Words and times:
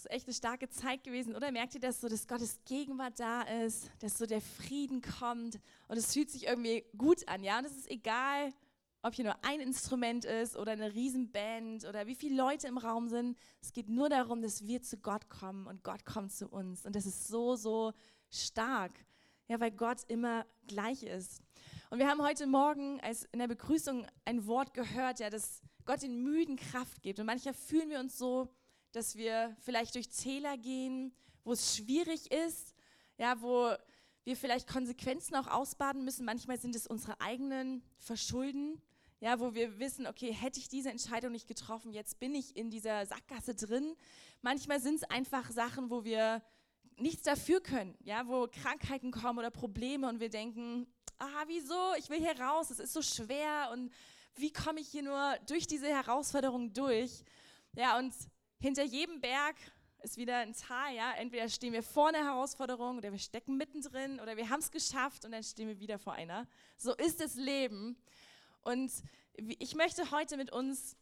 ist 0.00 0.10
echt 0.10 0.26
eine 0.26 0.34
starke 0.34 0.68
Zeit 0.68 1.04
gewesen, 1.04 1.34
oder? 1.34 1.52
Merkt 1.52 1.74
ihr 1.74 1.80
das 1.80 2.00
so, 2.00 2.08
dass 2.08 2.26
Gottes 2.26 2.60
Gegenwart 2.64 3.18
da 3.18 3.42
ist, 3.42 3.90
dass 4.00 4.18
so 4.18 4.26
der 4.26 4.40
Frieden 4.40 5.02
kommt 5.02 5.60
und 5.88 5.96
es 5.96 6.12
fühlt 6.12 6.30
sich 6.30 6.46
irgendwie 6.46 6.84
gut 6.96 7.26
an, 7.28 7.42
ja? 7.42 7.58
Und 7.58 7.66
es 7.66 7.76
ist 7.76 7.90
egal, 7.90 8.52
ob 9.02 9.14
hier 9.14 9.24
nur 9.24 9.44
ein 9.44 9.60
Instrument 9.60 10.24
ist 10.24 10.56
oder 10.56 10.72
eine 10.72 10.94
Riesenband 10.94 11.84
oder 11.86 12.06
wie 12.06 12.14
viele 12.14 12.36
Leute 12.36 12.66
im 12.68 12.78
Raum 12.78 13.08
sind. 13.08 13.38
Es 13.62 13.72
geht 13.72 13.88
nur 13.88 14.08
darum, 14.08 14.42
dass 14.42 14.66
wir 14.66 14.82
zu 14.82 14.98
Gott 14.98 15.28
kommen 15.28 15.66
und 15.66 15.82
Gott 15.84 16.04
kommt 16.04 16.32
zu 16.32 16.48
uns. 16.48 16.84
Und 16.84 16.96
das 16.96 17.06
ist 17.06 17.28
so, 17.28 17.56
so 17.56 17.92
stark, 18.30 18.92
ja, 19.48 19.58
weil 19.58 19.70
Gott 19.70 19.98
immer 20.08 20.46
gleich 20.66 21.02
ist. 21.02 21.42
Und 21.90 21.98
wir 21.98 22.08
haben 22.08 22.22
heute 22.22 22.46
Morgen 22.46 23.00
als 23.00 23.24
in 23.32 23.38
der 23.38 23.48
Begrüßung 23.48 24.06
ein 24.24 24.46
Wort 24.46 24.74
gehört, 24.74 25.18
ja, 25.18 25.30
dass 25.30 25.62
Gott 25.86 26.02
den 26.02 26.22
Müden 26.22 26.56
Kraft 26.56 27.02
gibt. 27.02 27.18
Und 27.18 27.26
manchmal 27.26 27.54
fühlen 27.54 27.88
wir 27.88 28.00
uns 28.00 28.16
so, 28.16 28.48
dass 28.92 29.16
wir 29.16 29.56
vielleicht 29.60 29.94
durch 29.94 30.08
Täler 30.08 30.56
gehen, 30.58 31.12
wo 31.44 31.52
es 31.52 31.76
schwierig 31.76 32.30
ist, 32.32 32.74
ja, 33.18 33.40
wo 33.40 33.72
wir 34.24 34.36
vielleicht 34.36 34.68
Konsequenzen 34.68 35.34
auch 35.36 35.46
ausbaden 35.46 36.04
müssen. 36.04 36.24
Manchmal 36.24 36.58
sind 36.58 36.74
es 36.74 36.86
unsere 36.86 37.20
eigenen 37.20 37.82
Verschulden, 37.98 38.80
ja, 39.20 39.38
wo 39.40 39.54
wir 39.54 39.78
wissen, 39.78 40.06
okay, 40.06 40.32
hätte 40.32 40.60
ich 40.60 40.68
diese 40.68 40.90
Entscheidung 40.90 41.32
nicht 41.32 41.48
getroffen, 41.48 41.92
jetzt 41.92 42.18
bin 42.18 42.34
ich 42.34 42.56
in 42.56 42.70
dieser 42.70 43.06
Sackgasse 43.06 43.54
drin. 43.54 43.94
Manchmal 44.42 44.80
sind 44.80 44.96
es 44.96 45.04
einfach 45.04 45.50
Sachen, 45.50 45.90
wo 45.90 46.04
wir 46.04 46.42
nichts 46.96 47.22
dafür 47.22 47.60
können, 47.60 47.96
ja, 48.02 48.26
wo 48.26 48.46
Krankheiten 48.46 49.10
kommen 49.10 49.38
oder 49.38 49.50
Probleme 49.50 50.08
und 50.08 50.20
wir 50.20 50.30
denken, 50.30 50.86
ah, 51.18 51.44
wieso? 51.46 51.94
Ich 51.98 52.08
will 52.10 52.18
hier 52.18 52.38
raus, 52.40 52.70
es 52.70 52.78
ist 52.78 52.92
so 52.92 53.02
schwer 53.02 53.70
und 53.72 53.92
wie 54.36 54.52
komme 54.52 54.80
ich 54.80 54.88
hier 54.88 55.02
nur 55.02 55.36
durch 55.46 55.66
diese 55.66 55.88
Herausforderung 55.88 56.72
durch? 56.72 57.24
Ja, 57.74 57.98
und 57.98 58.12
hinter 58.60 58.84
jedem 58.84 59.20
Berg 59.20 59.56
ist 60.02 60.16
wieder 60.16 60.38
ein 60.38 60.54
Tal, 60.54 60.94
ja. 60.94 61.12
Entweder 61.12 61.48
stehen 61.48 61.72
wir 61.72 61.82
vor 61.82 62.08
einer 62.08 62.24
Herausforderung 62.24 62.98
oder 62.98 63.10
wir 63.10 63.18
stecken 63.18 63.56
mittendrin 63.56 64.20
oder 64.20 64.36
wir 64.36 64.48
haben 64.48 64.60
es 64.60 64.70
geschafft 64.70 65.24
und 65.24 65.32
dann 65.32 65.42
stehen 65.42 65.68
wir 65.68 65.80
wieder 65.80 65.98
vor 65.98 66.12
einer. 66.12 66.46
So 66.76 66.94
ist 66.94 67.20
das 67.20 67.34
Leben. 67.34 67.96
Und 68.62 68.92
ich 69.34 69.74
möchte 69.74 70.10
heute 70.10 70.36
mit 70.36 70.52
uns 70.52 70.96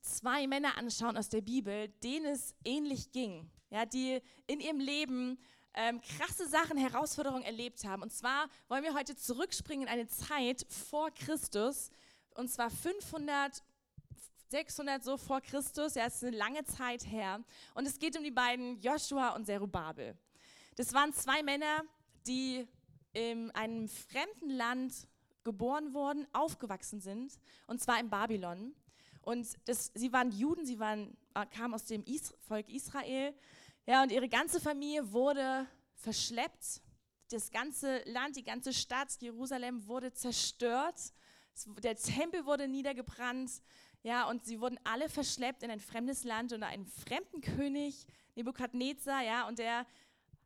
zwei 0.00 0.46
Männer 0.46 0.76
anschauen 0.76 1.16
aus 1.16 1.28
der 1.28 1.40
Bibel, 1.40 1.88
denen 2.02 2.26
es 2.26 2.54
ähnlich 2.64 3.12
ging, 3.12 3.50
ja, 3.70 3.86
die 3.86 4.20
in 4.46 4.60
ihrem 4.60 4.80
Leben 4.80 5.38
ähm, 5.74 6.00
krasse 6.00 6.48
Sachen, 6.48 6.76
Herausforderungen 6.76 7.44
erlebt 7.44 7.84
haben. 7.84 8.02
Und 8.02 8.12
zwar 8.12 8.48
wollen 8.68 8.82
wir 8.82 8.94
heute 8.94 9.16
zurückspringen 9.16 9.86
in 9.86 9.92
eine 9.92 10.08
Zeit 10.08 10.66
vor 10.68 11.10
Christus, 11.12 11.90
und 12.34 12.48
zwar 12.48 12.70
500 12.70 13.62
600 14.50 15.04
so 15.04 15.16
vor 15.16 15.40
Christus, 15.40 15.94
ja, 15.94 16.06
es 16.06 16.16
ist 16.16 16.24
eine 16.24 16.36
lange 16.36 16.64
Zeit 16.64 17.06
her. 17.06 17.40
Und 17.74 17.86
es 17.86 17.98
geht 17.98 18.16
um 18.16 18.24
die 18.24 18.32
beiden 18.32 18.80
Joshua 18.80 19.30
und 19.30 19.46
Zerubabel. 19.46 20.16
Das 20.74 20.92
waren 20.92 21.12
zwei 21.12 21.42
Männer, 21.42 21.84
die 22.26 22.66
in 23.12 23.50
einem 23.52 23.88
fremden 23.88 24.50
Land 24.50 25.06
geboren 25.44 25.94
wurden, 25.94 26.26
aufgewachsen 26.32 27.00
sind, 27.00 27.38
und 27.66 27.80
zwar 27.80 28.00
in 28.00 28.10
Babylon. 28.10 28.74
Und 29.22 29.46
das, 29.66 29.92
sie 29.94 30.12
waren 30.12 30.32
Juden, 30.32 30.66
sie 30.66 30.80
waren, 30.80 31.16
äh, 31.34 31.46
kamen 31.46 31.74
aus 31.74 31.84
dem 31.84 32.02
Is 32.04 32.34
Volk 32.40 32.68
Israel. 32.68 33.34
Ja, 33.86 34.02
und 34.02 34.10
ihre 34.10 34.28
ganze 34.28 34.60
Familie 34.60 35.12
wurde 35.12 35.66
verschleppt. 35.94 36.82
Das 37.30 37.50
ganze 37.50 38.02
Land, 38.10 38.36
die 38.36 38.42
ganze 38.42 38.72
Stadt, 38.72 39.10
Jerusalem 39.20 39.86
wurde 39.86 40.12
zerstört. 40.12 41.12
Der 41.82 41.94
Tempel 41.94 42.44
wurde 42.46 42.66
niedergebrannt. 42.66 43.62
Ja, 44.02 44.28
und 44.28 44.44
sie 44.44 44.60
wurden 44.60 44.78
alle 44.84 45.08
verschleppt 45.08 45.62
in 45.62 45.70
ein 45.70 45.80
fremdes 45.80 46.24
Land 46.24 46.52
unter 46.52 46.66
einen 46.66 46.86
fremden 46.86 47.42
König, 47.42 48.06
Nebukadnezar, 48.34 49.22
ja, 49.22 49.46
und 49.46 49.58
der 49.58 49.86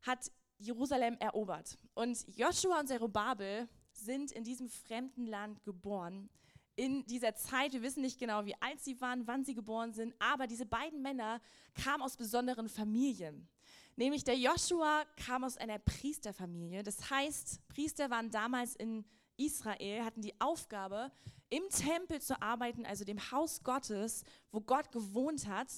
hat 0.02 0.30
Jerusalem 0.58 1.16
erobert. 1.20 1.78
Und 1.94 2.24
Joshua 2.36 2.80
und 2.80 2.88
Zerubabel 2.88 3.68
sind 3.92 4.32
in 4.32 4.44
diesem 4.44 4.68
fremden 4.68 5.26
Land 5.26 5.62
geboren. 5.62 6.28
In 6.76 7.06
dieser 7.06 7.36
Zeit, 7.36 7.72
wir 7.72 7.82
wissen 7.82 8.02
nicht 8.02 8.18
genau, 8.18 8.44
wie 8.44 8.60
alt 8.60 8.80
sie 8.80 9.00
waren, 9.00 9.26
wann 9.28 9.44
sie 9.44 9.54
geboren 9.54 9.92
sind, 9.92 10.14
aber 10.18 10.48
diese 10.48 10.66
beiden 10.66 11.02
Männer 11.02 11.40
kamen 11.74 12.02
aus 12.02 12.16
besonderen 12.16 12.68
Familien. 12.68 13.48
Nämlich 13.96 14.24
der 14.24 14.36
Joshua 14.36 15.04
kam 15.24 15.44
aus 15.44 15.56
einer 15.56 15.78
Priesterfamilie. 15.78 16.82
Das 16.82 17.10
heißt, 17.10 17.68
Priester 17.68 18.10
waren 18.10 18.30
damals 18.30 18.74
in 18.74 19.04
Israel, 19.36 20.04
hatten 20.04 20.22
die 20.22 20.38
Aufgabe, 20.40 21.10
im 21.50 21.62
Tempel 21.70 22.20
zu 22.20 22.40
arbeiten, 22.40 22.86
also 22.86 23.04
dem 23.04 23.30
Haus 23.30 23.62
Gottes, 23.62 24.24
wo 24.50 24.60
Gott 24.60 24.90
gewohnt 24.90 25.46
hat. 25.46 25.68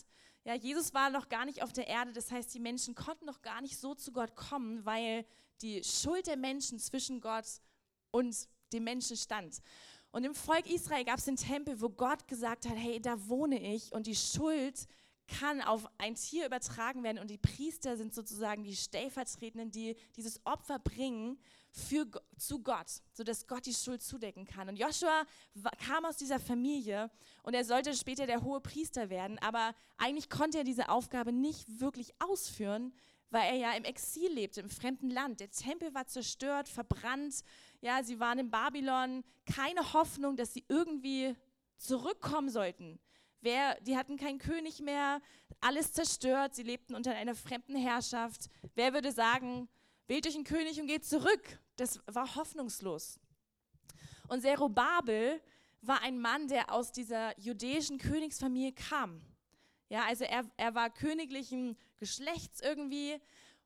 Ja, 0.45 0.55
Jesus 0.55 0.95
war 0.95 1.11
noch 1.11 1.29
gar 1.29 1.45
nicht 1.45 1.63
auf 1.63 1.73
der 1.73 1.89
Erde, 1.89 2.13
das 2.13 2.31
heißt, 2.31 2.55
die 2.55 2.61
Menschen 2.61 2.95
konnten 2.95 3.27
noch 3.27 3.43
gar 3.43 3.61
nicht 3.61 3.79
so 3.79 3.95
zu 3.95 4.13
Gott 4.13 4.37
kommen, 4.37 4.85
weil 4.85 5.27
die 5.61 5.83
Schuld 5.83 6.27
der 6.27 6.37
Menschen 6.37 6.79
zwischen 6.79 7.21
Gott 7.21 7.47
und 8.11 8.49
dem 8.73 8.85
Menschen 8.85 9.17
stand. 9.17 9.61
Und 10.13 10.25
im 10.25 10.35
Volk 10.35 10.71
Israel 10.71 11.05
gab 11.05 11.19
es 11.19 11.25
den 11.25 11.37
Tempel, 11.37 11.81
wo 11.81 11.91
Gott 11.91 12.27
gesagt 12.29 12.67
hat, 12.67 12.77
hey, 12.77 13.01
da 13.01 13.29
wohne 13.29 13.61
ich 13.75 13.93
und 13.93 14.07
die 14.07 14.15
Schuld 14.15 14.87
kann 15.27 15.61
auf 15.61 15.89
ein 15.99 16.15
Tier 16.15 16.47
übertragen 16.47 17.03
werden 17.03 17.19
und 17.19 17.29
die 17.29 17.39
Priester 17.39 17.97
sind 17.97 18.15
sozusagen 18.15 18.63
die 18.63 18.77
Stellvertretenden, 18.77 19.71
die 19.71 19.97
dieses 20.17 20.41
Opfer 20.47 20.79
bringen 20.79 21.39
für, 21.77 22.07
zu 22.39 22.63
Gott, 22.63 22.87
sodass 23.13 23.47
Gott 23.47 23.67
die 23.67 23.75
Schuld 23.75 24.03
zudecken 24.03 24.47
kann. 24.47 24.69
Und 24.69 24.77
Joshua 24.77 25.25
kam 25.85 26.05
aus 26.05 26.17
dieser 26.17 26.41
Familie 26.41 27.11
und 27.43 27.55
er 27.55 27.65
sollte 27.65 27.95
später 27.95 28.27
der 28.27 28.43
hohe 28.43 28.61
Priester 28.61 29.11
werden, 29.11 29.39
aber 29.41 29.75
eigentlich 29.99 30.31
konnte 30.31 30.59
er 30.59 30.65
diese 30.65 30.89
Aufgabe 30.89 31.33
nicht 31.33 31.81
wirklich 31.81 32.13
ausführen, 32.19 32.93
weil 33.31 33.53
er 33.53 33.57
ja 33.57 33.73
im 33.73 33.85
Exil 33.85 34.33
lebte, 34.33 34.61
im 34.61 34.71
fremden 34.71 35.11
Land. 35.11 35.41
Der 35.41 35.51
Tempel 35.51 35.93
war 35.95 36.07
zerstört, 36.07 36.69
verbrannt. 36.69 37.43
Ja, 37.81 38.03
sie 38.03 38.21
waren 38.21 38.39
in 38.39 38.51
Babylon. 38.51 39.25
Keine 39.45 39.93
Hoffnung, 39.93 40.37
dass 40.37 40.55
sie 40.55 40.65
irgendwie 40.69 41.35
zurückkommen 41.77 42.49
sollten. 42.49 42.99
Wer, 43.43 43.79
die 43.83 43.97
hatten 43.97 44.17
keinen 44.17 44.39
König 44.39 44.81
mehr, 44.81 45.21
alles 45.61 45.93
zerstört, 45.93 46.55
sie 46.55 46.63
lebten 46.63 46.95
unter 46.95 47.15
einer 47.15 47.35
fremden 47.35 47.77
Herrschaft. 47.77 48.49
Wer 48.75 48.95
würde 48.95 49.13
sagen, 49.13 49.69
wählt 50.07 50.27
euch 50.27 50.35
einen 50.35 50.45
König 50.45 50.81
und 50.81 50.87
geht 50.87 51.05
zurück? 51.05 51.59
Das 51.77 52.01
war 52.07 52.35
hoffnungslos. 52.35 53.19
Und 54.29 54.43
Zerubabel 54.43 55.41
war 55.83 56.03
ein 56.03 56.21
Mann, 56.21 56.49
der 56.49 56.73
aus 56.73 56.93
dieser 56.93 57.39
jüdischen 57.39 57.99
Königsfamilie 57.99 58.73
kam. 58.73 59.21
Ja, 59.89 60.05
also 60.05 60.25
er, 60.25 60.45
er 60.57 60.75
war 60.75 60.91
königlichen 60.91 61.77
Geschlechts 61.99 62.61
irgendwie 62.61 63.21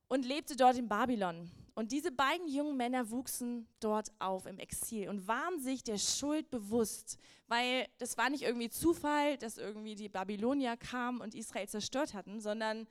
und 0.07 0.25
lebte 0.25 0.55
dort 0.55 0.77
in 0.77 0.87
Babylon. 0.87 1.49
Und 1.73 1.91
diese 1.91 2.11
beiden 2.11 2.47
jungen 2.47 2.77
Männer 2.77 3.09
wuchsen 3.09 3.67
dort 3.79 4.11
auf 4.19 4.45
im 4.45 4.59
Exil 4.59 5.07
und 5.09 5.27
waren 5.27 5.59
sich 5.59 5.83
der 5.83 5.97
Schuld 5.97 6.49
bewusst, 6.49 7.17
weil 7.47 7.87
das 7.97 8.17
war 8.17 8.29
nicht 8.29 8.43
irgendwie 8.43 8.69
Zufall, 8.69 9.37
dass 9.37 9.57
irgendwie 9.57 9.95
die 9.95 10.09
Babylonier 10.09 10.75
kamen 10.75 11.21
und 11.21 11.33
Israel 11.33 11.69
zerstört 11.69 12.13
hatten, 12.13 12.41
sondern 12.41 12.87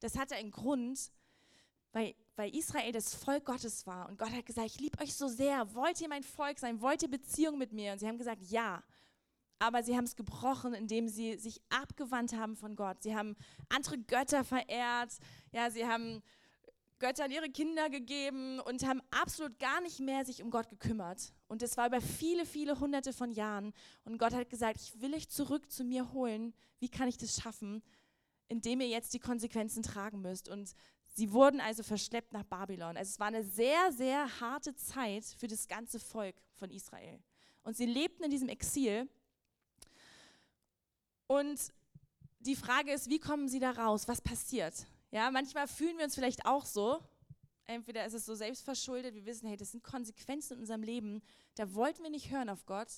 das 0.00 0.18
hatte 0.18 0.34
einen 0.34 0.50
Grund, 0.50 1.12
weil, 1.92 2.14
weil 2.36 2.54
Israel 2.54 2.92
das 2.92 3.14
Volk 3.14 3.44
Gottes 3.44 3.86
war. 3.86 4.08
Und 4.08 4.18
Gott 4.18 4.32
hat 4.32 4.46
gesagt, 4.46 4.66
ich 4.66 4.80
liebe 4.80 5.00
euch 5.02 5.14
so 5.14 5.28
sehr, 5.28 5.72
wollt 5.74 6.00
ihr 6.00 6.08
mein 6.08 6.22
Volk 6.22 6.58
sein, 6.58 6.80
wollt 6.80 7.02
ihr 7.02 7.10
Beziehung 7.10 7.58
mit 7.58 7.72
mir? 7.72 7.92
Und 7.92 7.98
sie 7.98 8.08
haben 8.08 8.18
gesagt, 8.18 8.42
ja. 8.42 8.82
Aber 9.60 9.82
sie 9.82 9.96
haben 9.96 10.04
es 10.04 10.16
gebrochen, 10.16 10.74
indem 10.74 11.08
sie 11.08 11.38
sich 11.38 11.60
abgewandt 11.70 12.34
haben 12.34 12.56
von 12.56 12.76
Gott. 12.76 13.02
Sie 13.02 13.14
haben 13.14 13.36
andere 13.68 13.98
Götter 13.98 14.44
verehrt, 14.44 15.12
ja, 15.52 15.70
sie 15.70 15.86
haben 15.86 16.22
Göttern 16.98 17.30
ihre 17.30 17.50
Kinder 17.50 17.90
gegeben 17.90 18.60
und 18.60 18.86
haben 18.86 19.02
absolut 19.10 19.58
gar 19.58 19.80
nicht 19.80 20.00
mehr 20.00 20.24
sich 20.24 20.42
um 20.42 20.50
Gott 20.50 20.68
gekümmert. 20.68 21.34
Und 21.48 21.62
das 21.62 21.76
war 21.76 21.86
über 21.86 22.00
viele, 22.00 22.46
viele 22.46 22.80
hunderte 22.80 23.12
von 23.12 23.30
Jahren. 23.30 23.72
Und 24.04 24.18
Gott 24.18 24.32
hat 24.32 24.48
gesagt, 24.48 24.80
ich 24.80 25.00
will 25.00 25.14
euch 25.14 25.28
zurück 25.28 25.70
zu 25.70 25.84
mir 25.84 26.12
holen. 26.12 26.54
Wie 26.78 26.88
kann 26.88 27.08
ich 27.08 27.18
das 27.18 27.36
schaffen? 27.36 27.82
Indem 28.48 28.80
ihr 28.80 28.88
jetzt 28.88 29.12
die 29.12 29.18
Konsequenzen 29.18 29.82
tragen 29.82 30.20
müsst. 30.20 30.48
Und 30.48 30.74
sie 31.14 31.32
wurden 31.32 31.60
also 31.60 31.82
verschleppt 31.82 32.32
nach 32.32 32.44
Babylon. 32.44 32.96
Also 32.96 33.10
es 33.10 33.20
war 33.20 33.28
eine 33.28 33.42
sehr, 33.42 33.92
sehr 33.92 34.40
harte 34.40 34.74
Zeit 34.76 35.24
für 35.24 35.46
das 35.46 35.66
ganze 35.66 35.98
Volk 35.98 36.36
von 36.54 36.70
Israel. 36.70 37.18
Und 37.62 37.76
sie 37.76 37.86
lebten 37.86 38.24
in 38.24 38.30
diesem 38.30 38.48
Exil. 38.48 39.08
Und 41.26 41.72
die 42.40 42.56
Frage 42.56 42.92
ist, 42.92 43.08
wie 43.08 43.18
kommen 43.18 43.48
sie 43.48 43.60
da 43.60 43.70
raus? 43.70 44.06
Was 44.06 44.20
passiert? 44.20 44.74
Ja, 45.10 45.30
manchmal 45.30 45.66
fühlen 45.66 45.96
wir 45.96 46.04
uns 46.04 46.14
vielleicht 46.14 46.44
auch 46.44 46.66
so. 46.66 47.00
Entweder 47.66 48.04
ist 48.04 48.12
es 48.12 48.26
so 48.26 48.34
selbstverschuldet, 48.34 49.14
wir 49.14 49.24
wissen, 49.24 49.48
hey, 49.48 49.56
das 49.56 49.70
sind 49.70 49.82
Konsequenzen 49.82 50.54
in 50.54 50.60
unserem 50.60 50.82
Leben, 50.82 51.22
da 51.54 51.72
wollten 51.72 52.02
wir 52.02 52.10
nicht 52.10 52.30
hören 52.30 52.50
auf 52.50 52.66
Gott 52.66 52.88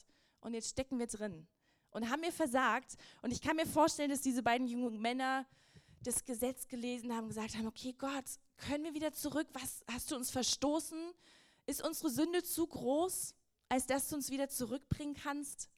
und 0.40 0.54
jetzt 0.54 0.70
stecken 0.70 0.98
wir 0.98 1.06
drin 1.06 1.46
und 1.90 2.10
haben 2.10 2.20
mir 2.20 2.32
versagt. 2.32 2.96
Und 3.22 3.32
ich 3.32 3.40
kann 3.40 3.54
mir 3.54 3.66
vorstellen, 3.66 4.10
dass 4.10 4.22
diese 4.22 4.42
beiden 4.42 4.66
jungen 4.66 5.00
Männer 5.00 5.46
das 6.06 6.24
Gesetz 6.24 6.68
gelesen 6.68 7.14
haben, 7.14 7.28
gesagt 7.28 7.56
haben, 7.56 7.66
okay, 7.66 7.94
Gott, 7.98 8.24
können 8.56 8.84
wir 8.84 8.94
wieder 8.94 9.12
zurück? 9.12 9.48
Was 9.52 9.82
hast 9.90 10.10
du 10.10 10.16
uns 10.16 10.30
verstoßen? 10.30 10.98
Ist 11.66 11.84
unsere 11.84 12.10
Sünde 12.10 12.42
zu 12.42 12.66
groß, 12.66 13.34
als 13.68 13.86
dass 13.86 14.08
du 14.08 14.16
uns 14.16 14.30
wieder 14.30 14.48
zurückbringen 14.48 15.14
kannst? 15.14 15.68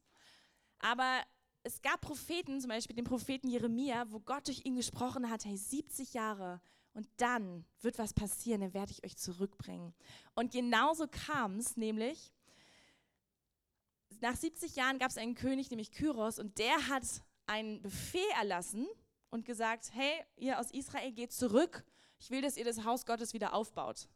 Aber 0.79 1.23
es 1.63 1.83
gab 1.83 2.01
Propheten, 2.01 2.61
zum 2.61 2.69
Beispiel 2.69 2.97
den 2.97 3.05
Propheten 3.05 3.49
Jeremia, 3.49 4.11
wo 4.11 4.21
Gott 4.21 4.47
durch 4.47 4.65
ihn 4.65 4.77
gesprochen 4.77 5.31
hat, 5.31 5.45
hey, 5.45 5.57
70 5.57 6.15
Jahre 6.15 6.61
und 6.95 7.09
dann 7.17 7.65
wird 7.81 7.99
was 7.99 8.13
passieren, 8.13 8.61
dann 8.61 8.75
werde 8.75 8.93
ich 8.93 9.05
euch 9.05 9.17
zurückbringen. 9.17 9.95
Und 10.35 10.53
genauso 10.53 11.07
kam 11.09 11.59
es 11.59 11.77
nämlich, 11.77 12.33
nach 14.21 14.37
70 14.37 14.77
Jahren 14.77 14.99
gab 14.99 15.11
es 15.11 15.19
einen 15.19 15.35
König, 15.35 15.71
nämlich 15.71 15.93
Kyros, 15.93 16.39
und 16.39 16.59
der 16.59 16.89
hat 16.89 17.05
einen 17.47 17.81
Befehl 17.83 18.29
erlassen 18.37 18.87
und 19.31 19.45
gesagt, 19.45 19.91
hey, 19.93 20.25
ihr 20.37 20.59
aus 20.59 20.71
Israel 20.71 21.13
geht 21.13 21.33
zurück, 21.33 21.85
ich 22.19 22.31
will, 22.31 22.43
dass 22.43 22.57
ihr 22.57 22.65
das 22.65 22.85
Haus 22.85 23.07
Gottes 23.07 23.33
wieder 23.33 23.55
aufbaut. 23.55 24.09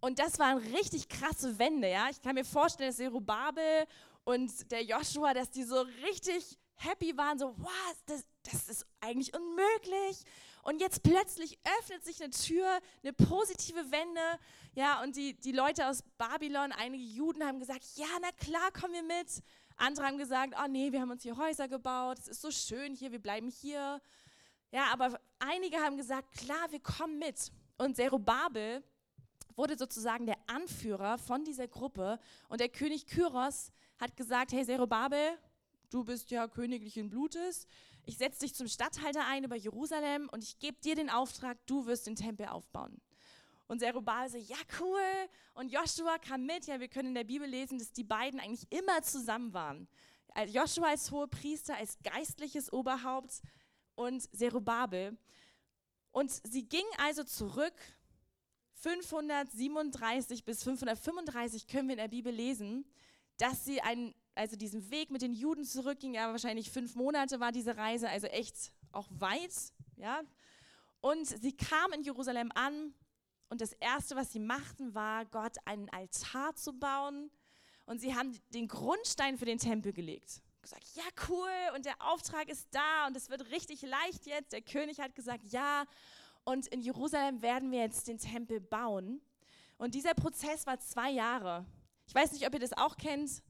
Und 0.00 0.18
das 0.18 0.38
war 0.38 0.48
eine 0.48 0.72
richtig 0.72 1.08
krasse 1.08 1.58
Wende, 1.58 1.90
ja. 1.90 2.10
Ich 2.10 2.20
kann 2.20 2.34
mir 2.34 2.44
vorstellen, 2.44 2.90
dass 2.90 2.96
Zerubabel 2.96 3.86
und 4.24 4.70
der 4.70 4.84
Joshua, 4.84 5.32
dass 5.32 5.50
die 5.50 5.62
so 5.62 5.80
richtig 6.04 6.58
happy 6.76 7.16
waren, 7.16 7.38
so, 7.38 7.54
wow, 7.56 7.96
das, 8.06 8.24
das 8.42 8.68
ist 8.68 8.86
eigentlich 9.00 9.34
unmöglich. 9.34 10.24
Und 10.62 10.80
jetzt 10.80 11.02
plötzlich 11.02 11.58
öffnet 11.78 12.04
sich 12.04 12.22
eine 12.22 12.30
Tür, 12.30 12.80
eine 13.02 13.12
positive 13.12 13.90
Wende. 13.90 14.20
Ja, 14.74 15.02
und 15.02 15.16
die, 15.16 15.34
die 15.34 15.52
Leute 15.52 15.88
aus 15.88 16.02
Babylon, 16.16 16.72
einige 16.72 17.04
Juden 17.04 17.44
haben 17.44 17.60
gesagt, 17.60 17.84
ja, 17.96 18.06
na 18.20 18.30
klar, 18.32 18.72
kommen 18.72 18.94
wir 18.94 19.02
mit. 19.02 19.42
Andere 19.76 20.06
haben 20.06 20.18
gesagt, 20.18 20.54
oh 20.62 20.68
nee, 20.68 20.92
wir 20.92 21.00
haben 21.00 21.10
uns 21.10 21.22
hier 21.22 21.36
Häuser 21.36 21.68
gebaut, 21.68 22.18
es 22.18 22.28
ist 22.28 22.42
so 22.42 22.50
schön 22.50 22.94
hier, 22.94 23.12
wir 23.12 23.18
bleiben 23.18 23.48
hier. 23.48 24.00
Ja, 24.70 24.92
aber 24.92 25.20
einige 25.38 25.76
haben 25.78 25.96
gesagt, 25.96 26.32
klar, 26.32 26.70
wir 26.70 26.80
kommen 26.80 27.18
mit. 27.18 27.52
Und 27.76 27.96
Zerubabel 27.96 28.82
wurde 29.56 29.76
sozusagen 29.76 30.26
der 30.26 30.38
Anführer 30.46 31.18
von 31.18 31.44
dieser 31.44 31.68
Gruppe. 31.68 32.18
Und 32.48 32.60
der 32.60 32.68
König 32.68 33.06
Kyros 33.06 33.70
hat 33.98 34.16
gesagt, 34.16 34.52
hey 34.52 34.64
Zerubabel, 34.64 35.38
du 35.90 36.04
bist 36.04 36.30
ja 36.30 36.48
königlichen 36.48 37.08
Blutes, 37.08 37.66
ich 38.06 38.18
setze 38.18 38.40
dich 38.40 38.54
zum 38.54 38.68
Statthalter 38.68 39.26
ein 39.26 39.44
über 39.44 39.56
Jerusalem 39.56 40.28
und 40.30 40.42
ich 40.42 40.58
gebe 40.58 40.78
dir 40.80 40.94
den 40.94 41.08
Auftrag, 41.08 41.56
du 41.66 41.86
wirst 41.86 42.06
den 42.06 42.16
Tempel 42.16 42.46
aufbauen. 42.46 43.00
Und 43.66 43.80
Zerubabel 43.80 44.30
so, 44.30 44.38
ja 44.38 44.56
cool. 44.80 45.28
Und 45.54 45.72
Joshua 45.72 46.18
kam 46.18 46.46
mit. 46.46 46.66
Ja, 46.66 46.80
wir 46.80 46.88
können 46.88 47.08
in 47.08 47.14
der 47.14 47.24
Bibel 47.24 47.48
lesen, 47.48 47.78
dass 47.78 47.92
die 47.92 48.04
beiden 48.04 48.40
eigentlich 48.40 48.70
immer 48.70 49.02
zusammen 49.02 49.52
waren. 49.52 49.88
Joshua 50.48 50.88
als 50.88 51.10
hoher 51.10 51.28
Priester, 51.28 51.76
als 51.76 51.98
geistliches 52.02 52.72
Oberhaupt 52.72 53.40
und 53.94 54.22
Zerubabel. 54.36 55.16
Und 56.10 56.30
sie 56.30 56.68
ging 56.68 56.84
also 56.98 57.24
zurück. 57.24 57.74
537 58.74 60.44
bis 60.44 60.62
535 60.62 61.66
können 61.66 61.88
wir 61.88 61.94
in 61.94 62.00
der 62.00 62.08
Bibel 62.08 62.32
lesen, 62.32 62.84
dass 63.38 63.64
sie 63.64 63.80
einen 63.80 64.14
also 64.34 64.56
diesen 64.56 64.90
Weg 64.90 65.10
mit 65.10 65.22
den 65.22 65.32
Juden 65.32 65.64
zurückging, 65.64 66.14
ja, 66.14 66.30
wahrscheinlich 66.30 66.70
fünf 66.70 66.96
Monate 66.96 67.40
war 67.40 67.52
diese 67.52 67.76
Reise, 67.76 68.08
also 68.08 68.26
echt 68.26 68.72
auch 68.92 69.08
weit, 69.10 69.54
ja. 69.96 70.22
Und 71.00 71.26
sie 71.26 71.52
kam 71.52 71.92
in 71.92 72.02
Jerusalem 72.02 72.50
an 72.54 72.94
und 73.48 73.60
das 73.60 73.72
Erste, 73.74 74.16
was 74.16 74.32
sie 74.32 74.40
machten, 74.40 74.94
war, 74.94 75.24
Gott 75.26 75.56
einen 75.64 75.88
Altar 75.90 76.54
zu 76.54 76.72
bauen. 76.72 77.30
Und 77.86 78.00
sie 78.00 78.14
haben 78.14 78.32
den 78.54 78.66
Grundstein 78.66 79.36
für 79.36 79.44
den 79.44 79.58
Tempel 79.58 79.92
gelegt. 79.92 80.42
Gesagt, 80.62 80.86
ja, 80.94 81.04
cool, 81.28 81.76
und 81.76 81.84
der 81.84 82.00
Auftrag 82.00 82.48
ist 82.48 82.68
da 82.70 83.06
und 83.06 83.16
es 83.16 83.28
wird 83.28 83.50
richtig 83.50 83.82
leicht 83.82 84.26
jetzt. 84.26 84.52
Der 84.52 84.62
König 84.62 84.98
hat 84.98 85.14
gesagt, 85.14 85.44
ja, 85.44 85.84
und 86.44 86.66
in 86.68 86.80
Jerusalem 86.80 87.42
werden 87.42 87.70
wir 87.70 87.80
jetzt 87.80 88.08
den 88.08 88.18
Tempel 88.18 88.60
bauen. 88.60 89.20
Und 89.76 89.94
dieser 89.94 90.14
Prozess 90.14 90.66
war 90.66 90.78
zwei 90.80 91.10
Jahre. 91.10 91.66
Ich 92.06 92.14
weiß 92.14 92.32
nicht, 92.32 92.46
ob 92.46 92.54
ihr 92.54 92.60
das 92.60 92.72
auch 92.72 92.96
kennt 92.96 93.42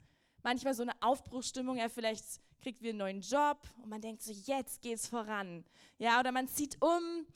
manchmal 0.44 0.74
so 0.74 0.82
eine 0.82 0.92
Aufbruchsstimmung, 1.00 1.78
ja, 1.78 1.88
vielleicht 1.88 2.24
kriegt 2.60 2.82
wir 2.82 2.90
einen 2.90 2.98
neuen 2.98 3.20
Job 3.20 3.58
und 3.82 3.88
man 3.88 4.00
denkt 4.00 4.22
so, 4.22 4.32
jetzt 4.32 4.80
geht's 4.82 5.08
voran. 5.08 5.64
Ja, 5.98 6.20
oder 6.20 6.30
man 6.30 6.46
zieht 6.46 6.80
um 6.80 7.26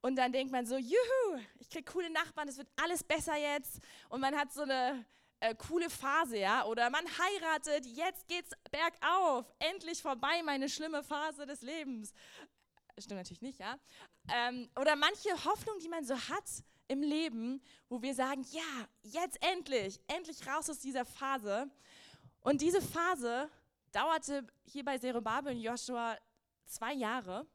und 0.00 0.16
dann 0.16 0.32
denkt 0.32 0.52
man 0.52 0.66
so, 0.66 0.76
juhu, 0.76 1.40
ich 1.58 1.68
krieg 1.68 1.86
coole 1.86 2.10
Nachbarn, 2.10 2.48
es 2.48 2.58
wird 2.58 2.68
alles 2.82 3.02
besser 3.02 3.36
jetzt 3.36 3.80
und 4.08 4.20
man 4.20 4.36
hat 4.36 4.52
so 4.52 4.62
eine 4.62 5.04
äh, 5.40 5.54
coole 5.54 5.90
Phase, 5.90 6.38
ja, 6.38 6.64
oder 6.64 6.90
man 6.90 7.04
heiratet, 7.06 7.86
jetzt 7.86 8.26
geht's 8.28 8.50
bergauf, 8.70 9.46
endlich 9.58 10.02
vorbei 10.02 10.42
meine 10.44 10.68
schlimme 10.68 11.02
Phase 11.02 11.46
des 11.46 11.62
Lebens. 11.62 12.12
Stimmt 12.98 13.20
natürlich 13.20 13.42
nicht, 13.42 13.60
ja. 13.60 13.78
Ähm, 14.28 14.68
oder 14.78 14.96
manche 14.96 15.30
Hoffnung, 15.44 15.78
die 15.78 15.88
man 15.88 16.04
so 16.04 16.14
hat 16.14 16.44
im 16.88 17.02
Leben, 17.02 17.62
wo 17.88 18.02
wir 18.02 18.14
sagen, 18.14 18.44
ja, 18.50 18.88
jetzt 19.02 19.38
endlich, 19.42 20.00
endlich 20.08 20.46
raus 20.46 20.68
aus 20.68 20.80
dieser 20.80 21.04
Phase. 21.04 21.70
Und 22.40 22.60
diese 22.60 22.80
Phase 22.80 23.48
dauerte 23.92 24.46
hier 24.64 24.84
bei 24.84 24.98
Zerubabel 24.98 25.54
und 25.54 25.60
Joshua 25.60 26.16
zwei 26.66 26.94
Jahre. 26.94 27.46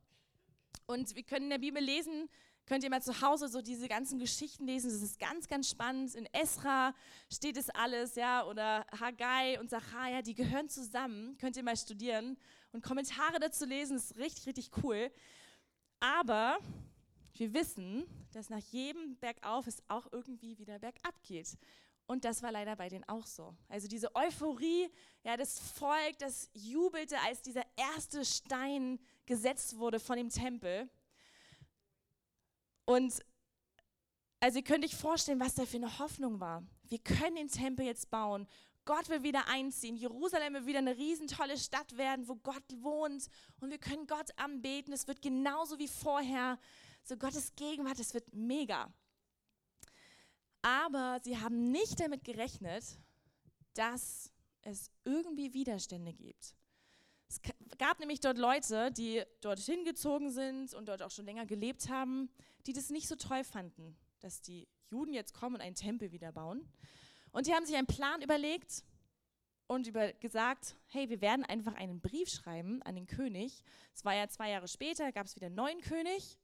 Und 0.86 1.16
wir 1.16 1.24
können 1.24 1.46
in 1.46 1.50
der 1.50 1.58
Bibel 1.60 1.82
lesen, 1.82 2.30
könnt 2.66 2.84
ihr 2.84 2.90
mal 2.90 3.02
zu 3.02 3.22
Hause 3.22 3.48
so 3.48 3.62
diese 3.62 3.88
ganzen 3.88 4.20
Geschichten 4.20 4.66
lesen. 4.66 4.90
Das 4.90 5.02
ist 5.02 5.20
ganz, 5.20 5.48
ganz 5.48 5.70
spannend. 5.70 6.16
In 6.16 6.28
Esra 6.34 6.94
steht 7.32 7.58
es 7.58 7.70
alles, 7.70 8.16
ja, 8.16 8.46
oder 8.46 8.86
Haggai 9.00 9.60
und 9.60 9.70
Zachariah, 9.70 10.22
die 10.22 10.34
gehören 10.34 10.70
zusammen. 10.70 11.38
Könnt 11.38 11.58
ihr 11.58 11.64
mal 11.64 11.78
studieren 11.78 12.38
und 12.72 12.84
Kommentare 12.84 13.40
dazu 13.40 13.66
lesen. 13.66 13.96
Das 13.96 14.12
ist 14.12 14.18
richtig, 14.18 14.48
richtig 14.48 14.72
cool. 14.84 15.12
Aber 16.00 16.58
wir 17.36 17.54
wissen, 17.54 18.06
dass 18.32 18.50
nach 18.50 18.60
jedem 18.72 19.18
Bergauf 19.18 19.68
es 19.68 19.82
auch 19.88 20.08
irgendwie 20.12 20.58
wieder 20.58 20.80
bergab 20.80 21.16
geht. 21.24 21.58
Und 22.06 22.26
das 22.26 22.44
war 22.44 22.52
leider 22.52 22.76
bei 22.76 22.90
denen 22.90 23.06
auch 23.06 23.26
so. 23.26 23.56
Also 23.70 23.88
diese 23.88 24.14
Euphorie, 24.16 24.90
ja, 25.24 25.38
das 25.38 25.60
Volk, 25.60 26.18
das 26.20 26.50
jubelte, 26.54 27.18
als 27.22 27.42
dieser 27.42 27.64
erste 27.78 28.26
Stein 28.26 29.00
gesetzt 29.26 29.78
wurde 29.78 30.00
von 30.00 30.18
dem 30.18 30.30
Tempel. 30.30 30.90
Und 32.86 33.14
also 34.40 34.58
ihr 34.60 34.64
könnt 34.64 34.84
euch 34.84 34.96
vorstellen, 34.96 35.40
was 35.40 35.56
da 35.56 35.66
für 35.66 35.78
eine 35.78 36.00
Hoffnung 36.00 36.40
war. 36.40 36.64
Wir 36.84 37.00
können 37.00 37.36
den 37.36 37.48
Tempel 37.48 37.86
jetzt 37.86 38.10
bauen. 38.10 38.48
Gott 38.86 39.08
will 39.08 39.24
wieder 39.24 39.48
einziehen. 39.48 39.96
Jerusalem 39.96 40.54
will 40.54 40.66
wieder 40.66 40.80
eine 40.80 40.98
riesentolle 40.98 41.58
Stadt 41.58 41.96
werden, 41.96 42.28
wo 42.28 42.36
Gott 42.36 42.64
wohnt. 42.82 43.30
Und 43.62 43.72
wir 43.72 43.78
können 43.78 44.08
Gott 44.08 44.38
anbeten. 44.38 44.94
Es 44.94 45.08
wird 45.08 45.22
genauso 45.22 45.80
wie 45.80 45.88
vorher. 45.88 46.60
So 47.04 47.16
Gottes 47.16 47.56
Gegenwart, 47.56 48.00
es 48.00 48.14
wird 48.14 48.34
mega. 48.34 48.94
Aber 50.62 51.20
sie 51.24 51.38
haben 51.38 51.72
nicht 51.72 52.00
damit 52.00 52.24
gerechnet, 52.24 52.84
dass 53.74 54.32
es 54.62 54.90
irgendwie 55.04 55.54
Widerstände 55.54 56.14
gibt. 56.14 56.56
Es 57.34 57.42
gab 57.80 58.00
nämlich 58.00 58.20
dort 58.20 58.38
Leute, 58.38 58.92
die 58.92 59.24
dorthin 59.42 59.84
gezogen 59.86 60.30
sind 60.30 60.74
und 60.76 60.88
dort 60.88 61.02
auch 61.02 61.10
schon 61.10 61.26
länger 61.26 61.48
gelebt 61.48 61.90
haben, 61.90 62.30
die 62.68 62.74
das 62.74 62.92
nicht 62.92 63.08
so 63.08 63.16
toll 63.16 63.44
fanden, 63.44 63.98
dass 64.20 64.42
die 64.42 64.68
Juden 64.92 65.14
jetzt 65.14 65.34
kommen 65.34 65.56
und 65.56 65.62
einen 65.62 65.76
Tempel 65.76 66.12
wieder 66.12 66.32
bauen. 66.32 66.68
Und 67.32 67.48
die 67.48 67.54
haben 67.54 67.66
sich 67.66 67.76
einen 67.76 67.88
Plan 67.88 68.22
überlegt 68.22 68.84
und 69.66 69.88
über 69.88 70.14
gesagt, 70.14 70.76
hey, 70.86 71.10
wir 71.10 71.22
werden 71.22 71.44
einfach 71.44 71.74
einen 71.74 72.02
Brief 72.02 72.30
schreiben 72.30 72.84
an 72.84 72.94
den 72.94 73.08
König. 73.08 73.64
Es 73.96 74.06
war 74.06 74.14
ja 74.14 74.28
zwei 74.28 74.52
Jahre 74.52 74.68
später, 74.68 75.12
gab 75.12 75.26
es 75.26 75.36
wieder 75.36 75.48
einen 75.48 75.56
neuen 75.56 75.82
König. 75.82 76.38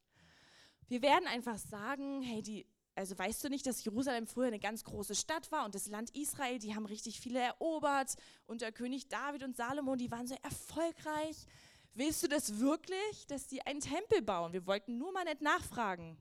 Wir 0.87 1.03
werden 1.03 1.27
einfach 1.27 1.59
sagen, 1.59 2.23
hey, 2.23 2.41
die 2.41 2.65
also 2.99 3.17
weißt 3.17 3.45
du 3.45 3.49
nicht, 3.49 3.65
dass 3.65 3.81
Jerusalem 3.85 4.27
früher 4.27 4.47
eine 4.47 4.59
ganz 4.59 4.83
große 4.83 5.15
Stadt 5.15 5.49
war 5.53 5.63
und 5.63 5.73
das 5.73 5.87
Land 5.87 6.13
Israel, 6.17 6.59
die 6.59 6.75
haben 6.75 6.85
richtig 6.85 7.21
viele 7.21 7.39
erobert 7.39 8.15
und 8.45 8.59
der 8.59 8.73
König 8.73 9.07
David 9.07 9.43
und 9.43 9.55
Salomo, 9.55 9.95
die 9.95 10.11
waren 10.11 10.27
so 10.27 10.35
erfolgreich. 10.43 11.45
Willst 11.93 12.23
du 12.23 12.27
das 12.27 12.59
wirklich, 12.59 13.25
dass 13.27 13.47
die 13.47 13.65
einen 13.65 13.79
Tempel 13.79 14.21
bauen? 14.21 14.51
Wir 14.51 14.67
wollten 14.67 14.97
nur 14.97 15.13
mal 15.13 15.23
nicht 15.23 15.39
nachfragen. 15.39 16.17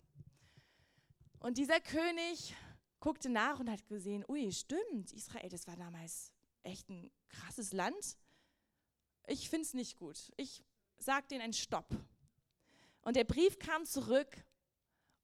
Und 1.41 1.59
dieser 1.59 1.81
König 1.81 2.55
guckte 3.01 3.29
nach 3.29 3.59
und 3.59 3.69
hat 3.69 3.85
gesehen, 3.89 4.25
ui, 4.29 4.53
stimmt, 4.53 5.13
Israel, 5.13 5.49
das 5.49 5.67
war 5.67 5.75
damals 5.75 6.31
echt 6.63 6.89
ein 6.91 7.11
krasses 7.29 7.73
Land. 7.73 8.17
Ich 9.27 9.51
finde 9.51 9.65
es 9.65 9.75
nicht 9.75 9.97
gut. 9.97 10.31
Ich 10.37 10.63
sage 10.99 11.27
denen 11.27 11.43
einen 11.43 11.53
Stopp. 11.55 11.89
Und 13.01 13.17
der 13.17 13.25
Brief 13.25 13.59
kam 13.59 13.85
zurück 13.85 14.45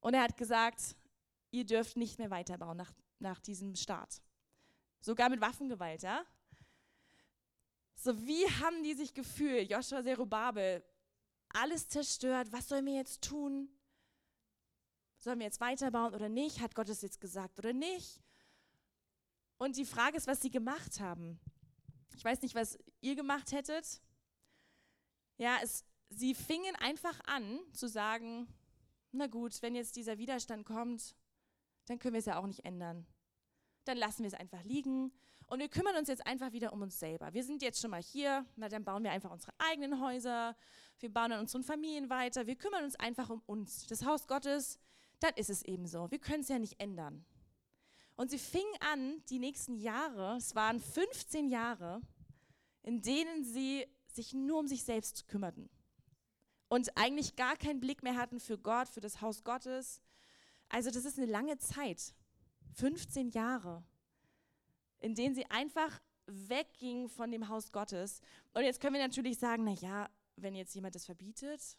und 0.00 0.14
er 0.14 0.22
hat 0.22 0.36
gesagt, 0.36 0.96
ihr 1.54 1.64
dürft 1.64 1.96
nicht 1.96 2.18
mehr 2.18 2.30
weiterbauen 2.30 2.76
nach, 2.76 2.92
nach 3.20 3.40
diesem 3.40 3.76
Start. 3.76 4.20
Sogar 5.00 5.28
mit 5.30 5.40
Waffengewalt, 5.40 6.02
ja? 6.02 6.24
So, 7.94 8.20
wie 8.26 8.44
haben 8.60 8.82
die 8.82 8.94
sich 8.94 9.14
gefühlt? 9.14 9.70
Joshua 9.70 10.02
Zerubabel, 10.02 10.84
alles 11.50 11.88
zerstört, 11.88 12.50
was 12.50 12.68
sollen 12.68 12.86
wir 12.86 12.94
jetzt 12.94 13.22
tun? 13.22 13.68
Sollen 15.20 15.38
wir 15.38 15.46
jetzt 15.46 15.60
weiterbauen 15.60 16.12
oder 16.12 16.28
nicht? 16.28 16.60
Hat 16.60 16.74
Gott 16.74 16.88
es 16.88 17.02
jetzt 17.02 17.20
gesagt 17.20 17.58
oder 17.58 17.72
nicht? 17.72 18.20
Und 19.56 19.76
die 19.76 19.86
Frage 19.86 20.16
ist, 20.16 20.26
was 20.26 20.42
sie 20.42 20.50
gemacht 20.50 20.98
haben. 20.98 21.38
Ich 22.16 22.24
weiß 22.24 22.42
nicht, 22.42 22.56
was 22.56 22.76
ihr 23.00 23.14
gemacht 23.14 23.52
hättet. 23.52 24.02
Ja, 25.38 25.58
es, 25.62 25.84
sie 26.10 26.34
fingen 26.34 26.74
einfach 26.76 27.18
an 27.26 27.60
zu 27.72 27.88
sagen, 27.88 28.48
na 29.12 29.28
gut, 29.28 29.62
wenn 29.62 29.76
jetzt 29.76 29.94
dieser 29.94 30.18
Widerstand 30.18 30.66
kommt, 30.66 31.14
dann 31.86 31.98
können 31.98 32.14
wir 32.14 32.18
es 32.18 32.26
ja 32.26 32.38
auch 32.38 32.46
nicht 32.46 32.64
ändern. 32.64 33.06
Dann 33.84 33.98
lassen 33.98 34.22
wir 34.22 34.28
es 34.28 34.34
einfach 34.34 34.62
liegen 34.64 35.12
Und 35.46 35.60
wir 35.60 35.68
kümmern 35.68 35.96
uns 35.96 36.08
jetzt 36.08 36.26
einfach 36.26 36.52
wieder 36.52 36.72
um 36.72 36.80
uns 36.80 36.98
selber. 36.98 37.34
Wir 37.34 37.44
sind 37.44 37.60
jetzt 37.60 37.80
schon 37.80 37.90
mal 37.90 38.02
hier, 38.02 38.46
na 38.56 38.68
dann 38.68 38.82
bauen 38.84 39.04
wir 39.04 39.10
einfach 39.10 39.30
unsere 39.30 39.52
eigenen 39.58 40.00
Häuser, 40.00 40.56
wir 41.00 41.12
bauen 41.12 41.32
an 41.32 41.40
unseren 41.40 41.62
Familien 41.62 42.08
weiter, 42.08 42.46
wir 42.46 42.56
kümmern 42.56 42.84
uns 42.84 42.96
einfach 42.96 43.28
um 43.28 43.42
uns. 43.46 43.86
Das 43.86 44.04
Haus 44.06 44.26
Gottes, 44.26 44.78
dann 45.20 45.34
ist 45.34 45.50
es 45.50 45.62
eben 45.62 45.86
so. 45.86 46.10
Wir 46.10 46.18
können 46.18 46.40
es 46.40 46.48
ja 46.48 46.58
nicht 46.58 46.80
ändern. 46.80 47.26
Und 48.16 48.30
sie 48.30 48.38
fingen 48.38 48.74
an, 48.80 49.22
die 49.28 49.38
nächsten 49.38 49.76
Jahre, 49.76 50.36
es 50.36 50.54
waren 50.54 50.80
15 50.80 51.48
Jahre, 51.48 52.00
in 52.82 53.02
denen 53.02 53.44
sie 53.44 53.86
sich 54.06 54.32
nur 54.32 54.60
um 54.60 54.66
sich 54.66 54.84
selbst 54.84 55.26
kümmerten 55.26 55.68
und 56.68 56.96
eigentlich 56.96 57.36
gar 57.36 57.56
keinen 57.56 57.80
Blick 57.80 58.02
mehr 58.02 58.16
hatten 58.16 58.40
für 58.40 58.58
Gott, 58.58 58.88
für 58.88 59.00
das 59.00 59.20
Haus 59.20 59.44
Gottes. 59.44 60.00
Also 60.68 60.90
das 60.90 61.04
ist 61.04 61.18
eine 61.18 61.30
lange 61.30 61.58
Zeit, 61.58 62.14
15 62.74 63.28
Jahre, 63.30 63.84
in 65.00 65.14
denen 65.14 65.34
sie 65.34 65.48
einfach 65.50 66.00
weggingen 66.26 67.08
von 67.08 67.30
dem 67.30 67.48
Haus 67.48 67.70
Gottes. 67.72 68.20
Und 68.54 68.64
jetzt 68.64 68.80
können 68.80 68.94
wir 68.94 69.02
natürlich 69.02 69.38
sagen, 69.38 69.64
na 69.64 69.72
ja, 69.72 70.08
wenn 70.36 70.54
jetzt 70.54 70.74
jemand 70.74 70.94
das 70.94 71.04
verbietet, 71.04 71.76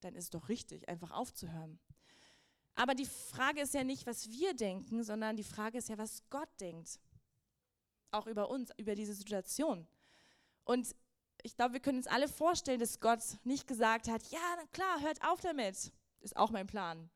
dann 0.00 0.14
ist 0.14 0.24
es 0.24 0.30
doch 0.30 0.48
richtig, 0.48 0.88
einfach 0.88 1.10
aufzuhören. 1.10 1.78
Aber 2.74 2.94
die 2.94 3.06
Frage 3.06 3.60
ist 3.60 3.74
ja 3.74 3.84
nicht, 3.84 4.06
was 4.06 4.28
wir 4.30 4.54
denken, 4.54 5.04
sondern 5.04 5.36
die 5.36 5.44
Frage 5.44 5.78
ist 5.78 5.88
ja, 5.88 5.98
was 5.98 6.22
Gott 6.28 6.48
denkt. 6.60 6.98
Auch 8.10 8.26
über 8.26 8.50
uns, 8.50 8.70
über 8.76 8.94
diese 8.94 9.14
Situation. 9.14 9.86
Und 10.64 10.94
ich 11.42 11.56
glaube, 11.56 11.74
wir 11.74 11.80
können 11.80 11.98
uns 11.98 12.06
alle 12.06 12.26
vorstellen, 12.26 12.80
dass 12.80 13.00
Gott 13.00 13.22
nicht 13.44 13.66
gesagt 13.66 14.08
hat, 14.08 14.22
ja, 14.30 14.40
na 14.56 14.66
klar, 14.72 15.00
hört 15.00 15.22
auf 15.24 15.40
damit. 15.40 15.92
Ist 16.20 16.36
auch 16.36 16.50
mein 16.50 16.66
Plan. 16.66 17.10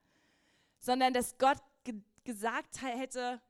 Sondern 0.80 1.12
dass 1.12 1.38
Gott 1.38 1.58
ge 1.84 1.94
gesagt 2.24 2.82
hätte, 2.82 3.40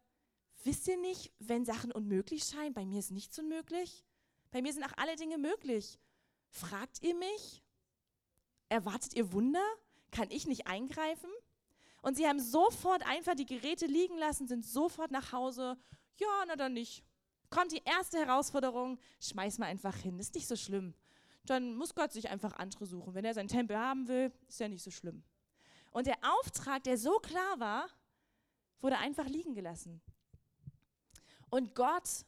wisst 0.62 0.86
ihr 0.86 0.96
nicht, 0.98 1.32
wenn 1.40 1.64
Sachen 1.64 1.90
unmöglich 1.90 2.44
scheinen, 2.44 2.74
bei 2.74 2.84
mir 2.84 3.00
ist 3.00 3.10
nichts 3.10 3.38
unmöglich. 3.38 4.04
Bei 4.50 4.62
mir 4.62 4.72
sind 4.72 4.84
auch 4.84 4.96
alle 4.96 5.16
Dinge 5.16 5.36
möglich. 5.36 5.98
Fragt 6.48 7.02
ihr 7.02 7.14
mich? 7.14 7.62
Erwartet 8.68 9.14
ihr 9.14 9.32
Wunder? 9.32 9.64
Kann 10.10 10.30
ich 10.30 10.46
nicht 10.46 10.66
eingreifen? 10.66 11.30
Und 12.02 12.16
sie 12.16 12.26
haben 12.26 12.40
sofort 12.40 13.06
einfach 13.06 13.34
die 13.34 13.46
Geräte 13.46 13.86
liegen 13.86 14.16
lassen, 14.18 14.46
sind 14.46 14.64
sofort 14.64 15.10
nach 15.10 15.32
Hause. 15.32 15.76
Ja, 16.16 16.44
na 16.46 16.56
dann 16.56 16.74
nicht. 16.74 17.04
Kommt 17.50 17.72
die 17.72 17.82
erste 17.84 18.18
Herausforderung, 18.18 18.98
schmeiß 19.20 19.58
mal 19.58 19.66
einfach 19.66 19.96
hin, 19.96 20.18
ist 20.18 20.34
nicht 20.34 20.46
so 20.46 20.56
schlimm. 20.56 20.94
Dann 21.46 21.76
muss 21.76 21.94
Gott 21.94 22.12
sich 22.12 22.28
einfach 22.28 22.52
andere 22.54 22.84
suchen. 22.84 23.14
Wenn 23.14 23.24
er 23.24 23.34
seinen 23.34 23.48
Tempel 23.48 23.78
haben 23.78 24.06
will, 24.06 24.30
ist 24.48 24.60
ja 24.60 24.68
nicht 24.68 24.82
so 24.82 24.90
schlimm. 24.90 25.22
Und 25.90 26.06
der 26.06 26.18
Auftrag, 26.22 26.84
der 26.84 26.98
so 26.98 27.18
klar 27.18 27.58
war, 27.60 27.88
wurde 28.80 28.98
einfach 28.98 29.26
liegen 29.26 29.54
gelassen. 29.54 30.00
Und 31.50 31.74
Gott 31.74 32.24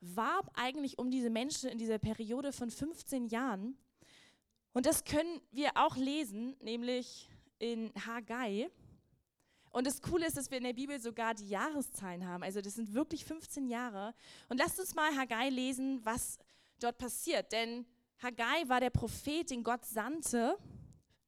warb 0.00 0.50
eigentlich 0.54 0.98
um 0.98 1.10
diese 1.10 1.30
Menschen 1.30 1.68
in 1.68 1.78
dieser 1.78 1.98
Periode 1.98 2.52
von 2.52 2.70
15 2.70 3.26
Jahren. 3.26 3.76
Und 4.72 4.86
das 4.86 5.04
können 5.04 5.40
wir 5.52 5.70
auch 5.74 5.96
lesen, 5.96 6.56
nämlich 6.60 7.30
in 7.58 7.92
Haggai. 8.06 8.70
Und 9.70 9.86
das 9.86 10.00
Coole 10.00 10.26
ist, 10.26 10.36
dass 10.36 10.50
wir 10.50 10.58
in 10.58 10.64
der 10.64 10.72
Bibel 10.72 10.98
sogar 11.00 11.34
die 11.34 11.48
Jahreszahlen 11.48 12.26
haben. 12.26 12.42
Also 12.42 12.60
das 12.60 12.74
sind 12.74 12.94
wirklich 12.94 13.24
15 13.24 13.68
Jahre. 13.68 14.14
Und 14.48 14.58
lasst 14.58 14.78
uns 14.80 14.94
mal 14.94 15.14
Haggai 15.16 15.50
lesen, 15.50 16.04
was 16.04 16.38
dort 16.78 16.98
passiert. 16.98 17.52
Denn 17.52 17.86
Haggai 18.22 18.68
war 18.68 18.80
der 18.80 18.90
Prophet, 18.90 19.50
den 19.50 19.62
Gott 19.62 19.84
sandte 19.84 20.58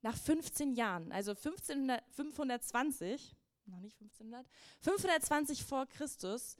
nach 0.01 0.15
15 0.15 0.73
Jahren. 0.73 1.11
Also 1.11 1.31
1500, 1.31 2.03
520, 2.11 3.35
noch 3.65 3.79
nicht 3.79 3.99
1500, 4.01 4.47
520 4.81 5.63
vor 5.63 5.85
Christus 5.85 6.57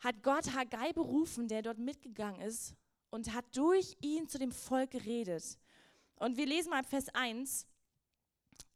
hat 0.00 0.22
Gott 0.22 0.54
Haggai 0.54 0.92
berufen, 0.92 1.48
der 1.48 1.62
dort 1.62 1.78
mitgegangen 1.78 2.40
ist 2.40 2.74
und 3.10 3.34
hat 3.34 3.44
durch 3.56 3.96
ihn 4.00 4.28
zu 4.28 4.38
dem 4.38 4.52
Volk 4.52 4.92
geredet. 4.92 5.58
Und 6.16 6.36
wir 6.36 6.46
lesen 6.46 6.70
mal 6.70 6.84
Vers 6.84 7.08
1. 7.14 7.66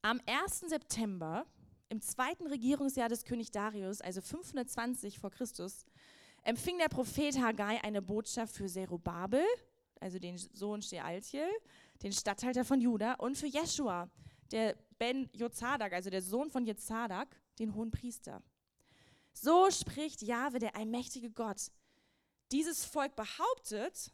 Am 0.02 0.21
1. 0.26 0.61
September, 0.61 1.47
im 1.88 2.00
zweiten 2.00 2.47
Regierungsjahr 2.47 3.09
des 3.09 3.25
König 3.25 3.50
Darius, 3.50 4.00
also 4.00 4.21
520 4.21 5.19
vor 5.19 5.31
Christus, 5.31 5.85
empfing 6.43 6.79
der 6.79 6.88
Prophet 6.88 7.38
Haggai 7.41 7.83
eine 7.83 8.02
Botschaft 8.02 8.55
für 8.55 8.67
Zerubabel, 8.67 9.45
also 10.00 10.19
den 10.19 10.38
Sohn 10.38 10.83
Shealtiel, 10.83 11.49
den 12.02 12.12
Statthalter 12.12 12.64
von 12.64 12.80
Juda, 12.80 13.14
und 13.14 13.37
für 13.37 13.47
Jeschua, 13.47 14.11
der 14.50 14.76
Ben 14.99 15.30
Jozadak, 15.32 15.92
also 15.92 16.11
der 16.11 16.23
Sohn 16.23 16.50
von 16.50 16.64
Jezadak, 16.64 17.40
den 17.59 17.75
hohen 17.75 17.90
Priester. 17.90 18.42
So 19.32 19.71
spricht 19.71 20.23
Jahwe, 20.23 20.59
der 20.59 20.76
allmächtige 20.76 21.30
Gott. 21.30 21.71
Dieses 22.50 22.85
Volk 22.85 23.16
behauptet, 23.16 24.12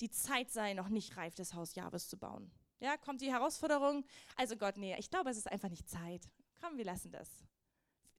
die 0.00 0.10
Zeit 0.10 0.50
sei 0.50 0.74
noch 0.74 0.88
nicht 0.88 1.16
reif, 1.16 1.34
das 1.34 1.54
Haus 1.54 1.74
Jahwes 1.74 2.08
zu 2.08 2.16
bauen. 2.16 2.50
Ja, 2.78 2.96
kommt 2.96 3.20
die 3.20 3.32
Herausforderung. 3.32 4.04
Also 4.36 4.56
Gott, 4.56 4.76
nee, 4.76 4.96
ich 4.98 5.10
glaube, 5.10 5.30
es 5.30 5.36
ist 5.36 5.50
einfach 5.50 5.68
nicht 5.68 5.88
Zeit. 5.88 6.30
Komm, 6.60 6.78
wir 6.78 6.84
lassen 6.84 7.10
das. 7.10 7.28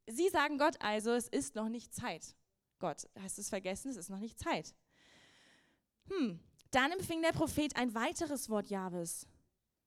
Sie 0.07 0.29
sagen 0.29 0.57
Gott 0.57 0.75
also, 0.81 1.11
es 1.11 1.27
ist 1.27 1.55
noch 1.55 1.69
nicht 1.69 1.93
Zeit. 1.93 2.35
Gott, 2.79 3.07
hast 3.19 3.37
du 3.37 3.41
es 3.41 3.49
vergessen? 3.49 3.89
Es 3.89 3.97
ist 3.97 4.09
noch 4.09 4.19
nicht 4.19 4.39
Zeit. 4.39 4.75
Hm, 6.09 6.39
dann 6.71 6.91
empfing 6.91 7.21
der 7.21 7.33
Prophet 7.33 7.75
ein 7.75 7.93
weiteres 7.93 8.49
Wort 8.49 8.69
Jahwes. 8.69 9.27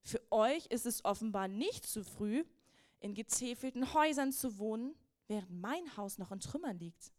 Für 0.02 0.20
euch 0.30 0.66
ist 0.66 0.86
es 0.86 1.04
offenbar 1.04 1.48
nicht 1.48 1.86
zu 1.86 2.04
früh, 2.04 2.44
in 3.00 3.14
getäfelten 3.14 3.94
Häusern 3.94 4.32
zu 4.32 4.58
wohnen, 4.58 4.94
während 5.26 5.50
mein 5.50 5.96
Haus 5.96 6.18
noch 6.18 6.30
in 6.30 6.40
Trümmern 6.40 6.78
liegt. 6.78 7.12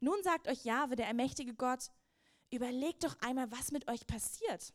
Nun 0.00 0.22
sagt 0.22 0.48
euch 0.48 0.64
Jahwe, 0.64 0.96
der 0.96 1.08
allmächtige 1.08 1.54
Gott, 1.54 1.90
überlegt 2.50 3.04
doch 3.04 3.16
einmal, 3.20 3.50
was 3.50 3.72
mit 3.72 3.88
euch 3.88 4.06
passiert. 4.06 4.72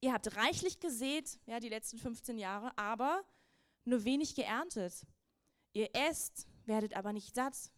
Ihr 0.00 0.12
habt 0.12 0.36
reichlich 0.36 0.80
gesät, 0.80 1.38
ja, 1.46 1.60
die 1.60 1.68
letzten 1.68 1.98
15 1.98 2.38
Jahre, 2.38 2.76
aber 2.76 3.24
nur 3.84 4.04
wenig 4.04 4.34
geerntet. 4.34 5.06
Ihr 5.72 5.94
esst, 5.94 6.46
werdet 6.64 6.94
aber 6.94 7.12
nicht 7.12 7.34
satt. 7.34 7.70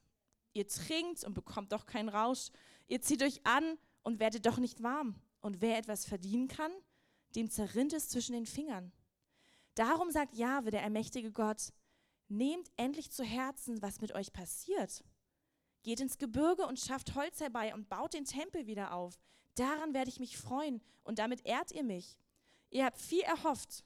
Ihr 0.52 0.66
trinkt 0.66 1.24
und 1.24 1.34
bekommt 1.34 1.72
doch 1.72 1.86
keinen 1.86 2.08
Rausch. 2.08 2.50
Ihr 2.86 3.00
zieht 3.00 3.22
euch 3.22 3.44
an 3.46 3.78
und 4.08 4.20
werdet 4.20 4.46
doch 4.46 4.56
nicht 4.56 4.82
warm. 4.82 5.20
Und 5.42 5.60
wer 5.60 5.76
etwas 5.76 6.06
verdienen 6.06 6.48
kann, 6.48 6.72
dem 7.36 7.50
zerrinnt 7.50 7.92
es 7.92 8.08
zwischen 8.08 8.32
den 8.32 8.46
Fingern. 8.46 8.90
Darum 9.74 10.10
sagt 10.10 10.34
Jahwe, 10.34 10.70
der 10.70 10.82
allmächtige 10.82 11.30
Gott, 11.30 11.74
Nehmt 12.30 12.70
endlich 12.76 13.10
zu 13.10 13.22
Herzen, 13.22 13.80
was 13.80 14.00
mit 14.00 14.14
euch 14.14 14.32
passiert. 14.32 15.02
Geht 15.82 16.00
ins 16.00 16.18
Gebirge 16.18 16.66
und 16.66 16.78
schafft 16.78 17.14
Holz 17.14 17.40
herbei 17.40 17.74
und 17.74 17.88
baut 17.88 18.12
den 18.14 18.24
Tempel 18.24 18.66
wieder 18.66 18.92
auf. 18.92 19.18
Daran 19.54 19.94
werde 19.94 20.10
ich 20.10 20.20
mich 20.20 20.36
freuen 20.36 20.82
und 21.04 21.18
damit 21.18 21.46
ehrt 21.46 21.72
ihr 21.72 21.84
mich. 21.84 22.18
Ihr 22.70 22.84
habt 22.84 22.98
viel 22.98 23.22
erhofft, 23.22 23.84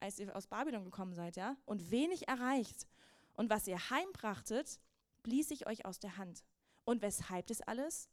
als 0.00 0.18
ihr 0.18 0.34
aus 0.34 0.46
Babylon 0.46 0.84
gekommen 0.84 1.14
seid, 1.14 1.36
ja, 1.36 1.56
und 1.66 1.90
wenig 1.90 2.28
erreicht. 2.28 2.86
Und 3.34 3.50
was 3.50 3.66
ihr 3.66 3.90
heimbrachtet, 3.90 4.80
blies 5.22 5.50
ich 5.50 5.66
euch 5.66 5.84
aus 5.84 5.98
der 5.98 6.16
Hand. 6.16 6.44
Und 6.84 7.02
weshalb 7.02 7.46
das 7.46 7.62
alles? 7.62 8.08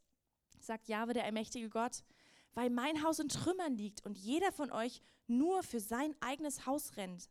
Sagt 0.63 0.88
Jahwe, 0.88 1.13
der 1.13 1.25
allmächtige 1.25 1.70
Gott, 1.70 2.03
weil 2.53 2.70
mein 2.70 3.03
Haus 3.03 3.20
in 3.20 3.27
Trümmern 3.27 3.75
liegt 3.75 4.05
und 4.05 4.17
jeder 4.17 4.51
von 4.53 4.72
euch 4.72 5.01
nur 5.27 5.62
für 5.62 5.82
sein 5.82 6.15
eigenes 6.22 6.65
Haus 6.65 6.96
rennt. 6.96 7.29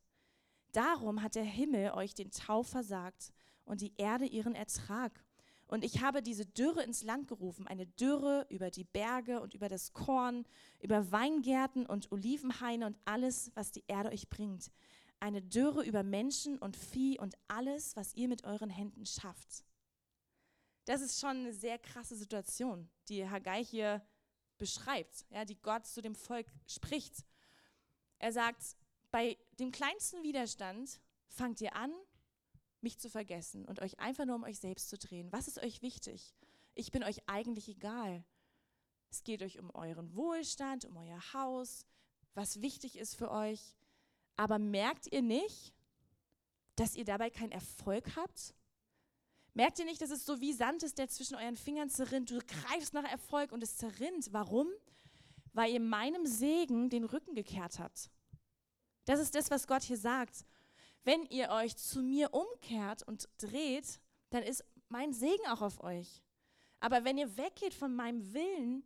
Darum 0.73 1.23
hat 1.23 1.35
der 1.35 1.45
Himmel 1.45 1.93
euch 1.93 2.15
den 2.15 2.31
Tau 2.31 2.63
versagt 2.63 3.33
und 3.65 3.81
die 3.81 3.95
Erde 3.97 4.27
ihren 4.27 4.55
Ertrag. 4.55 5.25
Und 5.67 5.83
ich 5.85 6.03
habe 6.03 6.23
diese 6.23 6.45
Dürre 6.45 6.83
ins 6.83 7.03
Land 7.03 7.29
gerufen, 7.29 7.67
eine 7.67 7.87
Dürre 7.87 8.47
über 8.51 8.71
die 8.71 8.85
Berge 8.85 9.41
und 9.41 9.55
über 9.55 9.71
das 9.71 9.95
Korn, 9.95 10.45
über 10.83 11.11
Weingärten 11.11 11.87
und 11.87 12.13
Olivenhaine 12.13 12.85
und 12.85 12.99
alles, 13.07 13.51
was 13.55 13.73
die 13.73 13.85
Erde 13.87 14.11
euch 14.11 14.29
bringt. 14.29 14.71
Eine 15.21 15.41
Dürre 15.41 15.85
über 15.85 16.03
Menschen 16.03 16.59
und 16.59 16.77
Vieh 16.77 17.19
und 17.19 17.35
alles, 17.49 17.97
was 17.97 18.15
ihr 18.15 18.29
mit 18.29 18.45
euren 18.45 18.69
Händen 18.69 19.07
schafft. 19.07 19.65
Das 20.85 21.01
ist 21.01 21.21
schon 21.21 21.37
eine 21.39 21.53
sehr 21.53 21.79
krasse 21.79 22.17
Situation, 22.17 22.89
die 23.09 23.29
Haggai 23.29 23.65
hier 23.65 24.05
beschreibt, 24.59 25.27
ja, 25.31 25.45
die 25.45 25.61
Gott 25.61 25.87
zu 25.87 26.03
dem 26.03 26.15
Volk 26.15 26.47
spricht. 26.67 27.25
Er 28.19 28.33
sagt, 28.33 28.77
bei 29.11 29.37
dem 29.59 29.71
kleinsten 29.73 30.23
Widerstand 30.23 31.01
fangt 31.29 31.61
ihr 31.61 31.75
an, 31.77 31.93
mich 32.81 32.99
zu 32.99 33.09
vergessen 33.09 33.65
und 33.65 33.81
euch 33.81 34.01
einfach 34.01 34.25
nur 34.25 34.37
um 34.37 34.45
euch 34.45 34.59
selbst 34.59 34.89
zu 34.89 34.99
drehen. 34.99 35.31
Was 35.33 35.49
ist 35.49 35.59
euch 35.59 35.83
wichtig? 35.83 36.35
Ich 36.75 36.91
bin 36.91 37.05
euch 37.05 37.29
eigentlich 37.29 37.69
egal. 37.69 38.25
Es 39.11 39.23
geht 39.25 39.43
euch 39.43 39.59
um 39.59 39.71
euren 39.71 40.15
Wohlstand, 40.17 40.85
um 40.85 40.97
euer 40.97 41.21
Haus, 41.33 41.87
was 42.35 42.63
wichtig 42.63 42.97
ist 42.97 43.15
für 43.15 43.31
euch. 43.31 43.77
Aber 44.37 44.59
merkt 44.59 45.13
ihr 45.13 45.23
nicht, 45.23 45.73
dass 46.77 46.97
ihr 46.97 47.05
dabei 47.05 47.31
keinen 47.31 47.53
Erfolg 47.53 48.17
habt? 48.17 48.55
Merkt 49.55 49.79
ihr 49.79 49.85
nicht, 49.85 50.01
dass 50.01 50.11
es 50.11 50.25
so 50.25 50.41
wie 50.41 50.53
Sand 50.53 50.83
ist, 50.83 50.99
der 50.99 51.09
zwischen 51.09 51.35
euren 51.35 51.57
Fingern 51.57 51.91
zerrinnt? 51.91 52.31
Du 52.31 52.39
greifst 52.39 52.95
nach 52.95 53.05
Erfolg 53.05 53.53
und 53.53 53.63
es 53.63 53.77
zerrinnt. 53.77 54.33
Warum? 54.33 54.67
Weil 55.53 55.73
ihr 55.73 55.81
meinem 55.81 56.25
Segen 56.25 56.89
den 56.89 57.05
Rücken 57.05 57.35
gekehrt 57.35 57.79
habt. 57.79 58.11
Das 59.05 59.21
ist 59.21 59.35
das, 59.35 59.51
was 59.51 59.67
Gott 59.67 59.83
hier 59.83 59.99
sagt. 59.99 60.47
Wenn 61.05 61.27
ihr 61.27 61.51
euch 61.51 61.77
zu 61.77 62.03
mir 62.03 62.33
umkehrt 62.33 63.03
und 63.03 63.29
dreht, 63.39 64.01
dann 64.31 64.43
ist 64.43 64.65
mein 64.89 65.13
Segen 65.13 65.47
auch 65.49 65.61
auf 65.61 65.83
euch. 65.83 66.23
Aber 66.81 67.05
wenn 67.05 67.19
ihr 67.19 67.37
weggeht 67.37 67.75
von 67.75 67.95
meinem 67.95 68.33
Willen, 68.33 68.85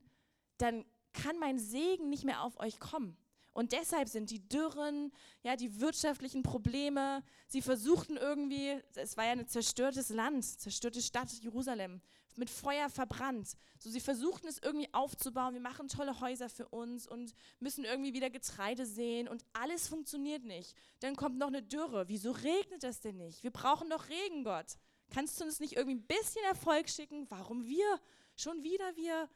dann 0.58 0.84
kann 1.12 1.38
mein 1.38 1.58
Segen 1.58 2.08
nicht 2.08 2.24
mehr 2.24 2.42
auf 2.42 2.58
euch 2.58 2.80
kommen. 2.80 3.16
Und 3.56 3.72
deshalb 3.72 4.10
sind 4.10 4.30
die 4.30 4.46
Dürren, 4.46 5.10
ja, 5.42 5.56
die 5.56 5.80
wirtschaftlichen 5.80 6.42
Probleme, 6.42 7.22
sie 7.48 7.62
versuchten 7.62 8.18
irgendwie, 8.18 8.78
es 8.96 9.16
war 9.16 9.24
ja 9.24 9.32
ein 9.32 9.48
zerstörtes 9.48 10.10
Land, 10.10 10.44
zerstörte 10.44 11.00
Stadt 11.00 11.32
Jerusalem, 11.32 12.02
mit 12.34 12.50
Feuer 12.50 12.90
verbrannt. 12.90 13.56
So, 13.78 13.88
sie 13.88 14.00
versuchten 14.00 14.46
es 14.46 14.58
irgendwie 14.58 14.92
aufzubauen, 14.92 15.54
wir 15.54 15.62
machen 15.62 15.88
tolle 15.88 16.20
Häuser 16.20 16.50
für 16.50 16.68
uns 16.68 17.08
und 17.08 17.32
müssen 17.58 17.86
irgendwie 17.86 18.12
wieder 18.12 18.28
Getreide 18.28 18.84
sehen 18.84 19.26
und 19.26 19.42
alles 19.54 19.88
funktioniert 19.88 20.44
nicht. 20.44 20.74
Dann 21.00 21.16
kommt 21.16 21.38
noch 21.38 21.48
eine 21.48 21.62
Dürre. 21.62 22.08
Wieso 22.08 22.32
regnet 22.32 22.82
das 22.82 23.00
denn 23.00 23.16
nicht? 23.16 23.42
Wir 23.42 23.52
brauchen 23.52 23.88
doch 23.88 24.10
Regen, 24.10 24.44
Gott. 24.44 24.76
Kannst 25.08 25.40
du 25.40 25.44
uns 25.44 25.60
nicht 25.60 25.76
irgendwie 25.76 25.96
ein 25.96 26.06
bisschen 26.06 26.44
Erfolg 26.44 26.90
schicken? 26.90 27.24
Warum 27.30 27.64
wir? 27.64 28.00
Schon 28.36 28.62
wieder 28.62 28.96
wir? 28.96 29.30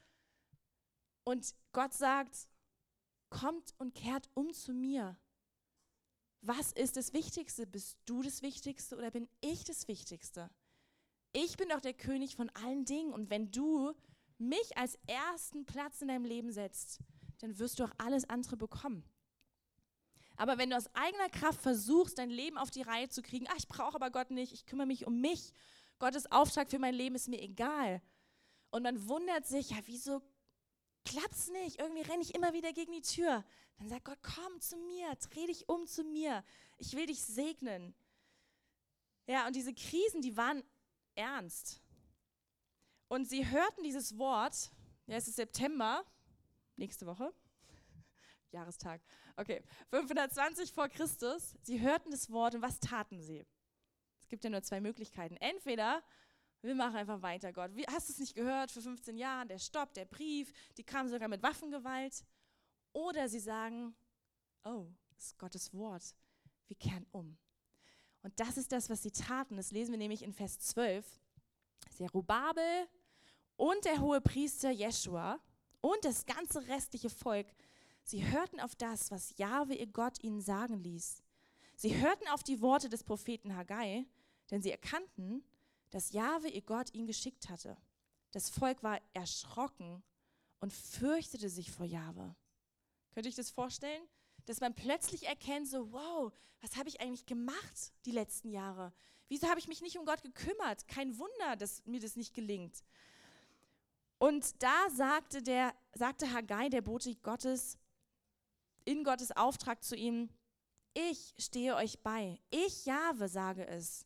Und 1.24 1.54
Gott 1.72 1.94
sagt, 1.94 2.49
kommt 3.30 3.74
und 3.78 3.94
kehrt 3.94 4.28
um 4.34 4.52
zu 4.52 4.72
mir. 4.72 5.16
Was 6.42 6.72
ist 6.72 6.96
das 6.96 7.12
Wichtigste? 7.12 7.66
Bist 7.66 7.98
du 8.06 8.22
das 8.22 8.42
Wichtigste 8.42 8.96
oder 8.96 9.10
bin 9.10 9.28
ich 9.40 9.64
das 9.64 9.88
Wichtigste? 9.88 10.50
Ich 11.32 11.56
bin 11.56 11.68
doch 11.68 11.80
der 11.80 11.94
König 11.94 12.34
von 12.34 12.50
allen 12.50 12.84
Dingen 12.84 13.12
und 13.12 13.30
wenn 13.30 13.50
du 13.50 13.92
mich 14.38 14.76
als 14.76 14.98
ersten 15.06 15.64
Platz 15.66 16.00
in 16.02 16.08
deinem 16.08 16.24
Leben 16.24 16.50
setzt, 16.50 16.98
dann 17.38 17.58
wirst 17.58 17.78
du 17.78 17.84
auch 17.84 17.92
alles 17.98 18.28
andere 18.28 18.56
bekommen. 18.56 19.04
Aber 20.36 20.56
wenn 20.56 20.70
du 20.70 20.76
aus 20.76 20.92
eigener 20.94 21.28
Kraft 21.28 21.60
versuchst, 21.60 22.18
dein 22.18 22.30
Leben 22.30 22.56
auf 22.56 22.70
die 22.70 22.82
Reihe 22.82 23.10
zu 23.10 23.20
kriegen, 23.20 23.46
ach, 23.50 23.58
ich 23.58 23.68
brauche 23.68 23.94
aber 23.94 24.10
Gott 24.10 24.30
nicht, 24.30 24.54
ich 24.54 24.64
kümmere 24.64 24.86
mich 24.86 25.06
um 25.06 25.20
mich, 25.20 25.52
Gottes 25.98 26.32
Auftrag 26.32 26.70
für 26.70 26.78
mein 26.78 26.94
Leben 26.94 27.14
ist 27.14 27.28
mir 27.28 27.42
egal. 27.42 28.00
Und 28.70 28.82
man 28.82 29.06
wundert 29.06 29.46
sich, 29.46 29.70
ja, 29.70 29.76
wieso 29.84 30.22
klappt's 31.04 31.48
nicht. 31.48 31.78
Irgendwie 31.78 32.02
renne 32.02 32.22
ich 32.22 32.34
immer 32.34 32.52
wieder 32.52 32.72
gegen 32.72 32.92
die 32.92 33.02
Tür. 33.02 33.44
Dann 33.78 33.88
sagt 33.88 34.04
Gott, 34.04 34.18
komm 34.22 34.60
zu 34.60 34.76
mir, 34.76 35.14
dreh 35.30 35.46
dich 35.46 35.68
um 35.68 35.86
zu 35.86 36.04
mir. 36.04 36.44
Ich 36.78 36.94
will 36.94 37.06
dich 37.06 37.22
segnen. 37.22 37.94
Ja, 39.26 39.46
und 39.46 39.56
diese 39.56 39.72
Krisen, 39.72 40.22
die 40.22 40.36
waren 40.36 40.62
ernst. 41.14 41.80
Und 43.08 43.28
sie 43.28 43.48
hörten 43.48 43.82
dieses 43.82 44.18
Wort, 44.18 44.70
ja, 45.06 45.16
es 45.16 45.28
ist 45.28 45.36
September, 45.36 46.04
nächste 46.76 47.06
Woche, 47.06 47.32
Jahrestag, 48.52 49.00
okay, 49.36 49.62
520 49.90 50.72
vor 50.72 50.88
Christus. 50.88 51.54
Sie 51.62 51.80
hörten 51.80 52.10
das 52.10 52.30
Wort 52.30 52.54
und 52.54 52.62
was 52.62 52.78
taten 52.80 53.20
sie? 53.20 53.46
Es 54.20 54.28
gibt 54.28 54.44
ja 54.44 54.50
nur 54.50 54.62
zwei 54.62 54.80
Möglichkeiten. 54.80 55.36
Entweder 55.38 56.04
wir 56.62 56.74
machen 56.74 56.96
einfach 56.96 57.22
weiter, 57.22 57.52
Gott. 57.52 57.74
Wie, 57.74 57.86
hast 57.86 58.08
du 58.08 58.12
es 58.12 58.18
nicht 58.18 58.34
gehört 58.34 58.70
vor 58.70 58.82
15 58.82 59.16
Jahren? 59.16 59.48
Der 59.48 59.58
Stopp, 59.58 59.94
der 59.94 60.04
Brief, 60.04 60.52
die 60.76 60.84
kamen 60.84 61.08
sogar 61.08 61.28
mit 61.28 61.42
Waffengewalt. 61.42 62.24
Oder 62.92 63.28
sie 63.28 63.40
sagen, 63.40 63.94
oh, 64.64 64.86
das 65.14 65.26
ist 65.26 65.38
Gottes 65.38 65.72
Wort. 65.72 66.14
Wir 66.66 66.76
kehren 66.76 67.06
um. 67.12 67.38
Und 68.22 68.38
das 68.38 68.56
ist 68.58 68.72
das, 68.72 68.90
was 68.90 69.02
sie 69.02 69.10
taten. 69.10 69.56
Das 69.56 69.70
lesen 69.70 69.92
wir 69.92 69.98
nämlich 69.98 70.22
in 70.22 70.32
Vers 70.32 70.58
12. 70.58 71.06
Zerubabel 71.96 72.88
und 73.56 73.84
der 73.84 74.00
hohe 74.00 74.20
Priester 74.20 74.70
Jeschua 74.70 75.40
und 75.80 76.04
das 76.04 76.26
ganze 76.26 76.66
restliche 76.68 77.10
Volk, 77.10 77.46
sie 78.02 78.26
hörten 78.30 78.60
auf 78.60 78.74
das, 78.74 79.10
was 79.10 79.36
Jahwe 79.38 79.74
ihr 79.74 79.86
Gott 79.86 80.22
ihnen 80.22 80.40
sagen 80.40 80.78
ließ. 80.78 81.22
Sie 81.76 81.96
hörten 81.96 82.28
auf 82.28 82.42
die 82.42 82.60
Worte 82.60 82.88
des 82.88 83.04
Propheten 83.04 83.56
Haggai, 83.56 84.06
denn 84.50 84.62
sie 84.62 84.70
erkannten, 84.70 85.42
dass 85.90 86.12
Jahwe 86.12 86.48
ihr 86.48 86.62
Gott 86.62 86.94
ihn 86.94 87.06
geschickt 87.06 87.48
hatte. 87.48 87.76
Das 88.32 88.48
Volk 88.48 88.82
war 88.82 89.00
erschrocken 89.12 90.02
und 90.60 90.72
fürchtete 90.72 91.48
sich 91.48 91.70
vor 91.70 91.86
Jahwe. 91.86 92.34
Könnte 93.12 93.28
ich 93.28 93.34
das 93.34 93.50
vorstellen? 93.50 94.02
Dass 94.46 94.60
man 94.60 94.74
plötzlich 94.74 95.26
erkennt, 95.26 95.68
so, 95.68 95.92
wow, 95.92 96.32
was 96.60 96.76
habe 96.76 96.88
ich 96.88 97.00
eigentlich 97.00 97.26
gemacht 97.26 97.92
die 98.04 98.12
letzten 98.12 98.50
Jahre? 98.50 98.92
Wieso 99.28 99.48
habe 99.48 99.60
ich 99.60 99.68
mich 99.68 99.80
nicht 99.80 99.98
um 99.98 100.06
Gott 100.06 100.22
gekümmert? 100.22 100.86
Kein 100.88 101.18
Wunder, 101.18 101.56
dass 101.56 101.84
mir 101.86 102.00
das 102.00 102.16
nicht 102.16 102.34
gelingt. 102.34 102.82
Und 104.18 104.62
da 104.62 104.90
sagte, 104.90 105.42
der, 105.42 105.74
sagte 105.94 106.32
Haggai, 106.32 106.68
der 106.68 106.82
Bote 106.82 107.14
Gottes, 107.16 107.78
in 108.84 109.04
Gottes 109.04 109.32
Auftrag 109.32 109.82
zu 109.82 109.96
ihm, 109.96 110.28
ich 110.94 111.34
stehe 111.38 111.76
euch 111.76 112.00
bei, 112.00 112.40
ich 112.50 112.84
Jahwe 112.84 113.28
sage 113.28 113.66
es. 113.66 114.04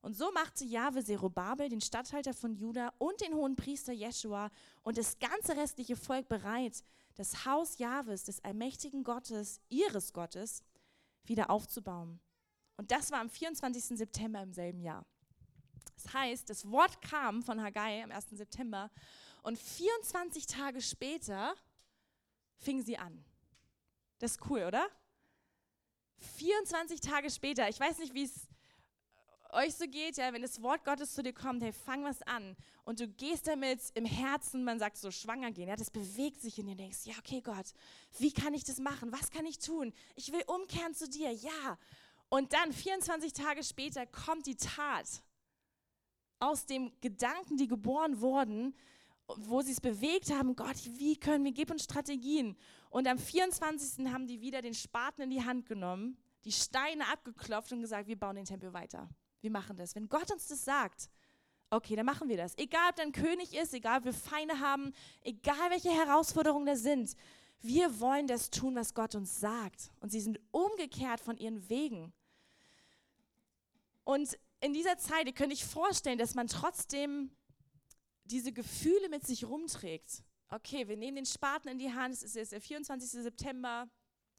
Und 0.00 0.16
so 0.16 0.30
machte 0.32 0.64
Jahwe 0.64 1.04
Zerubabel, 1.04 1.68
den 1.68 1.80
Statthalter 1.80 2.32
von 2.32 2.54
Juda 2.54 2.92
und 2.98 3.20
den 3.20 3.34
hohen 3.34 3.56
Priester 3.56 3.92
Jeschua 3.92 4.50
und 4.82 4.96
das 4.96 5.18
ganze 5.18 5.56
restliche 5.56 5.96
Volk 5.96 6.28
bereit, 6.28 6.84
das 7.16 7.44
Haus 7.44 7.78
Jahwes, 7.78 8.24
des 8.24 8.42
allmächtigen 8.44 9.02
Gottes, 9.02 9.60
ihres 9.68 10.12
Gottes, 10.12 10.62
wieder 11.24 11.50
aufzubauen. 11.50 12.20
Und 12.76 12.92
das 12.92 13.10
war 13.10 13.20
am 13.20 13.28
24. 13.28 13.98
September 13.98 14.40
im 14.40 14.52
selben 14.52 14.80
Jahr. 14.80 15.04
Das 15.96 16.14
heißt, 16.14 16.48
das 16.48 16.70
Wort 16.70 17.02
kam 17.02 17.42
von 17.42 17.60
Haggai 17.60 18.04
am 18.04 18.12
1. 18.12 18.30
September 18.30 18.90
und 19.42 19.58
24 19.58 20.46
Tage 20.46 20.80
später 20.80 21.56
fing 22.56 22.82
sie 22.82 22.98
an. 22.98 23.24
Das 24.20 24.32
ist 24.32 24.48
cool, 24.48 24.62
oder? 24.62 24.88
24 26.36 27.00
Tage 27.00 27.30
später, 27.30 27.68
ich 27.68 27.80
weiß 27.80 27.98
nicht, 27.98 28.14
wie 28.14 28.24
es 28.24 28.48
euch 29.52 29.74
so 29.74 29.86
geht, 29.86 30.16
ja, 30.16 30.32
wenn 30.32 30.42
das 30.42 30.62
Wort 30.62 30.84
Gottes 30.84 31.14
zu 31.14 31.22
dir 31.22 31.32
kommt, 31.32 31.62
hey, 31.62 31.72
fang 31.72 32.04
was 32.04 32.22
an. 32.22 32.56
Und 32.84 33.00
du 33.00 33.08
gehst 33.08 33.46
damit 33.46 33.80
im 33.94 34.04
Herzen, 34.04 34.64
man 34.64 34.78
sagt 34.78 34.96
so, 34.96 35.10
schwanger 35.10 35.50
gehen, 35.52 35.68
ja, 35.68 35.76
das 35.76 35.90
bewegt 35.90 36.40
sich 36.40 36.58
in 36.58 36.66
dir, 36.66 36.76
denkst, 36.76 37.04
ja, 37.04 37.14
okay, 37.18 37.40
Gott, 37.40 37.72
wie 38.18 38.32
kann 38.32 38.54
ich 38.54 38.64
das 38.64 38.78
machen? 38.78 39.12
Was 39.12 39.30
kann 39.30 39.46
ich 39.46 39.58
tun? 39.58 39.92
Ich 40.16 40.32
will 40.32 40.42
umkehren 40.46 40.94
zu 40.94 41.08
dir, 41.08 41.32
ja. 41.32 41.78
Und 42.28 42.52
dann, 42.52 42.72
24 42.72 43.32
Tage 43.32 43.62
später, 43.62 44.06
kommt 44.06 44.46
die 44.46 44.56
Tat 44.56 45.22
aus 46.40 46.66
dem 46.66 46.92
Gedanken, 47.00 47.56
die 47.56 47.66
geboren 47.66 48.20
wurden, 48.20 48.74
wo 49.36 49.60
sie 49.60 49.72
es 49.72 49.80
bewegt 49.80 50.30
haben, 50.30 50.56
Gott, 50.56 50.76
wie 50.96 51.16
können 51.16 51.44
wir, 51.44 51.52
gib 51.52 51.70
uns 51.70 51.84
Strategien. 51.84 52.56
Und 52.90 53.06
am 53.06 53.18
24. 53.18 54.06
haben 54.06 54.26
die 54.26 54.40
wieder 54.40 54.62
den 54.62 54.74
Spaten 54.74 55.22
in 55.22 55.30
die 55.30 55.44
Hand 55.44 55.66
genommen, 55.66 56.16
die 56.44 56.52
Steine 56.52 57.08
abgeklopft 57.08 57.72
und 57.72 57.80
gesagt, 57.80 58.08
wir 58.08 58.18
bauen 58.18 58.36
den 58.36 58.44
Tempel 58.44 58.72
weiter. 58.72 59.08
Wir 59.40 59.50
machen 59.50 59.76
das. 59.76 59.94
Wenn 59.94 60.08
Gott 60.08 60.30
uns 60.32 60.48
das 60.48 60.64
sagt, 60.64 61.08
okay, 61.70 61.96
dann 61.96 62.06
machen 62.06 62.28
wir 62.28 62.36
das. 62.36 62.56
Egal, 62.56 62.90
ob 62.90 62.96
da 62.96 63.02
ein 63.02 63.12
König 63.12 63.54
ist, 63.54 63.74
egal, 63.74 63.98
ob 63.98 64.04
wir 64.04 64.12
Feinde 64.12 64.58
haben, 64.60 64.92
egal, 65.22 65.70
welche 65.70 65.90
Herausforderungen 65.90 66.66
da 66.66 66.76
sind. 66.76 67.14
Wir 67.60 68.00
wollen 68.00 68.26
das 68.26 68.50
tun, 68.50 68.76
was 68.76 68.94
Gott 68.94 69.14
uns 69.14 69.40
sagt. 69.40 69.90
Und 70.00 70.10
sie 70.10 70.20
sind 70.20 70.38
umgekehrt 70.50 71.20
von 71.20 71.36
ihren 71.36 71.68
Wegen. 71.68 72.12
Und 74.04 74.38
in 74.60 74.72
dieser 74.72 74.96
Zeit, 74.98 75.26
ihr 75.26 75.34
könnt 75.34 75.52
euch 75.52 75.64
vorstellen, 75.64 76.18
dass 76.18 76.34
man 76.34 76.46
trotzdem 76.46 77.30
diese 78.24 78.52
Gefühle 78.52 79.08
mit 79.08 79.26
sich 79.26 79.44
rumträgt. 79.44 80.22
Okay, 80.50 80.88
wir 80.88 80.96
nehmen 80.96 81.16
den 81.16 81.26
Spaten 81.26 81.68
in 81.68 81.78
die 81.78 81.92
Hand, 81.92 82.14
es 82.14 82.22
ist 82.22 82.36
jetzt 82.36 82.52
der 82.52 82.60
24. 82.60 83.22
September. 83.22 83.88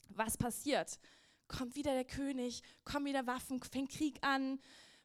Was 0.10 0.38
passiert? 0.38 1.00
Kommt 1.48 1.76
wieder 1.76 1.94
der 1.94 2.06
König, 2.06 2.64
kommen 2.84 3.06
wieder 3.06 3.28
Waffen, 3.28 3.62
fängt 3.62 3.92
Krieg 3.92 4.18
an, 4.22 4.60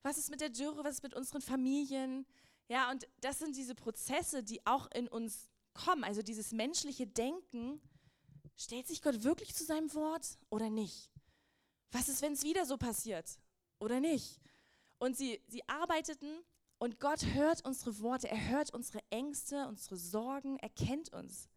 was 0.04 0.18
ist 0.18 0.30
mit 0.30 0.40
der 0.40 0.50
Dürre, 0.50 0.84
was 0.84 0.96
ist 0.96 1.02
mit 1.02 1.14
unseren 1.14 1.40
Familien? 1.40 2.26
Ja, 2.68 2.90
und 2.90 3.08
das 3.22 3.38
sind 3.38 3.56
diese 3.56 3.74
Prozesse, 3.74 4.42
die 4.42 4.64
auch 4.66 4.88
in 4.92 5.08
uns 5.08 5.48
kommen, 5.72 6.04
also 6.04 6.22
dieses 6.22 6.52
menschliche 6.52 7.06
Denken. 7.06 7.80
Stellt 8.56 8.86
sich 8.86 9.02
Gott 9.02 9.24
wirklich 9.24 9.54
zu 9.54 9.64
seinem 9.64 9.92
Wort 9.94 10.38
oder 10.50 10.70
nicht? 10.70 11.10
Was 11.90 12.08
ist, 12.08 12.22
wenn 12.22 12.34
es 12.34 12.44
wieder 12.44 12.66
so 12.66 12.76
passiert 12.76 13.38
oder 13.78 13.98
nicht? 13.98 14.40
Und 14.98 15.16
sie, 15.16 15.40
sie 15.48 15.66
arbeiteten 15.68 16.38
und 16.78 17.00
Gott 17.00 17.24
hört 17.32 17.64
unsere 17.64 17.98
Worte, 18.00 18.28
er 18.28 18.48
hört 18.48 18.74
unsere 18.74 19.00
Ängste, 19.10 19.66
unsere 19.68 19.96
Sorgen, 19.96 20.58
er 20.58 20.68
kennt 20.68 21.12
uns. 21.12 21.48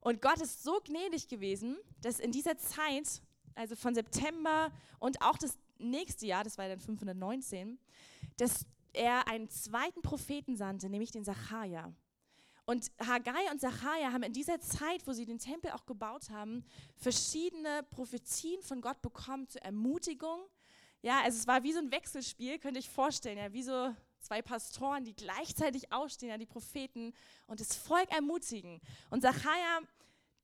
Und 0.00 0.22
Gott 0.22 0.40
ist 0.40 0.62
so 0.62 0.80
gnädig 0.82 1.28
gewesen, 1.28 1.76
dass 2.00 2.20
in 2.20 2.32
dieser 2.32 2.56
Zeit, 2.56 3.20
also 3.54 3.76
von 3.76 3.94
September 3.94 4.72
und 4.98 5.20
auch 5.20 5.36
das 5.36 5.58
nächste 5.78 6.26
Jahr, 6.26 6.44
das 6.44 6.58
war 6.58 6.68
dann 6.68 6.80
519, 6.80 7.78
dass 8.36 8.66
er 8.92 9.28
einen 9.28 9.48
zweiten 9.48 10.02
Propheten 10.02 10.56
sandte, 10.56 10.88
nämlich 10.88 11.10
den 11.10 11.24
Sacharja. 11.24 11.92
Und 12.64 12.90
Haggai 12.98 13.50
und 13.52 13.60
Sacharja 13.60 14.12
haben 14.12 14.24
in 14.24 14.32
dieser 14.32 14.58
Zeit, 14.60 15.06
wo 15.06 15.12
sie 15.12 15.24
den 15.24 15.38
Tempel 15.38 15.70
auch 15.70 15.86
gebaut 15.86 16.30
haben, 16.30 16.64
verschiedene 16.96 17.84
Prophezien 17.90 18.60
von 18.62 18.80
Gott 18.80 19.00
bekommen 19.02 19.48
zur 19.48 19.62
Ermutigung. 19.62 20.40
Ja, 21.00 21.20
also 21.22 21.38
es 21.38 21.46
war 21.46 21.62
wie 21.62 21.72
so 21.72 21.78
ein 21.78 21.92
Wechselspiel, 21.92 22.58
könnt 22.58 22.76
ihr 22.76 22.80
euch 22.80 22.90
vorstellen, 22.90 23.38
ja, 23.38 23.52
wie 23.52 23.62
so 23.62 23.94
zwei 24.18 24.42
Pastoren, 24.42 25.04
die 25.04 25.14
gleichzeitig 25.14 25.92
aufstehen, 25.92 26.30
ja, 26.30 26.38
die 26.38 26.46
Propheten 26.46 27.12
und 27.46 27.60
das 27.60 27.76
Volk 27.76 28.10
ermutigen. 28.10 28.80
Und 29.10 29.22
Sacharja, 29.22 29.82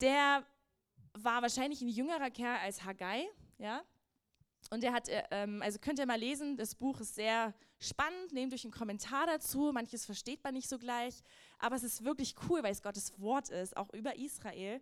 der 0.01 0.47
war 1.15 1.43
wahrscheinlich 1.43 1.81
ein 1.81 1.89
jüngerer 1.89 2.31
Kerl 2.31 2.59
als 2.59 2.85
Haggai, 2.85 3.27
ja, 3.59 3.83
Und 4.71 4.85
er 4.85 4.93
hat, 4.93 5.09
äh, 5.09 5.23
ähm, 5.31 5.63
also 5.63 5.79
könnt 5.79 5.99
ihr 5.99 6.07
mal 6.07 6.19
lesen, 6.19 6.57
das 6.57 6.75
Buch 6.75 7.01
ist 7.01 7.15
sehr 7.15 7.55
spannend, 7.79 8.33
nehmt 8.33 8.55
euch 8.55 8.65
einen 8.65 8.73
Kommentar 8.73 9.27
dazu, 9.27 9.71
manches 9.73 10.05
versteht 10.05 10.43
man 10.45 10.55
nicht 10.55 10.69
so 10.69 10.79
gleich, 10.79 11.23
aber 11.59 11.77
es 11.77 11.83
ist 11.83 12.05
wirklich 12.05 12.35
cool, 12.49 12.63
weil 12.63 12.73
es 12.73 12.83
Gottes 12.83 13.21
Wort 13.21 13.49
ist, 13.49 13.77
auch 13.77 13.93
über 13.93 14.17
Israel. 14.17 14.81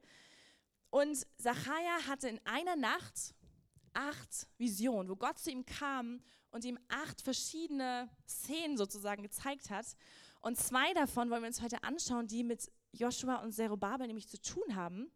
Und 0.90 1.26
Zachariah 1.36 2.06
hatte 2.06 2.28
in 2.28 2.40
einer 2.44 2.76
Nacht 2.76 3.34
acht 3.94 4.48
Visionen, 4.58 5.08
wo 5.08 5.16
Gott 5.16 5.38
zu 5.38 5.50
ihm 5.50 5.64
kam 5.64 6.22
und 6.50 6.64
ihm 6.64 6.78
acht 6.88 7.20
verschiedene 7.22 8.08
Szenen 8.28 8.76
sozusagen 8.76 9.22
gezeigt 9.22 9.70
hat. 9.70 9.86
Und 10.40 10.58
zwei 10.58 10.92
davon 10.94 11.30
wollen 11.30 11.42
wir 11.42 11.48
uns 11.48 11.62
heute 11.62 11.82
anschauen, 11.84 12.26
die 12.26 12.44
mit 12.44 12.70
Joshua 12.92 13.36
und 13.36 13.52
Zerubabel 13.52 14.06
nämlich 14.06 14.28
zu 14.28 14.40
tun 14.40 14.74
haben. 14.74 15.10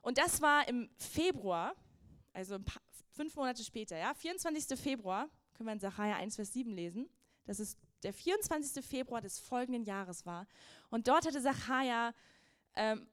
Und 0.00 0.18
das 0.18 0.40
war 0.40 0.66
im 0.68 0.88
Februar, 0.96 1.74
also 2.32 2.58
fünf 3.12 3.36
Monate 3.36 3.62
später, 3.64 3.96
ja, 3.96 4.14
24. 4.14 4.78
Februar, 4.78 5.28
können 5.54 5.68
wir 5.68 5.72
in 5.74 5.80
Sacharja 5.80 6.16
1, 6.16 6.36
Vers 6.36 6.52
7 6.52 6.72
lesen. 6.72 7.08
Das 7.44 7.60
ist 7.60 7.78
der 8.02 8.12
24. 8.12 8.84
Februar 8.84 9.20
des 9.20 9.38
folgenden 9.38 9.84
Jahres 9.84 10.26
war. 10.26 10.46
Und 10.90 11.08
dort 11.08 11.26
hatte 11.26 11.40
Sacharja 11.40 12.14
ähm, 12.74 13.06